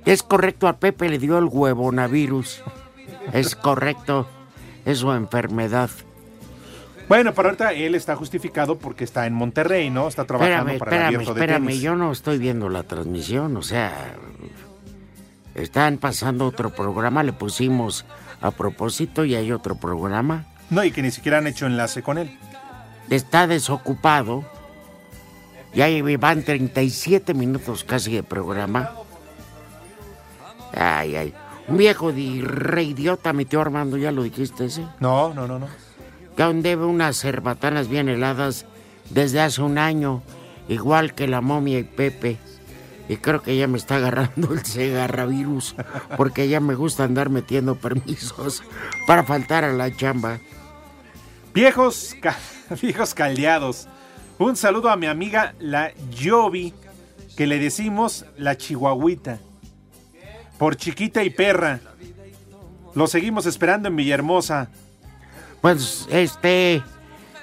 Es 0.07 0.23
correcto, 0.23 0.69
a 0.69 0.79
Pepe 0.79 1.11
le 1.11 1.19
dio 1.19 1.37
el 1.37 1.45
huevonavirus. 1.45 2.63
Es 3.35 3.55
correcto. 3.55 4.27
Es 4.87 5.01
su 5.01 5.13
enfermedad. 5.13 5.91
Bueno, 7.07 7.35
pero 7.35 7.51
ahorita 7.51 7.75
él 7.75 7.95
está 7.95 8.17
justificado 8.17 8.79
porque 8.79 9.05
está 9.05 9.27
en 9.27 9.35
Monterrey, 9.35 9.91
¿no? 9.91 10.09
Está 10.09 10.25
trabajando 10.25 10.73
Espérame, 10.73 10.79
para 10.79 10.91
el 10.91 10.95
espérame, 10.95 11.15
abierto 11.15 11.35
de 11.35 11.41
espérame. 11.43 11.67
tenis. 11.67 11.83
Yo 11.83 11.95
no 11.95 12.11
estoy 12.11 12.39
viendo 12.39 12.71
la 12.71 12.85
transmisión, 12.85 13.55
o 13.55 13.63
sea. 13.63 14.15
Están 15.55 15.99
pasando 15.99 16.47
otro 16.47 16.71
programa, 16.71 17.23
le 17.23 17.35
pusimos 17.35 18.07
a 18.41 18.51
propósito 18.51 19.25
y 19.25 19.35
hay 19.35 19.53
otro 19.53 19.75
programa. 19.75 20.47
No, 20.71 20.85
y 20.85 20.93
que 20.93 21.03
ni 21.03 21.11
siquiera 21.11 21.39
han 21.39 21.47
hecho 21.47 21.67
enlace 21.67 22.03
con 22.03 22.19
él. 22.19 22.39
Está 23.09 23.47
desocupado. 23.47 24.45
Ya 25.75 25.87
van 26.19 26.43
37 26.43 27.35
minutos 27.35 27.85
casi 27.85 28.13
de 28.13 28.23
programa. 28.23 28.91
Ay, 30.75 31.17
ay. 31.17 31.35
Un 31.69 31.77
viejo 31.77 32.13
de 32.13 32.43
re 32.45 32.83
idiota, 32.83 33.33
tío 33.33 33.61
Armando, 33.61 33.97
¿ya 33.97 34.11
lo 34.11 34.25
dijiste 34.25 34.65
ese? 34.65 34.85
No, 34.99 35.33
no, 35.35 35.47
no, 35.47 35.59
no. 35.59 35.69
Que 36.37 36.43
aún 36.43 36.63
debe 36.63 36.85
unas 36.85 37.21
cerbatanas 37.21 37.89
bien 37.89 38.09
heladas 38.09 38.67
desde 39.11 39.41
hace 39.41 39.63
un 39.63 39.79
año, 39.79 40.23
igual 40.69 41.15
que 41.15 41.29
la 41.29 41.41
momia 41.41 41.79
y 41.79 41.85
Pepe. 41.85 42.39
Y 43.11 43.17
creo 43.17 43.43
que 43.43 43.57
ya 43.57 43.67
me 43.67 43.77
está 43.77 43.97
agarrando 43.97 44.53
el 44.55 44.65
cigarravirus, 44.65 45.75
porque 46.17 46.49
ya 46.49 46.61
me 46.61 46.77
gusta 46.77 47.03
andar 47.03 47.29
metiendo 47.29 47.75
permisos 47.75 48.63
para 49.05 49.25
faltar 49.25 49.65
a 49.65 49.73
la 49.73 49.91
chamba. 49.97 50.39
Viejos, 51.53 52.15
ca- 52.23 52.39
viejos 52.81 53.13
caldeados. 53.15 53.89
Un 54.39 54.55
saludo 54.55 54.91
a 54.91 54.97
mi 54.97 55.07
amiga 55.07 55.55
la 55.59 55.93
Yobi, 56.13 56.73
que 57.37 57.49
le 57.49 57.59
decimos 57.59 58.27
la 58.39 58.57
chihuahuita. 58.57 59.41
Por 60.57 60.77
chiquita 60.77 61.25
y 61.25 61.31
perra. 61.31 61.81
Lo 62.95 63.09
seguimos 63.09 63.45
esperando 63.45 63.89
en 63.89 63.97
Villahermosa. 63.97 64.69
Pues, 65.61 66.07
este, 66.13 66.81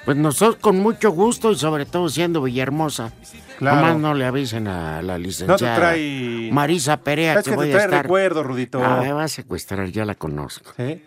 pues 0.05 0.15
nosotros 0.15 0.55
con 0.61 0.79
mucho 0.79 1.11
gusto 1.11 1.51
y 1.51 1.57
sobre 1.57 1.85
todo 1.85 2.07
siendo 2.07 2.41
Villahermosa. 2.41 3.11
Claro. 3.57 3.77
Nomás 3.81 3.97
no 3.97 4.13
le 4.13 4.25
avisen 4.25 4.67
a 4.67 5.01
la 5.01 5.17
licenciada 5.17 5.75
trae- 5.95 6.51
Marisa 6.51 6.97
Perea 7.01 7.33
Es 7.39 7.43
que, 7.43 7.49
que 7.51 7.55
voy 7.55 7.67
te 7.69 7.73
a 7.73 7.77
trae 7.77 7.85
estar. 7.87 8.03
recuerdo, 8.03 8.43
Rudito. 8.43 8.83
Ah, 8.83 8.99
me 9.01 9.11
va 9.13 9.23
a 9.23 9.27
secuestrar, 9.27 9.87
ya 9.89 10.05
la 10.05 10.15
conozco. 10.15 10.71
¿Sí? 10.77 11.03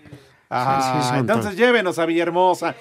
Ah, 0.51 0.93
Sí, 0.97 1.03
sí, 1.03 1.09
son 1.11 1.19
entonces 1.19 1.53
to- 1.53 1.57
llévenos 1.57 1.99
a 2.01 2.07
Villahermosa. 2.07 2.75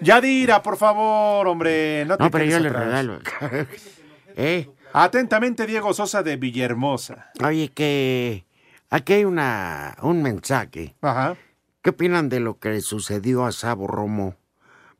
Yadira, 0.00 0.62
por 0.62 0.76
favor, 0.76 1.48
hombre. 1.48 2.04
No, 2.06 2.16
te 2.16 2.22
No, 2.24 2.30
pero 2.30 2.44
yo 2.44 2.60
le 2.60 2.68
regalo. 2.68 3.18
¿Eh? 4.36 4.70
Atentamente, 4.92 5.66
Diego 5.66 5.92
Sosa 5.92 6.22
de 6.22 6.36
Villahermosa. 6.36 7.30
Oye, 7.44 7.70
que 7.72 8.46
aquí 8.90 9.14
hay 9.14 9.24
una, 9.24 9.96
un 10.02 10.22
mensaje. 10.22 10.94
Ajá. 11.02 11.36
¿Qué 11.82 11.90
opinan 11.90 12.28
de 12.28 12.40
lo 12.40 12.58
que 12.58 12.70
le 12.70 12.80
sucedió 12.80 13.44
a 13.44 13.52
Sabo 13.52 13.86
Romo, 13.86 14.36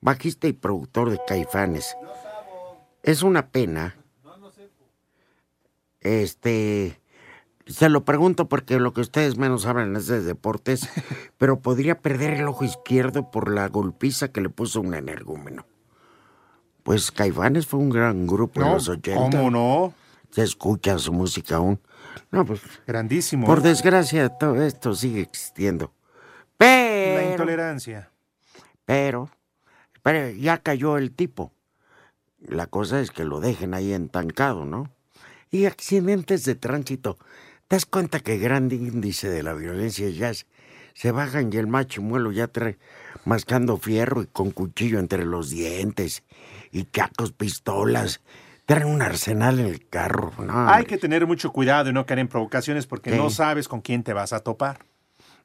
bajista 0.00 0.46
y 0.48 0.52
productor 0.52 1.10
de 1.10 1.18
Caifanes? 1.26 1.96
Es 3.02 3.22
una 3.22 3.48
pena. 3.48 3.94
Este, 6.06 7.00
se 7.66 7.88
lo 7.88 8.04
pregunto 8.04 8.48
porque 8.48 8.78
lo 8.78 8.92
que 8.92 9.00
ustedes 9.00 9.36
menos 9.36 9.62
saben 9.62 9.96
es 9.96 10.06
de 10.06 10.20
deportes, 10.22 10.88
pero 11.38 11.60
podría 11.60 12.00
perder 12.00 12.34
el 12.34 12.46
ojo 12.46 12.64
izquierdo 12.64 13.30
por 13.30 13.50
la 13.52 13.68
golpiza 13.68 14.28
que 14.28 14.40
le 14.40 14.48
puso 14.48 14.80
un 14.80 14.94
energúmeno. 14.94 15.66
Pues 16.84 17.10
Caifanes 17.10 17.66
fue 17.66 17.80
un 17.80 17.90
gran 17.90 18.26
grupo 18.28 18.60
en 18.60 18.66
No, 18.68 18.74
los 18.74 18.88
80. 18.88 19.36
¿cómo 19.36 19.50
no? 19.50 19.94
Se 20.30 20.42
escucha 20.42 20.96
su 20.98 21.12
música 21.12 21.56
aún. 21.56 21.80
No, 22.30 22.44
pues. 22.44 22.60
Grandísimo. 22.86 23.44
Por 23.46 23.60
desgracia, 23.62 24.28
todo 24.28 24.62
esto 24.62 24.94
sigue 24.94 25.22
existiendo. 25.22 25.86
La 25.86 26.66
Pero. 26.66 27.30
intolerancia. 27.32 28.10
Pero. 28.84 29.30
Pero 30.02 30.30
ya 30.30 30.58
cayó 30.58 30.96
el 30.98 31.10
tipo. 31.10 31.52
La 32.38 32.68
cosa 32.68 33.00
es 33.00 33.10
que 33.10 33.24
lo 33.24 33.40
dejen 33.40 33.74
ahí 33.74 33.92
entancado, 33.92 34.64
¿no? 34.64 34.92
Y 35.50 35.66
accidentes 35.66 36.44
de 36.44 36.54
tránsito. 36.54 37.18
¿Te 37.68 37.76
das 37.76 37.86
cuenta 37.86 38.20
que 38.20 38.38
gran 38.38 38.70
índice 38.70 39.28
de 39.28 39.42
la 39.42 39.54
violencia 39.54 40.08
ya 40.10 40.32
se, 40.34 40.46
se 40.94 41.10
bajan 41.10 41.52
y 41.52 41.56
el 41.56 41.66
machimuelo 41.66 42.30
ya 42.32 42.46
trae 42.48 42.78
mascando 43.24 43.76
fierro 43.76 44.22
y 44.22 44.26
con 44.26 44.50
cuchillo 44.50 44.98
entre 44.98 45.24
los 45.24 45.50
dientes 45.50 46.22
y 46.70 46.84
cacos, 46.84 47.32
pistolas? 47.32 48.20
Traen 48.66 48.86
un 48.86 49.02
arsenal 49.02 49.60
en 49.60 49.66
el 49.66 49.88
carro. 49.88 50.32
No, 50.38 50.68
Hay 50.68 50.84
que 50.84 50.98
tener 50.98 51.26
mucho 51.26 51.52
cuidado 51.52 51.90
y 51.90 51.92
no 51.92 52.04
caer 52.06 52.20
en 52.20 52.28
provocaciones 52.28 52.86
porque 52.86 53.16
no 53.16 53.30
sabes 53.30 53.68
con 53.68 53.80
quién 53.80 54.02
te 54.02 54.12
vas 54.12 54.32
a 54.32 54.40
topar. 54.40 54.80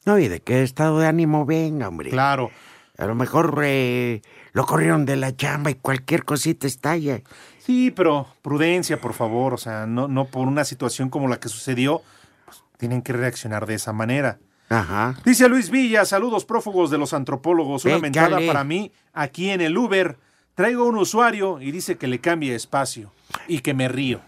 No, 0.06 0.18
y 0.18 0.28
de 0.28 0.42
qué 0.42 0.64
estado 0.64 1.00
de 1.00 1.08
ánimo 1.08 1.46
venga, 1.46 1.88
hombre. 1.88 2.10
Claro. 2.10 2.50
A 2.98 3.06
lo 3.06 3.16
mejor 3.16 3.62
eh, 3.64 4.22
lo 4.54 4.66
corrieron 4.66 5.06
de 5.06 5.16
la 5.16 5.36
chamba 5.36 5.72
y 5.72 5.76
cualquier 5.76 6.26
cosita 6.26 6.68
estalla. 6.68 7.22
Sí, 7.66 7.92
pero 7.92 8.28
prudencia, 8.42 9.00
por 9.00 9.14
favor. 9.14 9.54
O 9.54 9.58
sea, 9.58 9.86
no, 9.86 10.08
no 10.08 10.26
por 10.26 10.48
una 10.48 10.64
situación 10.64 11.10
como 11.10 11.28
la 11.28 11.40
que 11.40 11.50
sucedió, 11.50 12.02
pues, 12.46 12.64
tienen 12.78 13.02
que 13.02 13.14
reaccionar 13.14 13.66
de 13.66 13.76
esa 13.76 13.94
manera. 13.94 14.40
Ajá. 14.70 15.16
Dice 15.26 15.50
Luis 15.50 15.70
Villa, 15.70 16.06
saludos 16.06 16.46
prófugos 16.46 16.90
de 16.90 16.98
los 16.98 17.14
antropólogos. 17.14 17.86
Una 17.86 18.00
mentada 18.00 18.40
para 18.48 18.64
mí 18.64 18.92
aquí 19.14 19.50
en 19.50 19.62
el 19.62 19.78
Uber. 19.78 20.18
Traigo 20.56 20.86
un 20.86 20.98
usuario 20.98 21.60
y 21.62 21.72
dice 21.72 21.98
que 21.98 22.08
le 22.08 22.20
cambie 22.20 22.56
espacio 22.56 23.12
y 23.48 23.60
que 23.60 23.74
me 23.74 23.88
río. 23.88 24.22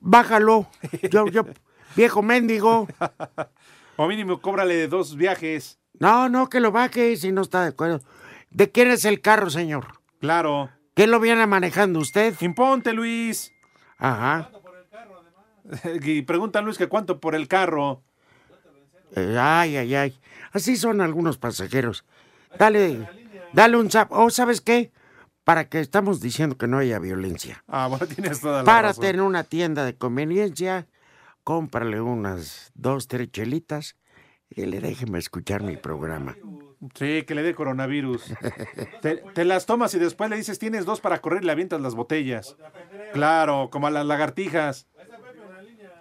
Bájalo. 0.00 0.68
Yo, 1.10 1.26
yo, 1.26 1.44
viejo 1.96 2.22
mendigo. 2.22 2.88
O 3.96 4.08
mínimo, 4.08 4.40
cóbrale 4.40 4.88
dos 4.88 5.16
viajes. 5.16 5.78
No, 6.00 6.30
no, 6.30 6.48
que 6.48 6.60
lo 6.60 6.72
baje 6.72 7.14
si 7.18 7.30
no 7.30 7.42
está 7.42 7.62
de 7.62 7.68
acuerdo. 7.68 8.00
¿De 8.50 8.70
quién 8.70 8.90
es 8.90 9.04
el 9.04 9.20
carro, 9.20 9.50
señor? 9.50 10.00
Claro. 10.18 10.70
¿Quién 10.94 11.10
lo 11.10 11.20
viene 11.20 11.46
manejando 11.46 11.98
usted? 12.00 12.34
Imponte, 12.40 12.92
Luis. 12.92 13.52
Ajá. 13.98 14.50
Y 16.02 16.22
pregunta 16.22 16.58
a 16.58 16.62
Luis 16.62 16.76
que 16.76 16.88
cuánto 16.88 17.20
por 17.20 17.34
el 17.34 17.46
carro. 17.48 18.02
Eh, 19.14 19.36
ay, 19.38 19.76
ay, 19.76 19.94
ay. 19.94 20.20
Así 20.50 20.76
son 20.76 21.00
algunos 21.00 21.38
pasajeros. 21.38 22.04
Dale, 22.58 23.08
dale 23.52 23.76
un 23.76 23.88
zap. 23.90 24.10
Oh, 24.12 24.28
¿sabes 24.28 24.60
qué? 24.60 24.90
para 25.44 25.68
que 25.68 25.80
estamos 25.80 26.20
diciendo 26.20 26.56
que 26.56 26.68
no 26.68 26.78
haya 26.78 26.98
violencia. 26.98 27.64
Ah, 27.66 27.88
bueno, 27.88 28.06
tienes 28.14 28.40
toda 28.40 28.58
la 28.58 28.64
Para 28.64 28.88
razón. 28.88 29.02
tener 29.02 29.22
una 29.22 29.44
tienda 29.44 29.84
de 29.84 29.96
conveniencia, 29.96 30.86
cómprale 31.44 32.00
unas 32.00 32.70
dos, 32.74 33.08
tres 33.08 33.30
chelitas 33.30 33.96
y 34.48 34.66
le 34.66 34.80
déjeme 34.80 35.18
escuchar 35.18 35.62
mi 35.62 35.76
programa. 35.76 36.36
Sí, 36.94 37.22
que 37.22 37.34
le 37.34 37.42
dé 37.42 37.54
coronavirus. 37.54 38.34
te, 39.00 39.16
te 39.16 39.44
las 39.44 39.66
tomas 39.66 39.94
y 39.94 39.98
después 39.98 40.28
le 40.30 40.36
dices, 40.36 40.58
tienes 40.58 40.84
dos 40.84 41.00
para 41.00 41.20
correr 41.20 41.42
y 41.42 41.46
le 41.46 41.52
avientas 41.52 41.80
las 41.80 41.94
botellas. 41.94 42.56
Claro, 43.12 43.68
como 43.70 43.86
a 43.86 43.90
las 43.90 44.04
lagartijas. 44.04 44.88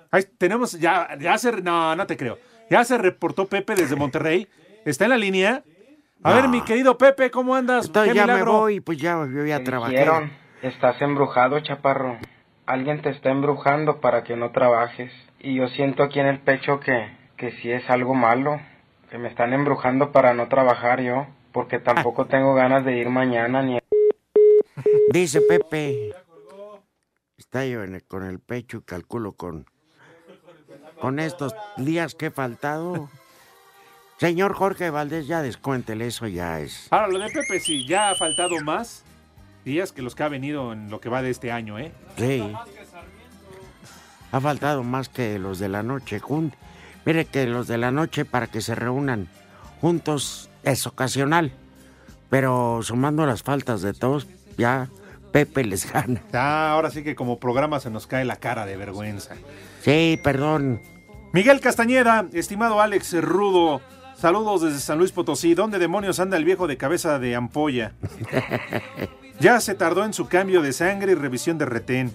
Ahí 0.10 0.24
tenemos, 0.38 0.74
ya, 0.80 1.10
ya 1.20 1.38
se, 1.38 1.62
no, 1.62 1.96
no 1.96 2.08
te 2.08 2.18
creo. 2.18 2.38
Ya 2.70 2.84
se 2.84 2.98
reportó 2.98 3.48
Pepe 3.48 3.76
desde 3.76 3.96
Monterrey. 3.96 4.48
¿Está 4.86 5.06
en 5.06 5.12
la 5.12 5.18
línea? 5.18 5.64
A 6.24 6.34
ver, 6.34 6.48
mi 6.48 6.62
querido 6.62 6.98
Pepe, 6.98 7.32
¿cómo 7.32 7.56
andas? 7.56 7.88
Entonces 7.88 8.14
¿Qué 8.14 8.18
ya 8.18 8.28
me 8.28 8.44
voy, 8.44 8.80
pues 8.80 8.98
ya, 8.98 9.26
yo 9.26 9.46
ya 9.46 9.64
trabajé. 9.64 9.92
Dijeron, 9.94 10.32
estás 10.62 11.02
embrujado, 11.02 11.60
chaparro. 11.62 12.18
Alguien 12.66 13.02
te 13.02 13.10
está 13.10 13.30
embrujando 13.30 14.00
para 14.02 14.24
que 14.24 14.36
no 14.36 14.52
trabajes. 14.52 15.12
Y 15.40 15.56
yo 15.56 15.68
siento 15.70 16.04
aquí 16.04 16.20
en 16.20 16.28
el 16.28 16.40
pecho 16.40 16.80
que, 16.80 17.18
que 17.38 17.52
sí 17.62 17.72
es 17.72 17.90
algo 17.90 18.14
malo. 18.14 18.60
Que 19.12 19.18
me 19.18 19.28
están 19.28 19.54
embrujando 19.54 20.12
para 20.12 20.34
no 20.34 20.48
trabajar 20.48 21.02
yo. 21.02 21.28
Porque 21.52 21.80
tampoco 21.80 22.26
tengo 22.28 22.54
ganas 22.56 22.86
de 22.86 22.98
ir 22.98 23.10
mañana 23.10 23.62
ni... 23.62 23.78
Dice 25.12 25.42
Pepe, 25.42 26.16
está 27.38 27.66
yo 27.66 27.84
en 27.84 27.96
el- 27.96 28.04
con 28.04 28.24
el 28.24 28.40
pecho 28.40 28.78
y 28.78 28.82
calculo 28.84 29.34
con, 29.34 29.66
con 31.02 31.20
estos 31.20 31.54
días 31.78 32.16
que 32.16 32.28
he 32.28 32.32
faltado. 32.32 33.10
Señor 34.18 34.54
Jorge 34.54 34.90
Valdés, 34.90 35.28
ya 35.28 35.42
descuéntele, 35.42 36.08
eso 36.08 36.28
ya 36.28 36.62
es. 36.62 36.88
Ahora, 36.92 37.10
lo 37.10 37.20
de 37.20 37.30
Pepe, 37.30 37.60
sí, 37.60 37.86
ya 37.86 38.12
ha 38.12 38.16
faltado 38.16 38.56
más 38.64 39.04
días 39.66 39.92
que 39.92 40.02
los 40.02 40.16
que 40.16 40.24
ha 40.24 40.30
venido 40.30 40.72
en 40.72 40.90
lo 40.90 41.02
que 41.02 41.10
va 41.10 41.22
de 41.22 41.32
este 41.32 41.52
año, 41.52 41.78
¿eh? 41.78 41.92
Sí. 42.18 42.42
Ha 44.32 44.40
faltado 44.40 44.84
más 44.84 45.10
que 45.10 45.38
los 45.40 45.60
de 45.60 45.68
la 45.68 45.84
noche. 45.84 46.20
jun- 46.22 46.54
Mire 47.06 47.26
que 47.26 47.46
los 47.48 47.68
de 47.68 47.78
la 47.78 47.92
noche 47.92 48.26
para 48.26 48.48
que 48.48 48.62
se 48.62 48.76
reúnan 48.76 49.28
juntos 49.80 50.50
es 50.64 50.86
ocasional. 50.86 51.52
Pero 52.30 52.80
sumando 52.84 53.26
las 53.26 53.44
faltas 53.44 53.82
de 53.82 53.94
todos, 53.94 54.28
ya 54.58 54.88
Pepe 55.32 55.64
les 55.64 55.92
gana. 55.92 56.22
Ya, 56.32 56.72
ahora 56.72 56.92
sí 56.92 57.04
que 57.04 57.16
como 57.16 57.40
programa 57.40 57.80
se 57.80 57.90
nos 57.90 58.08
cae 58.08 58.24
la 58.26 58.36
cara 58.36 58.66
de 58.66 58.78
vergüenza. 58.78 59.36
Sí, 59.82 60.20
perdón. 60.24 60.82
Miguel 61.34 61.60
Castañeda, 61.62 62.28
estimado 62.34 62.82
Alex 62.82 63.22
Rudo, 63.22 63.82
saludos 64.18 64.62
desde 64.62 64.80
San 64.80 64.98
Luis 64.98 65.12
Potosí. 65.12 65.56
¿Dónde 65.56 65.80
demonios 65.80 66.20
anda 66.20 66.38
el 66.38 66.46
viejo 66.46 66.68
de 66.68 66.78
cabeza 66.78 67.20
de 67.20 67.36
ampolla? 67.36 67.94
Ya 69.40 69.60
se 69.60 69.74
tardó 69.74 70.06
en 70.06 70.14
su 70.14 70.28
cambio 70.28 70.62
de 70.62 70.72
sangre 70.72 71.14
y 71.14 71.16
revisión 71.16 71.58
de 71.58 71.66
retén. 71.66 72.12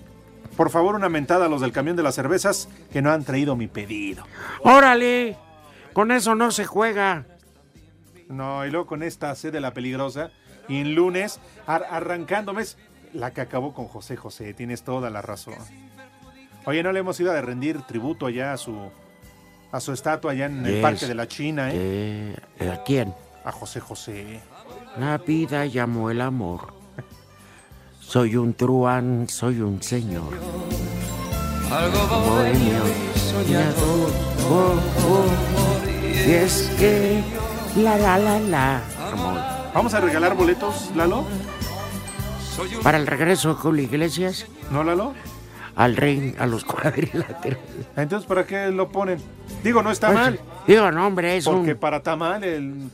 Por 0.56 0.70
favor, 0.70 0.94
una 0.94 1.08
mentada 1.08 1.46
a 1.46 1.48
los 1.48 1.60
del 1.60 1.72
camión 1.72 1.96
de 1.96 2.02
las 2.02 2.14
cervezas 2.14 2.68
que 2.92 3.02
no 3.02 3.10
han 3.12 3.24
traído 3.24 3.56
mi 3.56 3.66
pedido. 3.66 4.24
¡Órale! 4.62 5.36
Con 5.92 6.10
eso 6.12 6.34
no 6.34 6.50
se 6.50 6.64
juega. 6.64 7.26
No, 8.28 8.64
y 8.66 8.70
luego 8.70 8.86
con 8.86 9.02
esta 9.02 9.34
sede 9.34 9.60
la 9.60 9.72
peligrosa. 9.74 10.30
Y 10.68 10.80
en 10.80 10.94
lunes, 10.94 11.38
ar- 11.66 11.86
arrancándome, 11.90 12.62
es 12.62 12.76
la 13.12 13.32
que 13.32 13.40
acabó 13.40 13.72
con 13.74 13.86
José 13.86 14.16
José. 14.16 14.52
Tienes 14.54 14.82
toda 14.82 15.10
la 15.10 15.22
razón. 15.22 15.54
Oye, 16.64 16.82
no 16.82 16.90
le 16.90 17.00
hemos 17.00 17.20
ido 17.20 17.30
a 17.32 17.40
rendir 17.40 17.82
tributo 17.82 18.26
allá 18.26 18.52
a 18.52 18.56
su, 18.56 18.76
a 19.70 19.78
su 19.80 19.92
estatua 19.92 20.32
allá 20.32 20.46
en 20.46 20.66
el. 20.66 20.82
Parque 20.82 21.06
de 21.06 21.14
la 21.14 21.28
China, 21.28 21.68
¿eh? 21.72 22.34
Eh, 22.58 22.70
¿A 22.70 22.82
quién? 22.82 23.14
A 23.44 23.52
José 23.52 23.78
José. 23.78 24.40
La 24.98 25.18
vida 25.18 25.64
llamó 25.66 26.10
el 26.10 26.20
amor. 26.20 26.74
Soy 28.06 28.36
un 28.36 28.54
truán, 28.54 29.28
soy 29.28 29.60
un 29.60 29.82
señor. 29.82 30.32
Algo 31.70 32.06
bohemio, 32.20 32.82
soñador. 33.14 34.10
Oh, 34.48 34.74
oh. 35.08 35.26
Y 36.26 36.30
es 36.30 36.70
que 36.78 37.20
la 37.76 37.96
la 37.98 38.18
la 38.18 38.38
la. 38.40 38.82
Amor. 39.12 39.40
¿Vamos 39.74 39.94
a 39.94 40.00
regalar 40.00 40.34
boletos, 40.36 40.90
Lalo? 40.94 41.24
Para 42.82 42.96
el 42.98 43.06
regreso 43.06 43.48
de 43.50 43.54
Julio 43.56 43.82
Iglesias, 43.84 44.46
¿No, 44.70 44.82
Lalo? 44.82 45.12
al 45.74 45.96
ring, 45.96 46.34
a 46.38 46.46
los 46.46 46.64
cuadriláteros. 46.64 47.58
Entonces, 47.96 48.26
¿para 48.26 48.46
qué 48.46 48.68
lo 48.70 48.88
ponen? 48.88 49.18
Digo, 49.62 49.82
no 49.82 49.90
está 49.90 50.06
Pues, 50.08 50.18
mal. 50.18 50.40
Digo, 50.66 50.90
no, 50.90 51.06
hombre, 51.06 51.36
es 51.36 51.44
Porque 51.44 51.72
un... 51.72 51.78
para 51.78 52.02
tamal 52.02 52.42
el... 52.44 52.90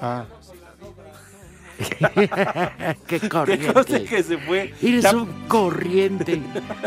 Ah. 0.00 0.24
Qué 3.06 3.20
Qué 3.20 3.28
corriente. 3.28 3.72
cosa 3.72 4.00
que 4.00 4.22
se 4.22 4.38
fue. 4.38 4.72
Eres 4.82 5.04
Te 5.04 5.14
un 5.16 5.26
corriente, 5.48 6.40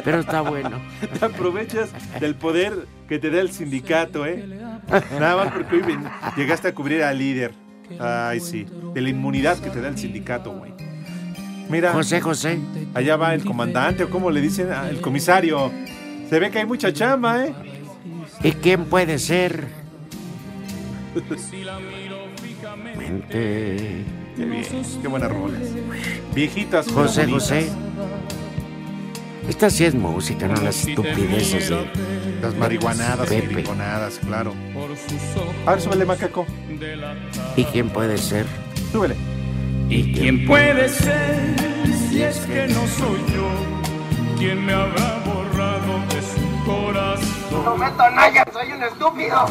pero 0.03 0.19
está 0.19 0.41
bueno. 0.41 0.71
Te 1.19 1.25
aprovechas 1.25 1.89
del 2.19 2.35
poder 2.35 2.87
que 3.07 3.19
te 3.19 3.29
da 3.29 3.39
el 3.41 3.51
sindicato, 3.51 4.25
¿eh? 4.25 4.45
Nada 5.19 5.35
más 5.35 5.53
porque 5.53 5.75
hoy 5.77 5.81
ven- 5.83 6.03
llegaste 6.35 6.67
a 6.69 6.73
cubrir 6.75 7.03
al 7.03 7.17
líder. 7.17 7.53
Ay, 7.99 8.39
sí. 8.39 8.65
De 8.93 9.01
la 9.01 9.09
inmunidad 9.09 9.57
que 9.59 9.69
te 9.69 9.81
da 9.81 9.89
el 9.89 9.97
sindicato, 9.97 10.51
güey. 10.51 10.71
Mira. 11.69 11.91
José 11.93 12.19
José. 12.21 12.59
Allá 12.95 13.15
va 13.15 13.33
el 13.35 13.43
comandante, 13.45 14.03
o 14.03 14.09
como 14.09 14.31
le 14.31 14.41
dicen, 14.41 14.69
el 14.89 15.01
comisario. 15.01 15.71
Se 16.29 16.39
ve 16.39 16.49
que 16.51 16.59
hay 16.59 16.65
mucha 16.65 16.91
chamba, 16.93 17.45
¿eh? 17.45 17.53
¿Y 18.43 18.51
quién 18.53 18.85
puede 18.85 19.19
ser? 19.19 19.67
Mente. 22.97 24.03
Qué 24.39 24.45
bien, 24.45 24.63
qué 25.01 25.07
buena 25.09 25.27
rola. 25.27 25.57
Viejitas. 26.33 26.85
pero 26.85 27.01
José 27.01 27.21
bonitas. 27.23 27.43
José. 27.43 27.69
Esta 29.49 29.69
sí 29.69 29.83
es 29.83 29.93
música, 29.95 30.47
no 30.47 30.61
las 30.61 30.87
estupideces 30.87 31.69
de 31.69 31.85
Las 32.41 32.55
marihuanadas, 32.55 33.27
Pepe. 33.27 33.47
marihuanadas, 33.53 34.19
claro. 34.19 34.53
A 35.65 35.71
ver, 35.71 35.81
súbele, 35.81 36.05
macaco. 36.05 36.45
¿Y 37.57 37.63
quién 37.65 37.89
puede 37.89 38.17
ser? 38.17 38.45
Súbele. 38.93 39.15
¿Y 39.89 40.13
¿Quién 40.13 40.45
puede 40.45 40.87
ser 40.87 41.55
si 42.09 42.21
es 42.23 42.37
que 42.39 42.67
no 42.67 42.87
soy 42.87 43.19
yo? 43.33 43.49
¿Quién 44.37 44.65
me 44.65 44.71
habrá 44.71 45.19
borrado 45.25 45.99
de 46.13 46.21
su 46.21 46.65
corazón? 46.65 47.65
No 47.65 47.75
me 47.75 47.89
tonallas, 47.91 48.45
soy 48.53 48.71
un 48.71 48.83
estúpido. 48.83 49.45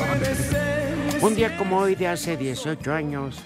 Un 1.20 1.34
día 1.34 1.55
como 1.59 1.76
hoy 1.78 1.95
de 1.95 2.07
hace 2.09 2.39
18 2.39 2.91
años, 2.95 3.41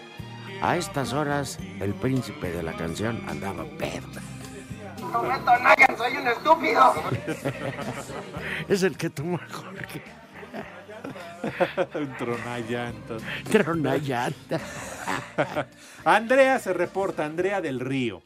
a 0.62 0.76
estas 0.76 1.12
horas, 1.12 1.58
el 1.80 1.92
príncipe 1.92 2.50
de 2.52 2.62
la 2.62 2.72
canción 2.72 3.20
andaba 3.28 3.64
pedo. 3.78 4.06
No 5.12 5.22
me 5.24 5.36
tonallas, 5.40 5.98
soy 5.98 6.16
un 6.16 6.28
estúpido. 6.28 6.94
Es 8.68 8.84
el 8.84 8.96
que 8.96 9.10
toma 9.10 9.40
Jorge. 9.50 10.02
Un 11.94 12.16
tronallantas. 12.16 13.22
Tronallanta. 13.50 14.60
Andrea 16.04 16.60
se 16.60 16.72
reporta, 16.72 17.24
Andrea 17.24 17.60
del 17.60 17.80
Río. 17.80 18.22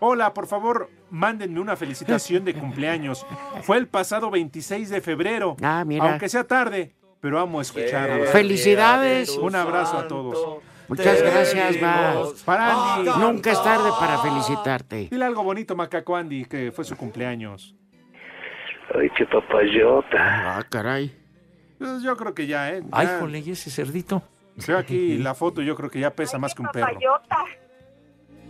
Hola, 0.00 0.34
por 0.34 0.46
favor, 0.46 0.90
mándenme 1.08 1.60
una 1.60 1.76
felicitación 1.76 2.44
de 2.44 2.52
cumpleaños. 2.52 3.24
Fue 3.62 3.78
el 3.78 3.88
pasado 3.88 4.30
26 4.30 4.90
de 4.90 5.00
febrero. 5.00 5.56
Ah, 5.62 5.82
mira. 5.86 6.10
Aunque 6.10 6.28
sea 6.28 6.44
tarde, 6.44 6.94
pero 7.20 7.40
amo 7.40 7.62
escucharlos. 7.62 8.28
Felicidades. 8.28 9.30
Un 9.38 9.56
abrazo 9.56 9.96
a 9.96 10.06
todos. 10.06 10.62
Muchas 10.88 11.22
gracias, 11.22 11.82
va. 11.82 12.24
Para 12.44 12.94
Andy. 12.94 13.10
Nunca 13.18 13.52
es 13.52 13.62
tarde 13.62 13.90
para 13.98 14.18
felicitarte. 14.18 15.08
Dile 15.10 15.24
algo 15.24 15.42
bonito, 15.42 15.74
Macaco 15.74 16.16
Andy, 16.16 16.44
que 16.44 16.72
fue 16.72 16.84
su 16.84 16.96
cumpleaños. 16.96 17.74
Ay, 18.94 19.08
qué 19.16 19.26
papayota. 19.26 20.58
Ah, 20.58 20.62
caray. 20.68 21.14
Pues 21.78 22.02
yo 22.02 22.16
creo 22.16 22.34
que 22.34 22.46
ya, 22.46 22.70
¿eh? 22.70 22.82
Ya. 22.82 22.88
Ay, 22.92 23.08
jole, 23.18 23.40
¿y 23.40 23.50
ese 23.50 23.70
cerdito? 23.70 24.22
Veo 24.66 24.78
aquí 24.78 25.18
la 25.18 25.34
foto 25.34 25.62
yo 25.62 25.74
creo 25.74 25.90
que 25.90 25.98
ya 26.00 26.10
pesa 26.10 26.38
más 26.38 26.54
que 26.54 26.62
un 26.62 26.68
perro. 26.68 26.86
Papayota. 26.86 27.44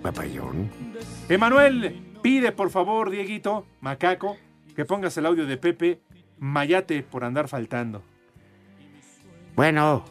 Papayón. 0.03 0.71
Emanuel, 1.29 2.13
pide 2.21 2.53
por 2.53 2.71
favor, 2.71 3.09
Dieguito, 3.11 3.67
Macaco, 3.81 4.37
que 4.77 4.85
pongas 4.85 5.17
el 5.17 5.25
audio 5.25 5.47
de 5.47 5.57
Pepe 5.57 6.01
Mayate 6.39 7.03
por 7.03 7.25
andar 7.25 7.49
faltando. 7.49 8.03
Bueno, 9.57 10.05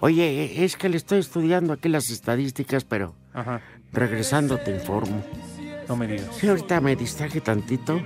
oye, 0.00 0.64
es 0.64 0.76
que 0.76 0.88
le 0.88 0.96
estoy 0.96 1.18
estudiando 1.20 1.72
aquí 1.72 1.88
las 1.88 2.10
estadísticas, 2.10 2.84
pero 2.84 3.14
Ajá, 3.34 3.60
regresando 3.92 4.58
te 4.58 4.70
informo. 4.74 5.22
no 5.88 5.96
me 5.96 6.06
digas. 6.06 6.28
Sí, 6.36 6.48
ahorita 6.48 6.80
me 6.80 6.96
distraje 6.96 7.40
tantito, 7.40 8.00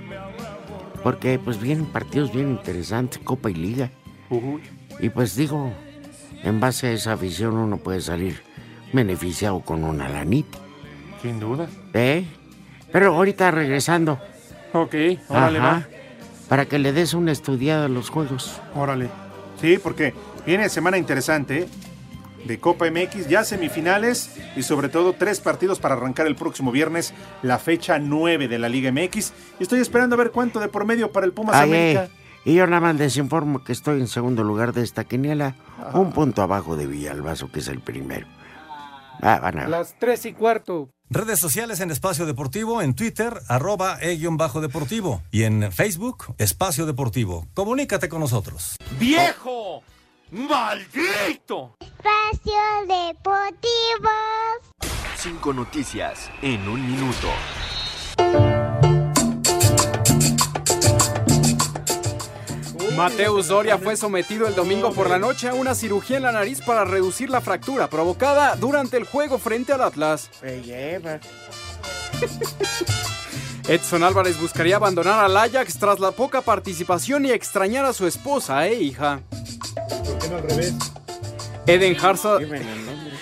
porque 1.03 1.39
pues 1.39 1.59
vienen 1.59 1.85
partidos 1.85 2.31
bien 2.33 2.49
interesantes, 2.51 3.19
Copa 3.23 3.49
y 3.51 3.55
Liga. 3.55 3.89
Ujú. 4.29 4.59
Y 4.99 5.09
pues 5.09 5.35
digo, 5.35 5.73
en 6.43 6.59
base 6.59 6.87
a 6.87 6.91
esa 6.91 7.15
visión 7.15 7.55
uno 7.57 7.77
puede 7.77 8.01
salir 8.01 8.41
beneficiado 8.93 9.59
con 9.61 9.83
una 9.83 10.07
lanita. 10.09 10.57
Sin 11.21 11.39
duda. 11.39 11.67
¿Eh? 11.93 12.25
Pero 12.91 13.15
ahorita 13.15 13.49
regresando. 13.51 14.19
Ok, 14.73 14.93
órale, 15.29 15.59
Ajá, 15.59 15.87
Para 16.49 16.65
que 16.65 16.77
le 16.79 16.93
des 16.93 17.13
una 17.13 17.31
estudiada 17.31 17.85
a 17.85 17.89
los 17.89 18.09
juegos. 18.09 18.59
va. 18.75 18.81
Órale. 18.81 19.09
Sí, 19.59 19.79
porque 19.81 20.13
viene 20.45 20.69
semana 20.69 20.97
interesante. 20.97 21.67
de 22.45 22.59
Copa 22.59 22.85
MX, 22.91 23.29
ya 23.29 23.45
semifinales 23.45 24.35
y 24.57 24.63
sobre 24.63 24.89
todo 24.89 25.13
tres 25.13 25.39
partidos 25.39 25.79
para 25.79 25.95
arrancar 25.95 26.27
el 26.27 26.35
próximo 26.35 26.73
viernes, 26.73 27.13
la 27.41 27.57
fecha 27.57 27.99
9 27.99 28.49
de 28.49 28.59
la 28.59 28.67
Liga 28.67 28.91
MX. 28.91 29.31
Y 29.59 29.63
estoy 29.63 29.79
esperando 29.79 30.15
a 30.15 30.17
ver 30.17 30.31
cuánto 30.31 30.59
de 30.59 30.67
por 30.67 30.85
medio 30.85 31.09
para 31.13 31.25
el 31.25 31.31
Pumas 31.31 31.55
Ay, 31.55 31.69
América. 31.69 32.03
eh, 32.05 32.09
y 32.43 32.55
yo 32.55 32.67
nada 32.67 32.81
más 32.81 32.95
les 32.97 33.15
informo 33.15 33.63
que 33.63 33.71
estoy 33.71 34.01
en 34.01 34.09
segundo 34.09 34.43
lugar 34.43 34.73
de 34.73 34.81
esta 34.83 35.05
quiniela, 35.05 35.55
un 35.93 36.11
punto 36.11 36.41
abajo 36.41 36.75
de 36.75 36.85
Villalbazo, 36.85 37.49
que 37.49 37.59
es 37.61 37.69
el 37.69 37.79
primero. 37.79 38.27
Ah, 39.21 39.39
van 39.41 39.59
a 39.59 39.61
ver. 39.61 39.69
Las 39.69 39.95
tres 39.97 40.25
y 40.25 40.33
cuarto. 40.33 40.89
Redes 41.09 41.39
sociales 41.39 41.79
en 41.79 41.91
Espacio 41.91 42.25
Deportivo, 42.25 42.81
en 42.81 42.93
Twitter, 42.93 43.39
arroba 43.47 43.99
e-bajo 44.01 44.59
deportivo. 44.59 45.21
Y 45.31 45.43
en 45.43 45.71
Facebook, 45.71 46.33
Espacio 46.39 46.85
Deportivo. 46.85 47.47
Comunícate 47.53 48.09
con 48.09 48.19
nosotros. 48.19 48.75
¡Viejo! 48.99 49.81
¡Maldito! 50.33 51.77
Espacio 51.79 52.53
Deportivo. 52.87 54.09
Cinco 55.15 55.53
noticias 55.53 56.31
en 56.41 56.67
un 56.67 56.81
minuto. 56.83 57.27
Mateus 62.97 63.47
Doria 63.49 63.77
fue 63.77 63.95
sometido 63.95 64.47
el 64.47 64.55
domingo 64.55 64.91
por 64.91 65.07
la 65.07 65.19
noche 65.19 65.49
a 65.49 65.53
una 65.53 65.75
cirugía 65.75 66.17
en 66.17 66.23
la 66.23 66.31
nariz 66.31 66.61
para 66.61 66.83
reducir 66.83 67.29
la 67.29 67.39
fractura 67.39 67.87
provocada 67.87 68.55
durante 68.55 68.97
el 68.97 69.03
juego 69.03 69.37
frente 69.37 69.71
al 69.71 69.81
Atlas. 69.81 70.31
Edson 73.67 74.03
Álvarez 74.03 74.41
buscaría 74.41 74.77
abandonar 74.77 75.23
al 75.23 75.37
Ajax 75.37 75.77
tras 75.77 75.99
la 75.99 76.09
poca 76.09 76.41
participación 76.41 77.23
y 77.25 77.31
extrañar 77.31 77.85
a 77.85 77.93
su 77.93 78.07
esposa 78.07 78.65
e 78.65 78.81
hija. 78.81 79.21
¿Por 80.05 80.17
qué 80.17 80.29
no 80.29 80.35
al 80.37 80.43
revés? 80.43 80.73
Eden 81.65 81.95
Hazard, 81.95 82.43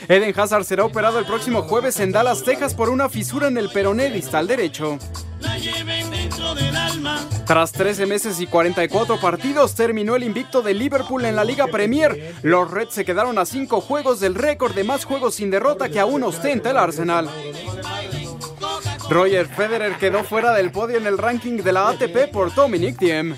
Eden 0.07 0.33
Hazard 0.37 0.65
será 0.65 0.83
operado 0.83 1.19
el 1.19 1.25
próximo 1.25 1.61
jueves 1.63 1.99
en 1.99 2.11
Dallas, 2.11 2.43
Texas 2.43 2.73
por 2.73 2.89
una 2.89 3.07
fisura 3.07 3.47
en 3.47 3.57
el 3.57 3.69
peroné 3.69 4.09
distal 4.09 4.47
derecho. 4.47 4.97
Tras 7.45 7.71
13 7.71 8.05
meses 8.05 8.39
y 8.39 8.47
44 8.47 9.19
partidos, 9.19 9.75
terminó 9.75 10.15
el 10.15 10.23
invicto 10.23 10.61
de 10.61 10.73
Liverpool 10.73 11.25
en 11.25 11.35
la 11.35 11.43
Liga 11.43 11.67
Premier. 11.67 12.35
Los 12.41 12.71
Reds 12.71 12.93
se 12.93 13.05
quedaron 13.05 13.37
a 13.37 13.45
5 13.45 13.81
juegos 13.81 14.19
del 14.19 14.35
récord 14.35 14.73
de 14.73 14.83
más 14.83 15.05
juegos 15.05 15.35
sin 15.35 15.51
derrota 15.51 15.89
que 15.89 15.99
aún 15.99 16.23
ostenta 16.23 16.71
el 16.71 16.77
Arsenal. 16.77 17.29
Roger 19.09 19.47
Federer 19.47 19.97
quedó 19.97 20.23
fuera 20.23 20.53
del 20.53 20.71
podio 20.71 20.97
en 20.97 21.05
el 21.05 21.17
ranking 21.17 21.57
de 21.57 21.73
la 21.73 21.89
ATP 21.89 22.31
por 22.31 22.53
Dominic 22.55 22.97
Thiem. 22.97 23.35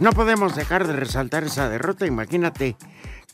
No 0.00 0.12
podemos 0.12 0.54
dejar 0.54 0.86
de 0.86 0.92
resaltar 0.92 1.44
esa 1.44 1.68
derrota. 1.68 2.06
Imagínate 2.06 2.76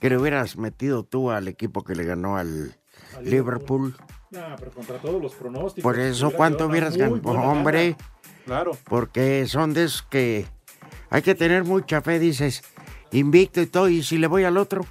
que 0.00 0.08
le 0.08 0.18
hubieras 0.18 0.56
metido 0.56 1.04
tú 1.04 1.30
al 1.30 1.48
equipo 1.48 1.84
que 1.84 1.94
le 1.94 2.04
ganó 2.04 2.36
al 2.36 2.76
Liverpool. 3.22 3.94
Nah, 4.30 4.56
pero 4.56 4.72
contra 4.72 4.98
todos 4.98 5.22
los 5.22 5.34
pronósticos. 5.34 5.82
Por 5.82 5.98
eso, 5.98 6.26
hubiera 6.26 6.36
¿cuánto 6.36 6.66
hubieras 6.66 6.96
ganado? 6.96 7.30
Hombre, 7.30 7.92
gana. 7.92 8.10
Claro. 8.44 8.72
porque 8.84 9.46
son 9.46 9.72
de 9.72 9.84
esos 9.84 10.02
que 10.02 10.46
hay 11.08 11.22
que 11.22 11.34
tener 11.34 11.64
mucha 11.64 12.02
fe, 12.02 12.18
dices, 12.18 12.62
invicto 13.12 13.60
y 13.62 13.66
todo, 13.66 13.88
y 13.88 14.02
si 14.02 14.18
le 14.18 14.26
voy 14.26 14.44
al 14.44 14.56
otro, 14.56 14.84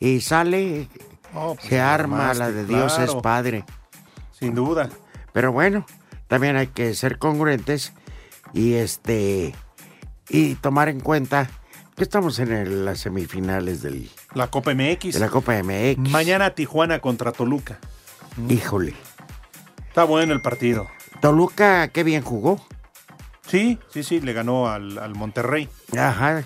y 0.00 0.20
sale, 0.20 0.88
pues, 1.32 1.60
se 1.60 1.80
arma 1.80 2.16
más 2.16 2.38
la 2.38 2.50
de 2.50 2.64
Dios 2.64 2.98
es. 2.98 3.14
Padre. 3.16 3.64
Sin 4.32 4.54
duda. 4.54 4.88
Pero 5.32 5.52
bueno, 5.52 5.86
también 6.26 6.56
hay 6.56 6.68
que 6.68 6.94
ser 6.94 7.18
congruentes 7.18 7.92
y 8.52 8.74
este 8.74 9.54
y 10.32 10.54
tomar 10.56 10.88
en 10.88 10.98
cuenta 11.00 11.48
que 11.94 12.02
estamos 12.02 12.38
en 12.38 12.50
el- 12.52 12.84
las 12.86 13.00
semifinales 13.00 13.82
del, 13.82 14.10
La 14.34 14.48
Copa 14.48 14.72
MX. 14.74 15.12
de 15.14 15.20
la 15.20 15.28
Copa 15.28 15.54
MX. 15.62 16.10
Mañana 16.10 16.50
Tijuana 16.54 16.98
contra 17.00 17.32
Toluca. 17.32 17.78
Híjole. 18.48 18.94
Está 19.88 20.04
bueno 20.04 20.32
el 20.32 20.40
partido. 20.40 20.88
Toluca, 21.20 21.88
qué 21.88 22.02
bien 22.02 22.22
jugó. 22.22 22.64
Sí, 23.46 23.78
sí, 23.92 24.02
sí, 24.02 24.20
le 24.20 24.32
ganó 24.32 24.68
al, 24.68 24.96
al 24.98 25.14
Monterrey. 25.14 25.68
Ajá. 25.96 26.44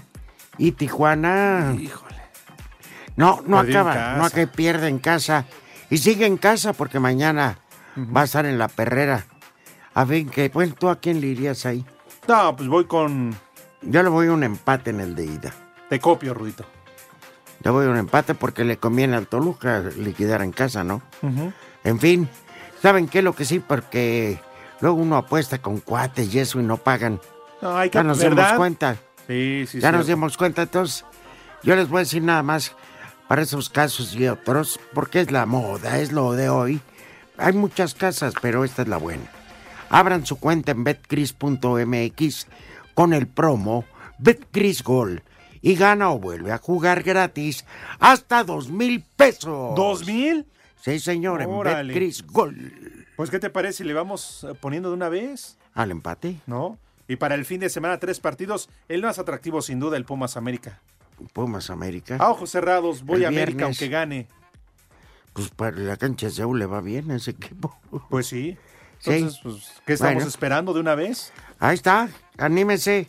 Y 0.59 0.73
Tijuana. 0.73 1.77
Híjole. 1.79 2.17
No, 3.15 3.41
no 3.47 3.59
Perdió 3.59 3.81
en 3.83 3.87
acaba, 3.87 3.95
casa. 3.95 4.17
no 4.19 4.25
acaba, 4.27 4.47
pierde 4.53 4.89
en 4.89 4.99
casa. 4.99 5.47
Y 5.91 5.99
sigue 5.99 6.27
en 6.27 6.37
casa 6.39 6.73
porque 6.73 6.99
mañana 6.99 7.59
va 8.15 8.23
a 8.23 8.25
estar 8.25 8.45
en 8.47 8.59
la 8.59 8.67
perrera. 8.69 9.27
A 9.95 10.05
ver, 10.05 10.27
que, 10.27 10.49
bueno, 10.49 10.75
¿tú 10.79 10.89
a 10.89 10.99
quién 10.99 11.21
le 11.21 11.29
irías 11.29 11.65
ahí? 11.65 11.87
No, 12.27 12.57
pues 12.57 12.69
voy 12.69 12.87
con. 12.87 13.37
Yo 13.83 14.03
le 14.03 14.09
voy 14.09 14.27
a 14.29 14.33
un 14.33 14.43
empate 14.45 14.91
en 14.91 15.01
el 15.01 15.15
de 15.15 15.25
ida. 15.27 15.53
Te 15.89 16.01
copio, 16.01 16.35
Rudito. 16.35 16.65
Le 17.63 17.71
voy 17.71 17.87
a 17.87 17.91
un 17.91 17.97
empate 17.97 18.35
porque 18.35 18.65
le 18.65 18.77
conviene 18.79 19.17
al 19.17 19.27
Toluca 19.27 19.81
liquidar 19.97 20.43
en 20.43 20.53
casa, 20.53 20.85
¿no? 20.85 21.03
En 21.85 21.99
fin, 22.01 22.29
¿saben 22.83 23.09
qué? 23.09 23.23
Lo 23.23 23.35
que 23.35 23.45
sí, 23.45 23.61
porque 23.61 24.41
luego 24.81 24.97
uno 24.97 25.17
apuesta 25.17 25.59
con 25.59 25.81
cuates 25.81 26.33
y 26.35 26.39
eso 26.39 26.61
y 26.61 26.63
no 26.63 26.77
pagan. 26.77 27.21
No, 27.63 27.77
hay 27.77 27.91
que 27.91 27.99
Ya 27.99 28.03
nos 28.03 28.19
¿verdad? 28.19 28.37
dimos 28.37 28.53
cuenta. 28.59 28.97
Sí, 29.27 29.65
sí, 29.69 29.81
ya 29.81 29.93
nos 29.93 30.07
dimos 30.07 30.37
cuenta. 30.37 30.63
Entonces, 30.63 31.05
yo 31.63 31.75
les 31.77 31.89
voy 31.89 31.99
a 31.99 32.01
decir 32.01 32.23
nada 32.23 32.43
más 32.43 32.75
para 33.29 33.43
esos 33.43 33.71
casos 33.71 34.15
y 34.15 34.27
otros, 34.29 34.79
porque 34.95 35.21
es 35.21 35.31
la 35.31 35.47
moda, 35.47 35.99
es 35.99 36.13
lo 36.13 36.33
de 36.33 36.49
hoy. 36.49 36.81
Hay 37.39 37.53
muchas 37.53 37.95
casas, 37.95 38.35
pero 38.41 38.65
esta 38.65 38.83
es 38.83 38.89
la 38.89 38.99
buena. 38.99 39.25
Abran 39.89 40.27
su 40.27 40.39
cuenta 40.39 40.73
en 40.73 40.85
betcris.mx 40.85 42.47
con 42.97 43.13
el 43.13 43.29
promo 43.29 43.85
BetCrisGol 44.19 45.23
y 45.61 45.75
gana 45.77 46.11
o 46.11 46.19
vuelve 46.19 46.51
a 46.51 46.59
jugar 46.59 47.03
gratis 47.03 47.65
hasta 48.01 48.43
dos 48.43 48.71
mil 48.71 49.05
pesos. 49.17 49.77
¿Dos 49.77 50.07
mil? 50.07 50.47
Sí, 50.83 50.99
señor, 50.99 51.43
en. 51.43 51.51
BetCrisGol. 51.63 53.07
Pues, 53.17 53.31
¿qué 53.31 53.39
te 53.39 53.51
parece 53.51 53.79
si 53.79 53.85
le 53.85 53.93
vamos 53.95 54.45
eh, 54.49 54.55
poniendo 54.61 54.89
de 54.89 54.95
una 54.95 55.09
vez? 55.09 55.59
Al 55.75 55.91
empate. 55.91 56.37
¿No? 56.47 56.79
Y 57.07 57.17
para 57.17 57.35
el 57.35 57.45
fin 57.45 57.61
de 57.61 57.69
semana, 57.69 57.99
tres 57.99 58.19
partidos. 58.19 58.69
El 58.89 59.03
más 59.03 59.19
atractivo, 59.19 59.61
sin 59.63 59.79
duda, 59.79 59.97
el 59.97 60.05
Pumas 60.05 60.37
América. 60.37 60.81
Pumas 61.33 61.71
América. 61.71 62.17
A 62.19 62.31
ojos 62.31 62.51
cerrados, 62.51 63.05
voy 63.05 63.19
El 63.19 63.25
a 63.27 63.29
América 63.29 63.57
viernes. 63.59 63.65
aunque 63.81 63.89
gane. 63.89 64.27
Pues 65.35 65.51
para 65.51 65.77
la 65.77 65.97
cancha 65.97 66.27
de 66.27 66.33
Seúl 66.33 66.59
le 66.59 66.67
va 66.67 66.81
bien 66.81 67.11
a 67.11 67.17
ese 67.17 67.33
equipo. 67.33 67.77
Pues 68.11 68.27
sí. 68.27 68.57
Sí. 68.99 69.11
Entonces, 69.13 69.41
pues, 69.43 69.73
¿qué 69.85 69.93
estamos 69.93 70.15
Bueno. 70.15 70.29
esperando 70.29 70.73
de 70.73 70.81
una 70.81 70.95
vez? 70.95 71.33
Ahí 71.59 71.75
está, 71.75 72.09
anímese. 72.39 73.09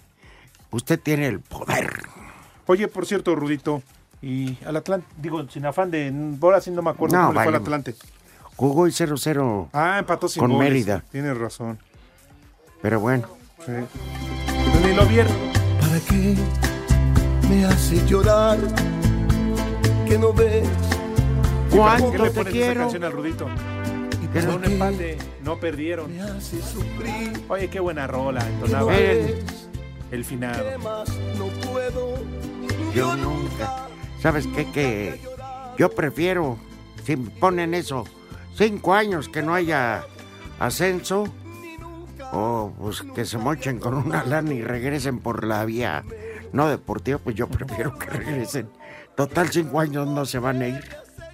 Usted 0.71 0.99
tiene 0.99 1.27
el 1.27 1.39
poder. 1.39 2.03
Oye, 2.65 2.87
por 2.87 3.05
cierto, 3.05 3.35
Rudito, 3.35 3.81
y 4.21 4.57
al 4.65 4.75
Atlante, 4.77 5.07
digo, 5.17 5.47
sin 5.49 5.65
afán 5.65 5.91
de. 5.91 6.13
Ahora 6.41 6.59
sí 6.61 6.71
no 6.71 6.81
me 6.81 6.89
acuerdo 6.89 7.15
No, 7.17 7.27
cómo 7.27 7.33
le 7.33 7.35
fue 7.45 7.47
al 7.47 7.51
vale. 7.53 7.63
Atlante. 7.63 7.95
Jugó 8.55 8.87
y 8.87 8.91
0-0. 8.91 9.69
Ah, 9.73 9.97
empató 9.99 10.27
sin 10.27 10.41
Con 10.41 10.53
goles. 10.53 10.69
Mérida. 10.69 11.03
Tienes 11.11 11.37
razón. 11.37 11.77
Pero 12.81 12.99
bueno. 12.99 13.27
Sí. 13.65 13.71
Ni 14.83 14.93
lo 14.93 15.05
vieron. 15.05 15.33
¿Para 15.79 15.99
qué 15.99 16.35
me 17.49 17.65
haces 17.65 18.05
llorar? 18.09 18.57
Que 20.07 20.17
no 20.17 20.33
ves. 20.33 20.67
¿Y 21.71 21.77
para 21.77 21.99
¿Cuánto 21.99 22.11
qué 22.11 22.17
le 22.17 22.29
te 22.29 22.35
pones 22.35 22.53
quiero? 22.53 22.71
esa 22.71 22.79
canción 22.81 23.03
al 23.03 23.11
Rudito? 23.11 23.47
¿Qué 24.37 24.43
Fue 24.43 24.51
no 24.51 24.57
un 24.57 24.65
empate, 24.65 25.17
no 25.43 25.59
perdieron. 25.59 26.11
Oye, 27.49 27.69
qué 27.69 27.79
buena 27.79 28.05
rola, 28.05 28.45
entonaba. 28.47 28.91
Miren. 28.91 29.39
El 30.11 30.23
final. 30.23 30.77
Yo 32.93 33.15
nunca. 33.15 33.87
¿Sabes 34.21 34.45
qué? 34.55 34.71
Que 34.71 35.19
yo 35.77 35.89
prefiero, 35.89 36.57
si 37.03 37.17
ponen 37.17 37.73
eso, 37.73 38.05
cinco 38.55 38.93
años 38.93 39.27
que 39.27 39.41
no 39.41 39.55
haya 39.55 40.03
ascenso, 40.59 41.25
o 42.31 42.73
pues 42.79 43.01
que 43.15 43.25
se 43.25 43.39
mochen 43.39 43.79
con 43.79 43.95
una 43.95 44.23
lana 44.23 44.53
y 44.53 44.61
regresen 44.61 45.19
por 45.19 45.45
la 45.45 45.65
vía 45.65 46.03
no 46.53 46.69
deportiva, 46.69 47.17
pues 47.17 47.35
yo 47.35 47.47
prefiero 47.47 47.97
que 47.97 48.05
regresen. 48.05 48.69
Total, 49.15 49.49
cinco 49.49 49.79
años 49.79 50.07
no 50.07 50.25
se 50.25 50.37
van 50.37 50.61
a 50.61 50.67
ir. 50.67 50.83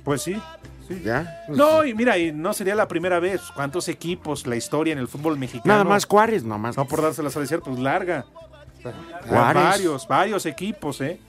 Pues 0.04 0.22
sí. 0.22 0.41
Sí. 0.88 1.01
¿Ya? 1.03 1.43
No, 1.49 1.86
y 1.86 1.93
mira, 1.93 2.17
y 2.17 2.31
no 2.31 2.53
sería 2.53 2.75
la 2.75 2.88
primera 2.88 3.19
vez. 3.19 3.41
¿Cuántos 3.55 3.88
equipos, 3.88 4.45
la 4.47 4.55
historia 4.55 4.93
en 4.93 4.99
el 4.99 5.07
fútbol 5.07 5.38
mexicano? 5.38 5.73
Nada 5.73 5.84
más 5.84 6.05
Juárez, 6.05 6.43
nomás. 6.43 6.77
No 6.77 6.86
por 6.86 7.01
dárselas 7.01 7.36
a 7.38 7.39
decir, 7.39 7.59
pues 7.61 7.79
larga. 7.79 8.25
Juárez. 9.27 9.63
Varios, 9.63 10.07
varios 10.07 10.45
equipos, 10.45 10.99
¿eh? 11.01 11.19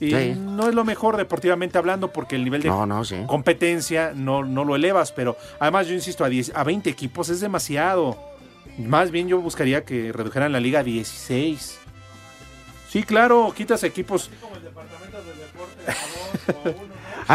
Y 0.00 0.10
Sí. 0.10 0.34
no 0.36 0.68
es 0.68 0.74
lo 0.74 0.84
mejor 0.84 1.16
deportivamente 1.16 1.78
hablando 1.78 2.12
porque 2.12 2.34
el 2.36 2.42
nivel 2.44 2.62
de 2.62 2.68
No, 2.68 2.86
no, 2.86 3.04
sí. 3.04 3.16
competencia 3.28 4.12
no, 4.14 4.44
no 4.44 4.64
lo 4.64 4.74
elevas, 4.74 5.12
pero 5.12 5.36
además 5.60 5.86
yo 5.86 5.94
insisto, 5.94 6.24
a, 6.24 6.28
10, 6.28 6.52
a 6.56 6.64
20 6.64 6.90
equipos 6.90 7.28
es 7.28 7.40
demasiado. 7.40 8.18
Más 8.78 9.10
bien 9.12 9.28
yo 9.28 9.38
buscaría 9.40 9.84
que 9.84 10.12
redujeran 10.12 10.50
la 10.52 10.58
liga 10.60 10.80
a 10.80 10.82
16. 10.82 11.78
Sí, 12.88 13.02
claro, 13.04 13.52
quitas 13.56 13.82
equipos. 13.84 14.28
¿A 16.48 16.68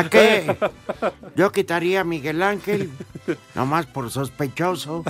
qué? 0.05 0.57
Yo 1.35 1.51
quitaría 1.51 2.01
a 2.01 2.03
Miguel 2.03 2.43
Ángel 2.43 2.91
Nomás 3.55 3.85
por 3.85 4.09
sospechoso. 4.11 5.03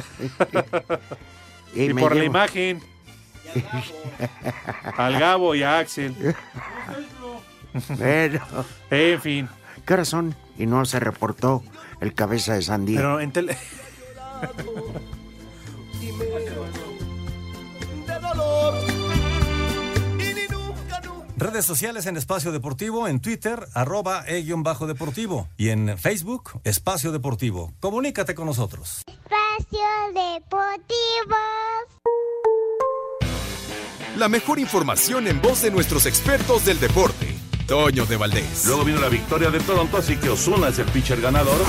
Y, 1.73 1.93
por 1.93 2.15
la 2.15 2.23
imagen. 2.23 2.81
Al 4.97 5.19
Gabo 5.19 5.55
y 5.55 5.63
a 5.63 5.79
Axel. 5.79 6.15
Pero, 7.97 8.41
En 8.89 9.21
fin. 9.21 9.49
¿qué 9.85 10.05
son? 10.05 10.35
Y 10.57 10.65
no 10.65 10.85
se 10.85 10.99
reportó 10.99 11.63
el 12.01 12.13
cabeza 12.13 12.53
de 12.53 12.61
sandía. 12.61 12.99
Pero 12.99 13.19
en 13.19 13.31
tele... 13.31 13.57
Redes 21.39 21.65
sociales 21.65 22.07
en 22.07 22.17
Espacio 22.17 22.51
Deportivo, 22.51 23.07
en 23.07 23.19
Twitter, 23.19 23.67
arroba 23.75 24.23
e-deportivo. 24.25 25.47
Y 25.55 25.69
en 25.69 25.95
Facebook, 25.95 26.59
Espacio 26.63 27.11
Deportivo. 27.11 27.73
Comunícate 27.79 28.33
con 28.33 28.47
nosotros. 28.47 29.03
Espacio 29.05 29.79
Deportivo. 30.15 31.35
La 34.17 34.27
mejor 34.29 34.57
información 34.57 35.27
en 35.27 35.39
voz 35.39 35.61
de 35.61 35.69
nuestros 35.69 36.07
expertos 36.07 36.65
del 36.65 36.79
deporte. 36.79 37.35
Toño 37.67 38.07
de 38.07 38.17
Valdés. 38.17 38.65
Luego 38.65 38.83
vino 38.83 38.99
la 38.99 39.09
victoria 39.09 39.51
de 39.51 39.59
Toronto, 39.59 39.97
así 39.97 40.17
que 40.17 40.29
Osuna 40.29 40.69
es 40.69 40.79
el 40.79 40.87
pitcher 40.87 41.21
ganador. 41.21 41.63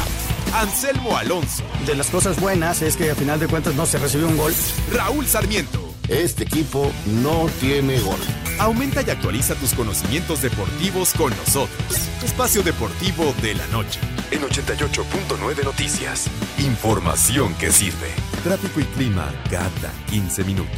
Anselmo 0.55 1.15
Alonso. 1.15 1.63
De 1.85 1.95
las 1.95 2.09
cosas 2.09 2.41
buenas 2.41 2.81
es 2.81 2.97
que 2.97 3.11
a 3.11 3.15
final 3.15 3.39
de 3.39 3.49
cuentas 3.49 3.75
no 3.75 3.85
se 3.85 3.99
recibió 3.99 4.29
un 4.29 4.39
gol. 4.39 4.55
Raúl 4.95 5.27
Sarmiento. 5.27 5.88
Este 6.09 6.45
equipo 6.45 6.91
no 7.23 7.47
tiene 7.61 8.01
gol. 8.01 8.19
Aumenta 8.59 9.03
y 9.03 9.11
actualiza 9.11 9.55
tus 9.57 9.75
conocimientos 9.75 10.41
deportivos 10.41 11.13
con 11.13 11.29
nosotros. 11.37 12.09
Espacio 12.25 12.63
Deportivo 12.63 13.35
de 13.43 13.55
la 13.55 13.67
Noche. 13.67 14.01
En 14.31 14.41
88.9 14.41 15.65
Noticias. 15.65 16.31
Información 16.59 17.53
que 17.57 17.71
sirve. 17.71 18.09
Tráfico 18.43 18.81
y 18.81 18.85
clima 18.85 19.31
cada 19.51 19.93
15 20.09 20.45
minutos. 20.45 20.73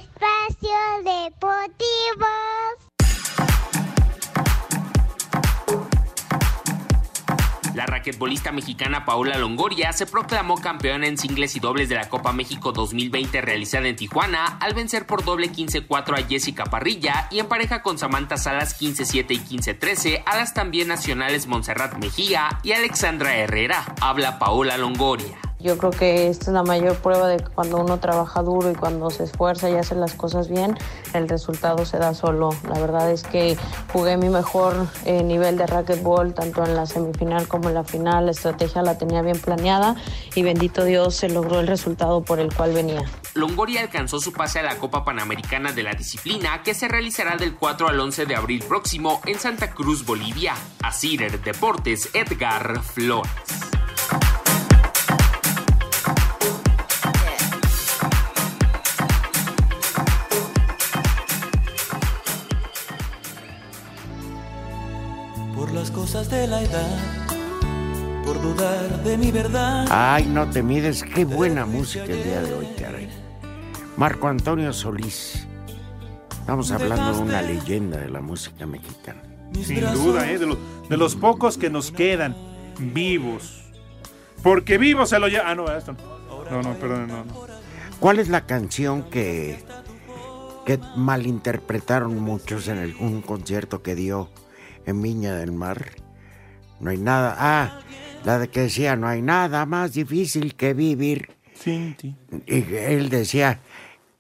La 7.76 7.86
raquetbolista 7.86 8.52
mexicana 8.52 9.04
Paola 9.06 9.38
Longoria 9.38 9.92
se 9.92 10.06
proclamó 10.08 10.56
campeona 10.56 11.06
en 11.06 11.18
singles 11.18 11.56
y 11.58 11.60
dobles 11.60 11.90
de 11.90 11.96
la 11.96 12.10
Copa 12.10 12.32
México 12.32 12.72
2020 12.72 13.42
realizada 13.42 13.88
en 13.88 13.96
Tijuana 13.96 14.58
al 14.62 14.74
vencer 14.74 15.06
por 15.06 15.26
doble 15.26 15.52
15-4 15.52 16.18
a 16.18 16.28
Jessica 16.28 16.64
Parrilla 16.64 17.28
y 17.30 17.40
en 17.40 17.48
pareja 17.48 17.84
con 17.84 17.98
Samantha 17.98 18.38
Salas 18.38 18.82
15-7 18.82 19.26
y 19.32 19.58
15-13 19.58 20.24
a 20.26 20.38
las 20.38 20.54
también 20.54 20.88
nacionales 20.88 21.48
Montserrat 21.48 21.98
Mejía 21.98 22.60
y 22.64 22.72
Alexandra 22.72 23.36
Herrera. 23.36 23.84
Habla 24.02 24.40
Paola 24.40 24.78
Longoria. 24.78 25.47
Yo 25.60 25.78
creo 25.78 25.90
que 25.90 26.28
esta 26.28 26.46
es 26.46 26.54
la 26.54 26.62
mayor 26.62 26.98
prueba 26.98 27.28
de 27.28 27.38
que 27.38 27.50
cuando 27.50 27.78
uno 27.78 28.00
trabaja 28.00 28.44
duro 28.44 28.70
y 28.70 28.76
cuando 28.76 29.10
se 29.10 29.24
esfuerza 29.24 29.70
y 29.70 29.76
hace 29.76 29.96
las 29.96 30.14
cosas 30.14 30.50
bien, 30.50 30.78
el 31.14 31.28
resultado 31.28 31.84
se 31.86 31.98
da 31.98 32.14
solo. 32.14 32.50
La 32.72 32.80
verdad 32.80 33.12
es 33.12 33.24
que 33.24 33.58
jugué 33.92 34.18
mi 34.18 34.30
mejor 34.30 34.88
eh, 35.06 35.24
nivel 35.24 35.58
de 35.58 35.66
racquetball 35.66 36.36
tanto 36.36 36.64
en 36.64 36.76
la 36.76 36.86
semifinal 36.86 37.48
como 37.48 37.70
en 37.70 37.76
la 37.76 37.84
final. 37.84 38.26
La 38.26 38.32
estrategia 38.32 38.84
la 38.84 39.00
tenía 39.00 39.24
bien 39.24 39.40
planeada 39.40 39.96
y 40.36 40.44
bendito 40.44 40.84
Dios 40.84 41.16
se 41.16 41.28
logró 41.28 41.60
el 41.60 41.66
resultado 41.66 42.22
por 42.22 42.40
el 42.40 42.54
cual 42.54 42.74
venía. 42.74 43.04
Longoria 43.34 43.82
alcanzó 43.82 44.20
su 44.20 44.34
pase 44.34 44.60
a 44.60 44.64
la 44.64 44.78
Copa 44.78 45.04
Panamericana 45.04 45.72
de 45.72 45.82
la 45.82 45.94
disciplina 45.94 46.62
que 46.62 46.76
se 46.76 46.88
realizará 46.88 47.36
del 47.36 47.56
4 47.56 47.88
al 47.88 48.00
11 48.00 48.28
de 48.28 48.36
abril 48.36 48.64
próximo 48.68 49.22
en 49.26 49.40
Santa 49.40 49.72
Cruz, 49.72 50.06
Bolivia. 50.06 50.54
A 50.84 50.92
Cider 50.92 51.42
Deportes, 51.42 52.10
Edgar 52.14 52.82
Flores. 52.84 53.32
Cosas 66.18 66.32
de 66.32 66.48
la 66.48 66.62
edad, 66.64 66.98
por 68.26 68.42
dudar 68.42 69.04
de 69.04 69.18
mi 69.20 69.30
verdad. 69.32 69.86
Ay, 69.92 70.26
no 70.26 70.50
te 70.50 70.64
mides. 70.64 71.04
Qué 71.04 71.26
buena 71.26 71.66
música 71.68 72.06
el 72.06 72.24
día 72.24 72.42
de 72.42 72.54
hoy, 72.56 72.68
caray. 72.80 73.08
Marco 73.98 74.28
Antonio 74.28 74.74
Solís. 74.74 75.46
Estamos 76.32 76.72
hablando 76.72 77.14
de 77.14 77.20
una 77.22 77.42
leyenda 77.44 78.00
de 78.00 78.10
la 78.10 78.22
música 78.22 78.66
mexicana. 78.66 79.22
Sin 79.64 79.82
duda, 79.94 80.28
¿eh? 80.32 80.40
de, 80.40 80.48
los, 80.48 80.58
de 80.90 80.98
los 80.98 81.16
pocos 81.16 81.56
que 81.58 81.70
nos 81.70 81.92
quedan 81.92 82.36
vivos. 82.80 83.64
Porque 84.42 84.80
vivos 84.80 85.10
se 85.10 85.20
lo 85.20 85.28
lleva. 85.28 85.52
Ah, 85.52 85.56
no, 85.56 85.72
esto 85.72 85.94
no. 85.94 86.00
No, 86.50 86.62
no, 86.64 86.74
perdón, 86.80 87.08
no. 87.10 87.26
no. 87.26 87.34
¿Cuál 88.00 88.18
es 88.20 88.30
la 88.30 88.48
canción 88.48 89.04
que, 89.04 89.64
que 90.66 90.80
malinterpretaron 90.96 92.20
muchos 92.20 92.68
en 92.70 92.78
el- 92.80 92.96
un 92.96 93.22
concierto 93.22 93.84
que 93.84 93.94
dio 93.96 94.30
en 94.86 95.02
Viña 95.02 95.36
del 95.36 95.52
Mar? 95.52 95.92
No 96.80 96.90
hay 96.92 96.98
nada. 96.98 97.36
Ah, 97.38 97.80
la 98.24 98.40
de 98.40 98.50
que 98.50 98.62
decía, 98.62 98.96
no 98.96 99.08
hay 99.08 99.22
nada 99.22 99.66
más 99.66 99.94
difícil 99.94 100.56
que 100.56 100.74
vivir. 100.74 101.30
Sin 101.54 101.96
ti. 101.96 102.16
Y 102.46 102.64
él 102.76 103.10
decía, 103.10 103.60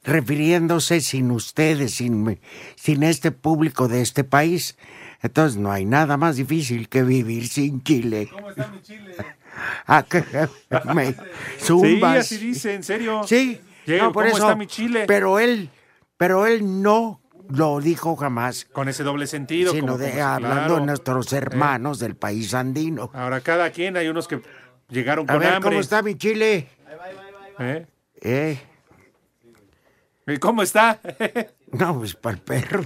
refiriéndose 0.03 1.01
sin 1.01 1.31
ustedes, 1.31 1.95
sin, 1.95 2.23
me- 2.23 2.39
sin 2.75 3.03
este 3.03 3.31
público 3.31 3.87
de 3.87 4.01
este 4.01 4.23
país. 4.23 4.77
Entonces 5.21 5.57
no 5.59 5.71
hay 5.71 5.85
nada 5.85 6.17
más 6.17 6.35
difícil 6.37 6.89
que 6.89 7.03
vivir 7.03 7.47
sin 7.47 7.83
Chile. 7.83 8.29
¿Cómo 8.31 8.49
está 8.49 8.67
mi 8.67 8.81
Chile? 8.81 9.15
Ah, 9.87 10.05
que 10.07 10.23
me 10.93 11.07
Sí, 11.57 11.65
zumbas. 11.65 12.17
así 12.19 12.37
dice, 12.37 12.75
en 12.75 12.83
serio. 12.83 13.21
Sí, 13.25 13.59
Llega, 13.87 14.03
no, 14.03 14.11
por 14.11 14.25
¿Cómo 14.25 14.37
eso, 14.37 14.45
está 14.45 14.55
mi 14.55 14.67
chile? 14.67 15.05
Pero 15.07 15.39
él, 15.39 15.71
pero 16.15 16.45
él 16.45 16.83
no 16.83 17.19
lo 17.49 17.79
dijo 17.79 18.15
jamás. 18.15 18.65
Con 18.65 18.89
ese 18.89 19.03
doble 19.03 19.27
sentido. 19.27 19.71
Sino 19.73 19.87
como- 19.93 19.97
de, 19.97 20.05
como 20.09 20.15
si- 20.15 20.21
hablando 20.21 20.55
claro. 20.57 20.75
de 20.75 20.85
nuestros 20.85 21.33
hermanos 21.33 21.99
del 21.99 22.15
país 22.15 22.53
andino. 22.53 23.09
Ahora, 23.13 23.41
cada 23.41 23.69
quien, 23.71 23.97
hay 23.97 24.07
unos 24.07 24.27
que 24.27 24.41
llegaron 24.89 25.29
A 25.29 25.33
con 25.33 25.39
ver, 25.41 25.53
hambre. 25.53 25.69
¿cómo 25.71 25.79
está 25.81 26.01
mi 26.01 26.15
chile? 26.15 26.67
¿Eh? 27.59 27.85
¿Eh? 28.21 28.61
¿Y 30.27 30.37
¿Cómo 30.37 30.61
está? 30.63 30.99
No, 31.69 31.97
pues 31.99 32.15
para 32.15 32.35
el 32.37 32.41
perro. 32.41 32.81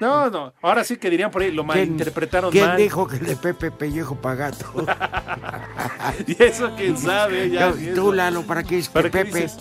no, 0.00 0.28
no. 0.28 0.52
Ahora 0.60 0.84
sí 0.84 0.98
que 0.98 1.08
dirían 1.08 1.30
por 1.30 1.40
ahí, 1.40 1.50
lo 1.50 1.64
malinterpretaron 1.64 2.50
¿Quién 2.50 2.66
mal. 2.66 2.76
dijo 2.76 3.06
que 3.08 3.16
de 3.16 3.36
Pepe 3.36 3.70
Pellejo 3.70 4.16
pa' 4.16 4.34
gato? 4.34 4.66
y 6.26 6.42
eso 6.42 6.70
quién 6.76 6.98
sabe. 6.98 7.48
Ya, 7.48 7.70
No, 7.70 7.80
y 7.80 7.94
tú. 7.94 8.12
Lalo, 8.12 8.42
¿para 8.42 8.64
qué 8.64 8.82
¿Para 8.92 9.08
que 9.08 9.24
Pepe? 9.24 9.40
dices? 9.44 9.56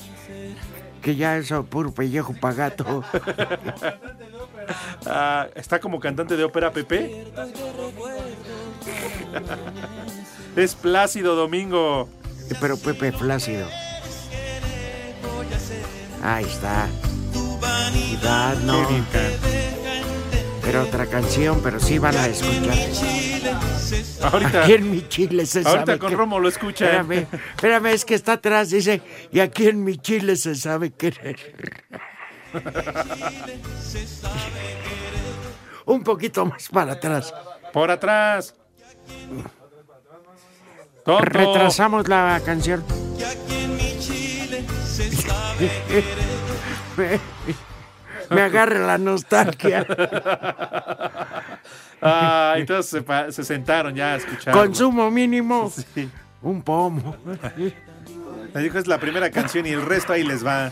Que 1.01 1.15
ya 1.15 1.37
eso, 1.37 1.63
puro 1.65 1.93
pellejo 1.93 2.33
pa' 2.33 2.51
gato. 2.51 3.05
Ah, 5.05 5.47
¿Está 5.55 5.79
como 5.79 5.99
cantante 5.99 6.37
de 6.37 6.43
ópera 6.43 6.71
Pepe? 6.71 7.25
es 10.55 10.75
Plácido 10.75 11.35
Domingo. 11.35 12.09
Pero 12.59 12.77
Pepe 12.77 13.11
Flácido. 13.11 13.67
Ahí 16.23 16.45
está. 16.45 16.87
Vanidad, 17.61 18.57
no. 18.59 18.87
Pero 20.61 20.83
otra 20.83 21.05
canción, 21.05 21.61
pero 21.63 21.79
sí 21.79 21.97
van 21.99 22.15
a 22.17 22.27
escuchar. 22.27 22.75
Ahorita- 24.21 24.63
Aquí 24.63 24.73
en 24.73 24.91
mi 24.91 25.07
chile 25.07 25.45
se 25.45 25.59
ahorita 25.59 25.85
sabe. 25.85 25.99
con 25.99 26.09
que- 26.09 26.15
Romo 26.15 26.39
lo 26.39 26.49
escuchan. 26.49 26.87
Espérame, 26.89 27.27
espérame, 27.55 27.85
es 27.87 28.03
que 28.03 28.15
está 28.15 28.33
atrás, 28.33 28.69
dice. 28.71 29.01
Y 29.31 29.39
aquí 29.39 29.67
en 29.67 29.83
mi 29.83 29.97
chile 29.97 30.35
se 30.35 30.55
sabe 30.55 30.91
querer. 30.91 31.37
Un 35.85 36.03
poquito 36.03 36.45
más 36.45 36.67
para 36.69 36.93
atrás. 36.93 37.33
Por 37.71 37.91
atrás. 37.91 38.55
Tonto. 41.05 41.23
Retrasamos 41.23 42.07
la 42.07 42.41
canción. 42.45 42.83
me, 46.97 47.19
me 48.35 48.41
agarra 48.41 48.79
la 48.79 48.97
nostalgia. 48.97 49.85
Ah, 51.99 52.53
entonces 52.57 53.03
se 53.31 53.43
sentaron 53.43 53.95
ya 53.95 54.13
a 54.13 54.15
escuchar. 54.17 54.53
Consumo 54.53 55.09
mínimo. 55.09 55.73
Un 56.43 56.61
pomo. 56.61 57.15
Me 58.53 58.61
dijo 58.61 58.77
es 58.77 58.85
la 58.85 58.99
primera 58.99 59.31
canción 59.31 59.65
y 59.65 59.69
el 59.69 59.83
resto 59.83 60.13
ahí 60.13 60.23
les 60.23 60.45
va. 60.45 60.69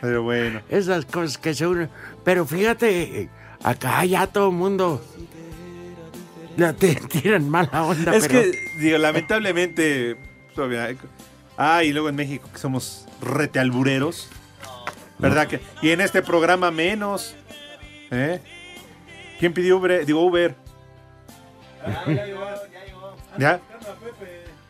Pero 0.00 0.22
bueno. 0.22 0.60
Esas 0.68 1.04
cosas 1.04 1.38
que 1.38 1.54
se 1.54 1.66
unen. 1.66 1.88
Pero 2.24 2.46
fíjate, 2.46 3.28
acá 3.62 4.04
ya 4.04 4.26
todo 4.26 4.48
el 4.50 4.54
mundo 4.56 5.04
ya 6.56 6.72
te 6.72 6.94
tiran 7.10 7.48
mala 7.48 7.82
onda. 7.84 8.14
Es 8.14 8.26
pero- 8.28 8.42
que, 8.42 8.58
digo, 8.78 8.98
lamentablemente, 8.98 10.16
Ah, 11.56 11.82
y 11.84 11.92
luego 11.92 12.08
en 12.08 12.14
México 12.16 12.48
que 12.52 12.58
somos 12.58 13.06
rete 13.20 13.58
albureros. 13.58 14.28
¿Verdad 15.18 15.46
que? 15.46 15.60
Y 15.82 15.90
en 15.90 16.00
este 16.00 16.22
programa 16.22 16.70
menos. 16.70 17.34
¿Eh? 18.10 18.40
¿Quién 19.38 19.52
pidió 19.52 19.78
Uber? 19.78 20.04
Digo 20.06 20.20
Uber. 20.24 20.54
¿Ya? 23.38 23.60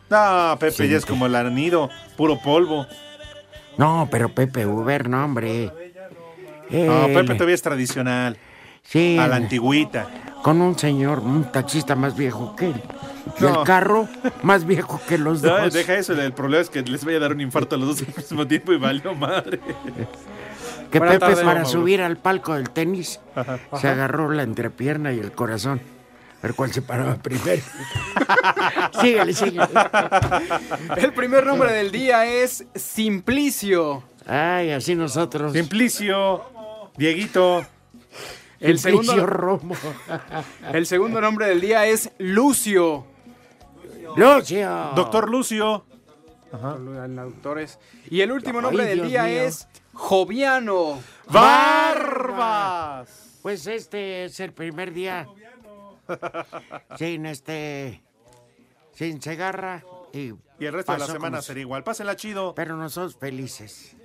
No, 0.09 0.57
Pepe 0.59 0.71
Sí, 0.71 0.89
ya 0.89 0.97
es 0.97 1.05
como 1.05 1.25
el 1.25 1.35
anido, 1.35 1.89
puro 2.17 2.39
polvo. 2.39 2.85
No, 3.77 4.07
pero 4.11 4.29
Pepe 4.29 4.65
Uber, 4.65 5.09
no, 5.09 5.23
hombre. 5.25 5.71
No, 6.69 7.05
Él- 7.05 7.13
Pepe 7.13 7.33
todavía 7.35 7.55
es 7.55 7.61
tradicional. 7.61 8.37
Sí. 8.83 9.17
A 9.17 9.27
la 9.27 9.37
antigüita. 9.37 10.07
Con 10.43 10.61
un 10.61 10.77
señor, 10.77 11.19
un 11.19 11.51
taxista 11.51 11.95
más 11.95 12.15
viejo 12.15 12.55
que 12.55 12.67
él. 12.67 12.81
Y 13.39 13.43
No. 13.43 13.61
el 13.61 13.65
carro 13.65 14.07
más 14.43 14.65
viejo 14.65 15.01
que 15.07 15.17
los 15.17 15.41
No, 15.43 15.57
dos. 15.57 15.73
deja 15.73 15.95
eso, 15.95 16.13
el 16.13 16.33
problema 16.33 16.61
es 16.61 16.69
que 16.69 16.81
les 16.83 17.03
vaya 17.03 17.17
a 17.17 17.21
dar 17.21 17.31
un 17.33 17.41
infarto 17.41 17.75
a 17.75 17.79
los 17.79 17.99
dos 17.99 18.07
al 18.07 18.15
mismo 18.15 18.45
tiempo 18.47 18.71
y 18.73 18.77
valió 18.77 19.15
madre. 19.15 19.59
Que 20.91 20.99
Buenas 20.99 21.17
Pepe 21.17 21.43
para 21.43 21.65
subir 21.65 22.01
al 22.01 22.17
palco 22.17 22.53
del 22.53 22.69
tenis 22.69 23.19
Ajá. 23.35 23.57
se 23.81 23.87
agarró 23.87 24.29
la 24.31 24.43
entrepierna 24.43 25.11
y 25.13 25.19
el 25.19 25.31
corazón. 25.31 25.81
A 26.39 26.47
ver 26.47 26.53
cuál 26.55 26.71
se 26.71 26.81
paraba 26.81 27.15
primero. 27.15 27.61
síguele, 29.01 29.33
síguele. 29.33 29.67
El 30.97 31.13
primer 31.13 31.45
nombre 31.45 31.71
del 31.73 31.91
día 31.91 32.25
es 32.25 32.65
Simplicio. 32.75 34.03
Ay, 34.27 34.71
así 34.71 34.95
nosotros. 34.95 35.53
Simplicio, 35.53 36.43
Dieguito. 36.97 37.65
El 38.59 38.79
Simplicio 38.79 39.13
segundo, 39.13 39.25
Romo. 39.25 39.75
el 40.73 40.85
segundo 40.85 41.19
nombre 41.21 41.47
del 41.47 41.61
día 41.61 41.85
es 41.87 42.11
Lucio. 42.19 43.05
Lucio. 44.15 44.91
Doctor 44.95 45.29
Lucio. 45.29 45.85
Doctores. 46.51 47.79
Y 48.09 48.21
el 48.21 48.31
último 48.31 48.61
nombre 48.61 48.83
Ay, 48.83 48.89
del 48.89 48.99
Dios 48.99 49.09
día 49.09 49.23
mío. 49.23 49.41
es 49.43 49.67
Joviano. 49.93 50.99
¡Barbas! 51.29 53.09
Pues 53.41 53.67
este 53.67 54.25
es 54.25 54.39
el 54.39 54.53
primer 54.53 54.93
día. 54.93 55.27
Sin 56.97 57.25
este. 57.25 58.01
Sin 58.93 59.21
cegarra. 59.21 59.83
Y, 60.13 60.33
Y 60.59 60.65
el 60.65 60.73
resto 60.73 60.93
de 60.93 60.99
la 60.99 61.05
semana 61.07 61.37
como- 61.37 61.41
será 61.41 61.59
igual. 61.59 61.83
Pásenla 61.83 62.15
chido. 62.15 62.55
Pero 62.55 62.75
nosotros 62.77 63.17
felices. 63.17 63.95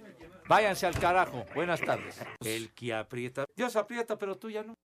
Váyanse 0.48 0.86
al 0.86 0.98
carajo. 0.98 1.44
Buenas 1.54 1.80
tardes. 1.80 2.20
El 2.44 2.70
que 2.72 2.92
aprieta. 2.92 3.46
Dios 3.54 3.76
aprieta, 3.76 4.18
pero 4.18 4.36
tú 4.36 4.50
ya 4.50 4.64
no. 4.64 4.76